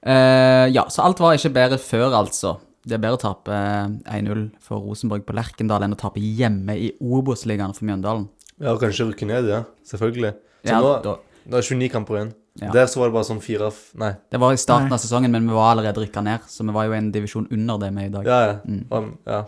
[0.05, 2.59] Eh, ja, så alt var ikke bedre før, altså.
[2.85, 6.75] Det er bedre å tape eh, 1-0 for Rosenborg på Lerkendal enn å tape hjemme
[6.77, 8.27] i Obos-ligaen for Mjøndalen.
[8.61, 9.63] Ja, og kanskje rykke ned, ja.
[9.89, 10.35] Selvfølgelig.
[10.65, 11.17] Så Ja, nå, da,
[11.49, 12.35] nå er det 29 kamper igjen.
[12.63, 12.69] Ja.
[12.71, 14.13] Der så var det bare sånn fire f- Nei.
[14.31, 14.95] det var i starten Nei.
[14.95, 17.81] av sesongen, men vi var allerede rykka ned, så vi var jo en divisjon under
[17.83, 18.29] det vi er i dag.
[18.31, 18.55] Ja, ja.
[18.69, 18.85] Mm.
[18.95, 19.41] Um, ja.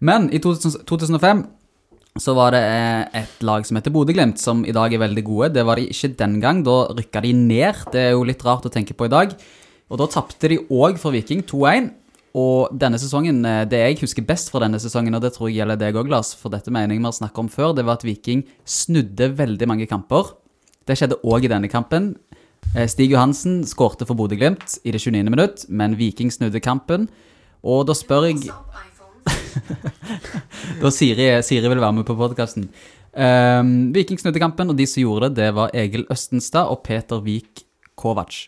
[0.00, 1.44] Men i 2000, 2005
[2.18, 5.52] så var det eh, et lag som heter Bodø-Glimt, som i dag er veldig gode.
[5.54, 6.64] Det var de ikke den gang.
[6.66, 7.84] Da rykka de ned.
[7.92, 9.36] Det er jo litt rart å tenke på i dag.
[9.90, 11.92] Og da tapte de òg for Viking 2-1.
[12.38, 15.58] Og denne sesongen, eh, det jeg husker best fra denne sesongen, og det tror jeg
[15.58, 17.98] gjelder deg òg, Lars, for dette mener jeg vi har snakket om før, det var
[17.98, 20.36] at Viking snudde veldig mange kamper.
[20.86, 22.14] Det skjedde òg i denne kampen.
[22.76, 25.26] Eh, Stig Johansen skårte for Bodø-Glimt i det 29.
[25.30, 27.08] minutt, men Viking snudde kampen.
[27.66, 28.46] Og da spør jeg
[30.80, 32.70] da Siri, Siri vil være med på podkasten.
[33.10, 37.20] Um, Viking snudde kampen, og de som gjorde det, det var Egil Østenstad og Peter
[37.24, 37.66] Vik
[37.98, 38.46] Kovac.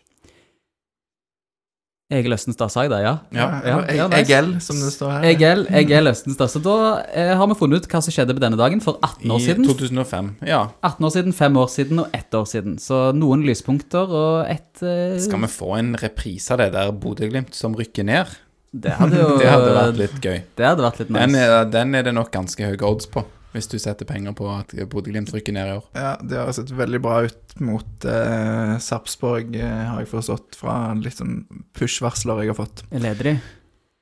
[2.13, 3.15] Egil Østenstad, sa jeg det, ja?
[3.35, 3.47] Ja.
[3.65, 4.21] Ja, ja, nice.
[4.21, 5.27] Egil, som det står her.
[5.31, 6.53] Egil, Egil Østenstad.
[6.53, 6.77] Så da
[7.09, 9.67] eh, har vi funnet ut hva som skjedde på denne dagen for 18 år siden.
[9.67, 10.31] I 2005.
[10.49, 10.63] Ja.
[10.85, 12.79] 18 år siden, 5 år siden og 1 år siden.
[12.83, 17.57] Så noen lyspunkter og ett eh, Skal vi få en reprise av det der Bodø-Glimt
[17.57, 18.33] som rykker ned?
[18.73, 20.39] Det hadde jo Det hadde vært litt gøy.
[20.57, 21.27] Det hadde vært litt nice.
[21.27, 24.47] Den er, den er det nok ganske høye odds på, hvis du setter penger på
[24.53, 25.85] at Bodø-Glimt rykker ned i år.
[25.99, 30.79] Ja, det har sett veldig bra ut mot eh, Sarpsborg, eh, har jeg forstått fra
[30.97, 31.43] litt sånn
[31.77, 32.85] push-varsler jeg har fått.
[32.97, 33.37] Leder de?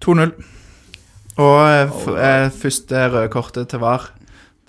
[0.06, 0.32] 2-0.
[1.40, 4.10] Og eh, f eh, første røde kortet til VAR.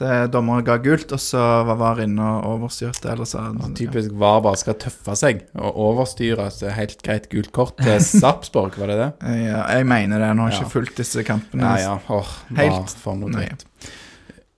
[0.02, 1.38] Det Dommeren ga gult, og så
[1.68, 3.12] var VAR inne og overstyrte.
[3.12, 6.48] Eller så, Altså, typisk VAR bare skal tøffe seg og overstyre.
[6.50, 9.10] et helt greit gult kort til Sarpsborg, var det det?
[9.46, 10.32] ja, jeg mener det.
[10.40, 10.64] Nå har jeg Ja.
[10.66, 11.62] ikke fulgt disse kampene.
[11.68, 12.00] Nei, ja.
[12.10, 13.68] Åh, Helt VAR for noe dritt.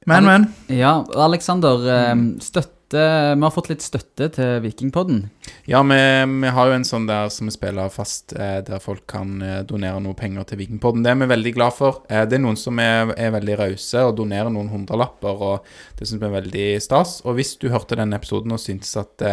[0.06, 0.48] Men, men.
[0.68, 1.86] Ja, Aleksander.
[1.90, 5.24] eh, Støtte Vi har fått litt støtte til Vikingpodden.
[5.66, 5.96] Ja, vi,
[6.44, 9.64] vi har jo en sånn der som vi spiller fast, eh, der folk kan eh,
[9.66, 11.02] donere noe penger til Vikingpodden.
[11.02, 12.04] Det er vi veldig glad for.
[12.06, 16.22] Det er noen som er, er veldig rause og donerer noen hundrelapper, og det syns
[16.22, 17.16] vi er veldig stas.
[17.26, 19.26] Og hvis du hørte denne episoden og syntes at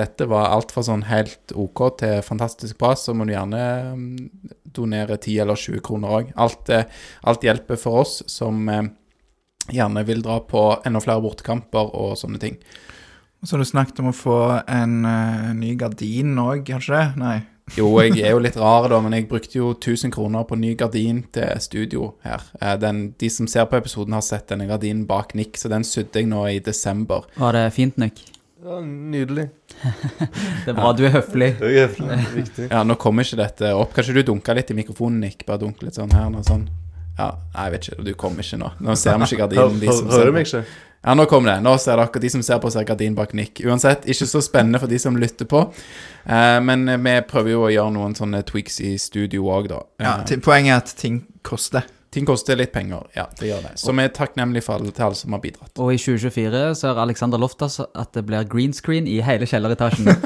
[0.00, 3.60] dette var alt fra sånn helt OK til fantastisk bra, så må du gjerne
[4.00, 4.18] mm,
[4.74, 6.32] donere 10 eller 20 kroner òg.
[6.40, 6.72] Alt,
[7.28, 8.64] alt hjelper for oss som
[9.72, 12.58] gjerne vil dra på enda flere bortekamper og sånne ting.
[13.42, 14.38] Og Så har du snakket om å få
[14.72, 17.02] en uh, ny gardin òg, kanskje?
[17.20, 17.40] Nei.
[17.78, 20.74] Jo, jeg er jo litt rar da, men jeg brukte jo 1000 kroner på ny
[20.76, 22.42] gardin til studio her.
[22.60, 25.84] Eh, Den, de som ser på episoden har sett denne gardinen bak Nick, så den
[25.88, 27.24] sydde jeg nå i desember.
[27.40, 28.20] Var det fint, Nick?
[28.64, 29.48] Ja, nydelig.
[30.64, 31.50] Det er bra du er høflig.
[31.60, 32.68] Det er jævlig viktig.
[32.68, 33.96] Ja, nå kommer ikke dette opp.
[33.96, 35.44] Kanskje du dunker litt i mikrofonen, Nick?
[35.48, 36.68] Bare dunk litt sånn her Noe sånn.
[37.18, 38.72] Ja, jeg vet ikke, du kommer ikke nå.
[38.80, 39.80] Nå ser vi ikke gardinen.
[39.80, 40.34] de som hører ser du på.
[40.38, 40.64] meg ikke?
[41.04, 41.62] Ja, nå kommer det.
[41.62, 43.60] Nå ser dere de som ser på, ser gardin bak Nick.
[43.60, 45.60] Uansett, ikke så spennende for de som lytter på.
[46.24, 49.82] Eh, men vi prøver jo å gjøre noen sånne tweaks i studio òg, da.
[50.00, 51.84] Ja, Eh, poenget er at ting koster.
[52.14, 53.72] Ting koster litt penger, ja, det gjør det.
[53.80, 55.72] Så vi er takknemlige for alle, til alle som har bidratt.
[55.82, 60.12] Og i 2024 så har Alexander Loftas at det blir green screen i hele kjelleretasjen.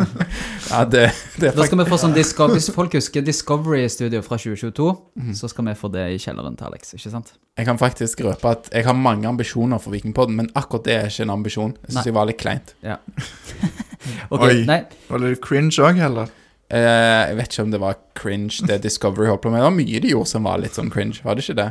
[0.68, 1.06] Ja, det,
[1.40, 4.88] det er Da skal vi få sånn Disco Hvis folk husker Discovery Studio fra 2022,
[5.16, 5.30] mm.
[5.38, 7.30] så skal vi få det i kjelleren til Alex, ikke sant?
[7.56, 11.08] Jeg kan faktisk røpe at jeg har mange ambisjoner for Vikingpodden, men akkurat det er
[11.08, 11.72] ikke en ambisjon.
[11.86, 12.74] Jeg syns jeg var litt kleint.
[14.34, 14.60] Ok, Oi.
[14.68, 16.28] nei, Var det cringe òg, heller?
[16.68, 19.60] Eh, jeg vet ikke om det var cringe det Discovery holdt på med.
[19.62, 21.68] Det var mye de gjorde som var litt sånn cringe, var det ikke det?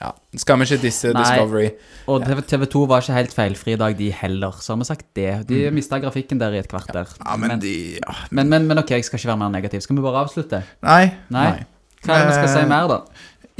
[0.00, 0.14] Ja.
[0.40, 1.20] Skal vi ikke disse Nei.
[1.20, 1.66] Discovery?
[2.08, 5.04] og TV 2 var ikke helt feilfri i dag, de heller, så har vi sagt
[5.18, 5.46] det.
[5.50, 5.74] De Mm.
[5.76, 7.04] mista grafikken der i et kvarter.
[7.20, 8.14] Ja, men de ja.
[8.30, 9.80] men, men, men ok, jeg skal ikke være mer negativ.
[9.84, 10.62] Skal vi bare avslutte?
[10.82, 11.12] Nei.
[11.28, 11.44] Nei?
[11.50, 11.66] Nei.
[12.06, 13.02] Hva er det vi skal si Eh, mer, da?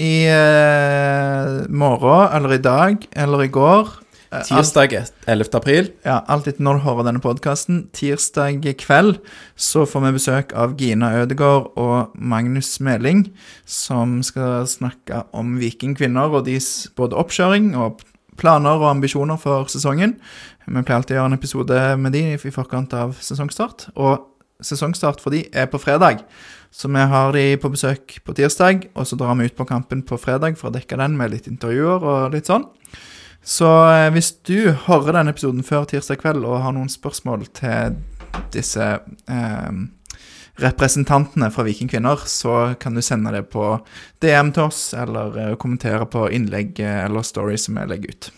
[0.00, 3.90] I uh, morgen, eller i dag, eller i går
[4.30, 4.92] Tirsdag
[5.26, 5.48] 11.
[5.58, 5.88] april.
[6.06, 7.80] ja, alt etter når du hører denne podkasten.
[7.90, 9.18] Tirsdag kveld
[9.58, 13.24] så får vi besøk av Gina Ødegaard og Magnus Meling,
[13.66, 18.04] som skal snakke om vikingkvinner og deres både oppkjøring og
[18.38, 20.14] planer og ambisjoner for sesongen.
[20.62, 23.88] Vi pleier alltid å gjøre en episode med de i forkant av sesongstart.
[23.98, 24.30] Og
[24.62, 26.22] sesongstart for de er på fredag.
[26.70, 30.04] Så vi har de på besøk på tirsdag, og så drar vi ut på kampen
[30.06, 32.68] på fredag for å dekke den med litt intervjuer og litt sånn.
[33.42, 37.96] Så eh, hvis du hører denne episoden før tirsdag kveld og har noen spørsmål til
[38.54, 39.70] disse eh,
[40.60, 43.72] representantene fra Vikingkvinner, så kan du sende det på
[44.22, 48.30] DM til oss, eller eh, kommentere på innlegg eh, eller story som jeg legger ut.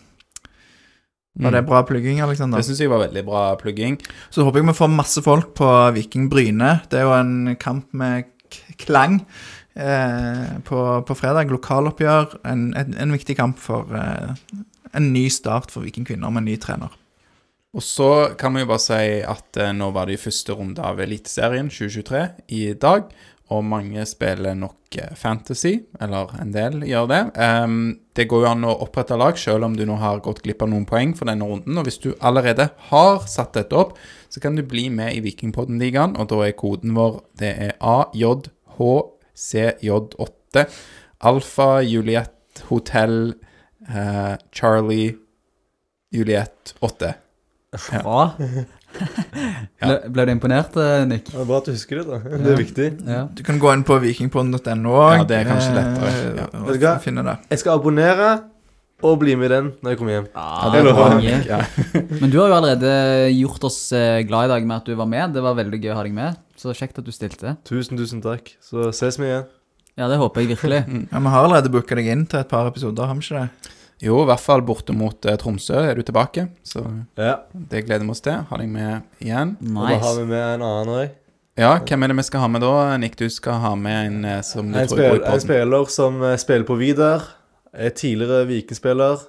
[1.42, 2.58] Var det bra plugging, Alexander?
[2.58, 2.60] Mm.
[2.60, 3.96] Det syns jeg var veldig bra plugging.
[4.30, 6.74] Så håper jeg vi får masse folk på Viking Bryne.
[6.92, 8.28] Det er jo en kamp med
[8.76, 9.22] klang
[9.72, 11.48] eh, på, på fredag.
[11.48, 12.36] Lokaloppgjør.
[12.52, 14.36] En, en, en viktig kamp for eh,
[14.96, 16.98] en ny start for Viking kvinner med en ny trener.
[17.72, 20.82] Og så kan vi jo bare si at eh, nå var det i første runde
[20.84, 23.08] av Eliteserien 2023 i dag.
[23.52, 27.30] Og mange spiller nok eh, fantasy, eller en del gjør det.
[27.36, 30.62] Um, det går jo an å opprette lag, selv om du nå har gått glipp
[30.64, 31.78] av noen poeng for denne runden.
[31.80, 33.92] Og hvis du allerede har satt dette opp,
[34.32, 36.16] så kan du bli med i Vikingpodden-ligaen.
[36.20, 40.56] Og da er koden vår det er AJHCJ8.
[41.32, 42.38] Alfa Juliet
[42.68, 43.18] Hotell
[43.88, 45.16] eh, Charlie
[46.12, 47.14] Juliet 8.
[48.02, 48.22] Bra.
[49.80, 51.30] ble, ble du imponert, eh, Nick?
[51.30, 52.38] Det er bra at du husker det, da.
[52.42, 52.88] Det er viktig.
[53.08, 53.22] Ja.
[53.32, 54.96] Du kan gå inn på vikingpodden.no.
[55.16, 56.10] Ja, det er kanskje lettere,
[56.42, 56.48] ja.
[56.68, 56.96] Vet du hva?
[57.02, 57.38] finne det.
[57.54, 58.32] Jeg skal abonnere
[59.02, 60.28] og bli med i den når jeg kommer hjem.
[60.36, 61.08] Ja, det er bra.
[61.18, 61.48] Nick.
[61.48, 61.62] Ja.
[62.22, 62.92] Men du har jo allerede
[63.34, 65.34] gjort oss eh, glad i dag med at du var med.
[65.34, 66.38] Det var veldig gøy å ha deg med.
[66.60, 67.56] Så kjekt at du stilte.
[67.66, 68.52] Tusen, tusen takk.
[68.62, 69.48] Så ses vi igjen.
[69.98, 70.82] Ja, det håper jeg virkelig.
[71.12, 73.72] Ja, Vi har allerede booka deg inn til et par episoder, har vi ikke det?
[74.02, 76.80] Jo, i hvert fall borte mot eh, Tromsø er du tilbake, så
[77.20, 77.36] Ja.
[77.54, 78.40] det gleder vi oss til.
[78.48, 79.52] Ha deg med igjen.
[79.60, 80.16] Og da har Nice.
[80.18, 81.10] vi med en annen òg.
[81.60, 82.96] Ja, hvem er det vi skal ha med da?
[82.98, 85.26] Nick, du skal ha med en eh, som du En, tror spil, går i en
[85.28, 85.44] podden.
[85.44, 87.22] spiller som eh, spiller på Vidar.
[87.72, 89.20] Er tidligere Vikingspiller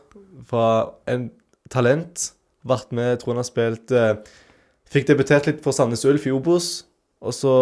[0.48, 0.66] fra
[1.08, 1.30] en
[1.70, 2.32] talent.
[2.66, 4.16] Vært med, jeg tror han har spilt eh,
[4.94, 6.86] Fikk debutert litt for Sandnes Ulf i Obos.
[7.22, 7.54] Og så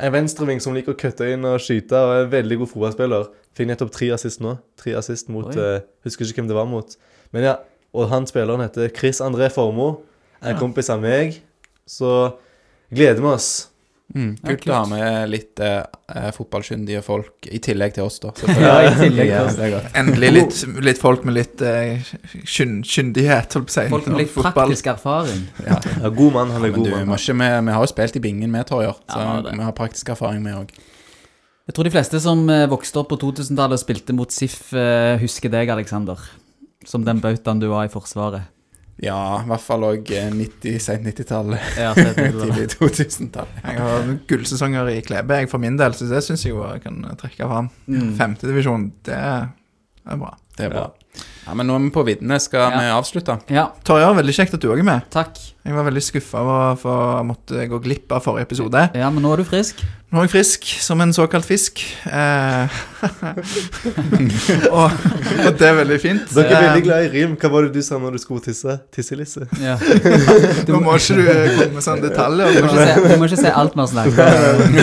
[0.00, 3.26] en venstreving som liker å kutte inn og skyte, og er en veldig god fotballspiller.
[3.56, 4.54] Fikk nettopp tre assist nå.
[4.80, 6.96] Tre assist mot eh, Husker ikke hvem det var mot.
[7.36, 7.58] Men ja,
[7.92, 9.98] Og han spilleren heter Chris André Formoe.
[10.40, 11.42] En kompis av meg.
[11.84, 12.32] Så
[12.88, 13.50] gleder vi oss.
[14.14, 15.78] Mm, Ja, kult å ha med litt eh,
[16.12, 18.32] eh, fotballkyndige folk, i tillegg til oss, da.
[18.60, 19.56] Ja, i tillegg til oss.
[19.56, 19.86] er.
[19.96, 22.04] Endelig litt, litt folk med litt eh,
[22.44, 23.86] kyn- kyndighet, holdt på å si.
[23.94, 24.52] Folk med litt Fotball.
[24.60, 25.46] praktisk erfaring.
[25.68, 25.78] Ja.
[26.02, 26.52] Ja, god mann.
[26.52, 27.16] Han er Men god du, mann.
[27.16, 30.12] ikke, vi, vi har jo spilt i bingen med Torjer, så Ja, vi har praktisk
[30.12, 30.76] erfaring med òg.
[31.70, 35.16] Jeg tror de fleste som eh, vokste opp på 2000-tallet og spilte mot SIF, eh,
[35.24, 36.20] husker deg, Aleksander.
[36.84, 38.51] Som den bautaen du var i Forsvaret.
[39.02, 41.60] Ja, i hvert fall òg 90, sent 90-tallet.
[41.80, 43.62] Ja, Tidlig 2000-tallet.
[43.64, 46.82] Jeg har gullsesonger i Klebe, jeg for min del, så det syns jeg jo jeg
[46.84, 47.70] kan trekke fram.
[47.88, 48.12] Mm.
[48.20, 49.48] Femtedivisjon, det er
[50.02, 50.32] det er bra.
[50.58, 50.84] Det er bra.
[51.46, 52.38] Ja, Men nå er vi på viddene.
[52.42, 52.78] Skal Ja.
[52.78, 53.36] vi avslutte?
[53.54, 55.04] Ja, Torjar, veldig kjekt at du òg er med.
[55.10, 55.38] takk.
[55.64, 58.90] Jeg var veldig skuffa over å måtte gå glipp av forrige episode.
[58.98, 59.78] Ja, men nå er du frisk.
[60.12, 61.80] Nå er jeg frisk, som en såkalt fisk.
[62.04, 62.74] Eh,
[64.68, 66.26] og, og det er veldig fint.
[66.36, 67.32] Dere er veldig Eh, glad i rim.
[67.40, 68.74] Hva var det du sa når du skulle tisse?
[68.92, 69.46] Tisselisse?
[69.62, 69.78] Ja.
[70.68, 72.52] Nå må ikke du eh, komme med sånne detaljer.
[72.52, 74.76] Du må ikke se, må ikke se alt vi har snakket om.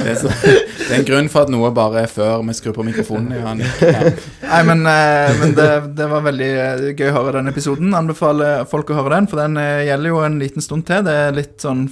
[0.00, 3.36] Det er, en grunn for at noe bare er før vi skrur på mikrofonen.
[3.36, 6.52] Ja, Nei, men, eh, men det, det var veldig
[6.96, 7.92] gøy å høre den episoden.
[8.00, 11.04] Anbefaler folk å høre den, for den gjelder jo en liten stund til.
[11.04, 11.90] Det er litt sånn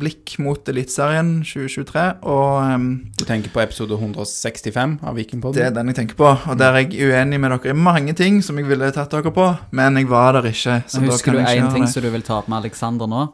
[0.00, 2.88] blikk mot Eliteserien 2023, og um,
[3.18, 5.58] Du tenker på episode 165 av Vikingpodden?
[5.58, 6.30] det er den jeg tenker på.
[6.50, 9.32] Og der er jeg uenig med dere i mange ting som jeg ville tatt dere
[9.34, 10.82] på, men jeg var der ikke.
[10.86, 13.26] Så men Husker kan du én ting som du vil ta opp med Aleksander nå?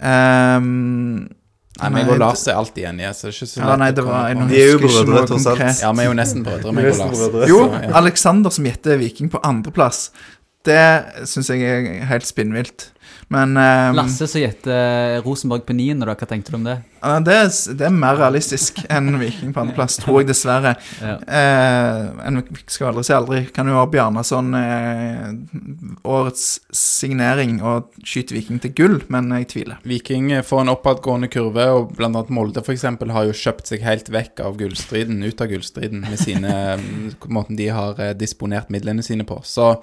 [0.00, 1.28] Um,
[1.80, 3.10] Nei, meg og Lars er alltid enige.
[3.16, 5.46] Så det er ikke så Ja, nei, det var jeg De er jo brødre, tross
[5.48, 5.62] alt.
[5.80, 7.22] Ja, vi er jo nesten brødre, meg og Lars.
[7.48, 7.96] Jo, Aleksander.
[8.02, 10.10] Alexander som gjetter Viking på andreplass.
[10.68, 10.82] Det
[11.26, 12.91] syns jeg er helt spinnvilt.
[13.32, 16.06] Men um, Lasse som gjetter Rosenborg på niende.
[16.06, 16.78] Hva tenkte du om det?
[17.26, 17.48] det, er,
[17.78, 20.76] det er mer realistisk enn Viking på andreplass, tror jeg dessverre.
[21.02, 21.16] Ja.
[21.26, 23.40] Uh, en skal aldri si aldri.
[23.54, 25.32] Kan jo ha Bjarnason uh,
[26.06, 26.46] årets
[26.76, 29.82] signering og skyte Viking til gull, men jeg tviler.
[29.88, 34.10] Viking får en oppadgående kurve, og annet Molde for eksempel har jo kjøpt seg helt
[34.12, 36.54] vekk av gullstriden, ut av gullstriden, med sine
[37.36, 39.40] måten de har eh, disponert midlene sine på.
[39.44, 39.74] Så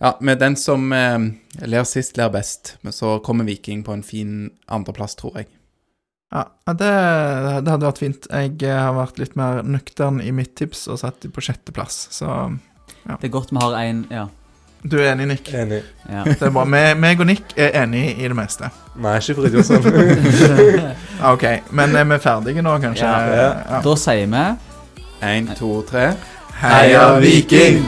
[0.00, 1.18] ja, med den som eh,
[1.64, 2.76] ler sist, ler best.
[2.82, 5.46] Men så kommer Viking på en fin andreplass, tror jeg.
[6.34, 6.88] Ja, det,
[7.62, 8.26] det hadde vært fint.
[8.30, 12.30] Jeg eh, har vært litt mer nøktern i mitt tips og satt på sjetteplass, så
[13.04, 13.18] ja.
[13.20, 14.26] Det er godt vi har en Ja.
[14.82, 15.48] du er enig, Nick?
[15.54, 15.82] Enig.
[16.08, 16.24] ja.
[16.28, 16.64] Det er bra.
[16.64, 18.70] Me- Meg og Nick er enig i det meste.
[18.96, 19.84] Nei, ikke Fridtjofsson.
[21.20, 23.06] Ja, OK, men er vi ferdige nå, kanskje?
[23.06, 23.46] Ja.
[23.70, 23.82] Ja.
[23.84, 24.44] Da sier vi
[25.24, 26.10] Én, to, tre.
[26.60, 27.84] Heia Viking!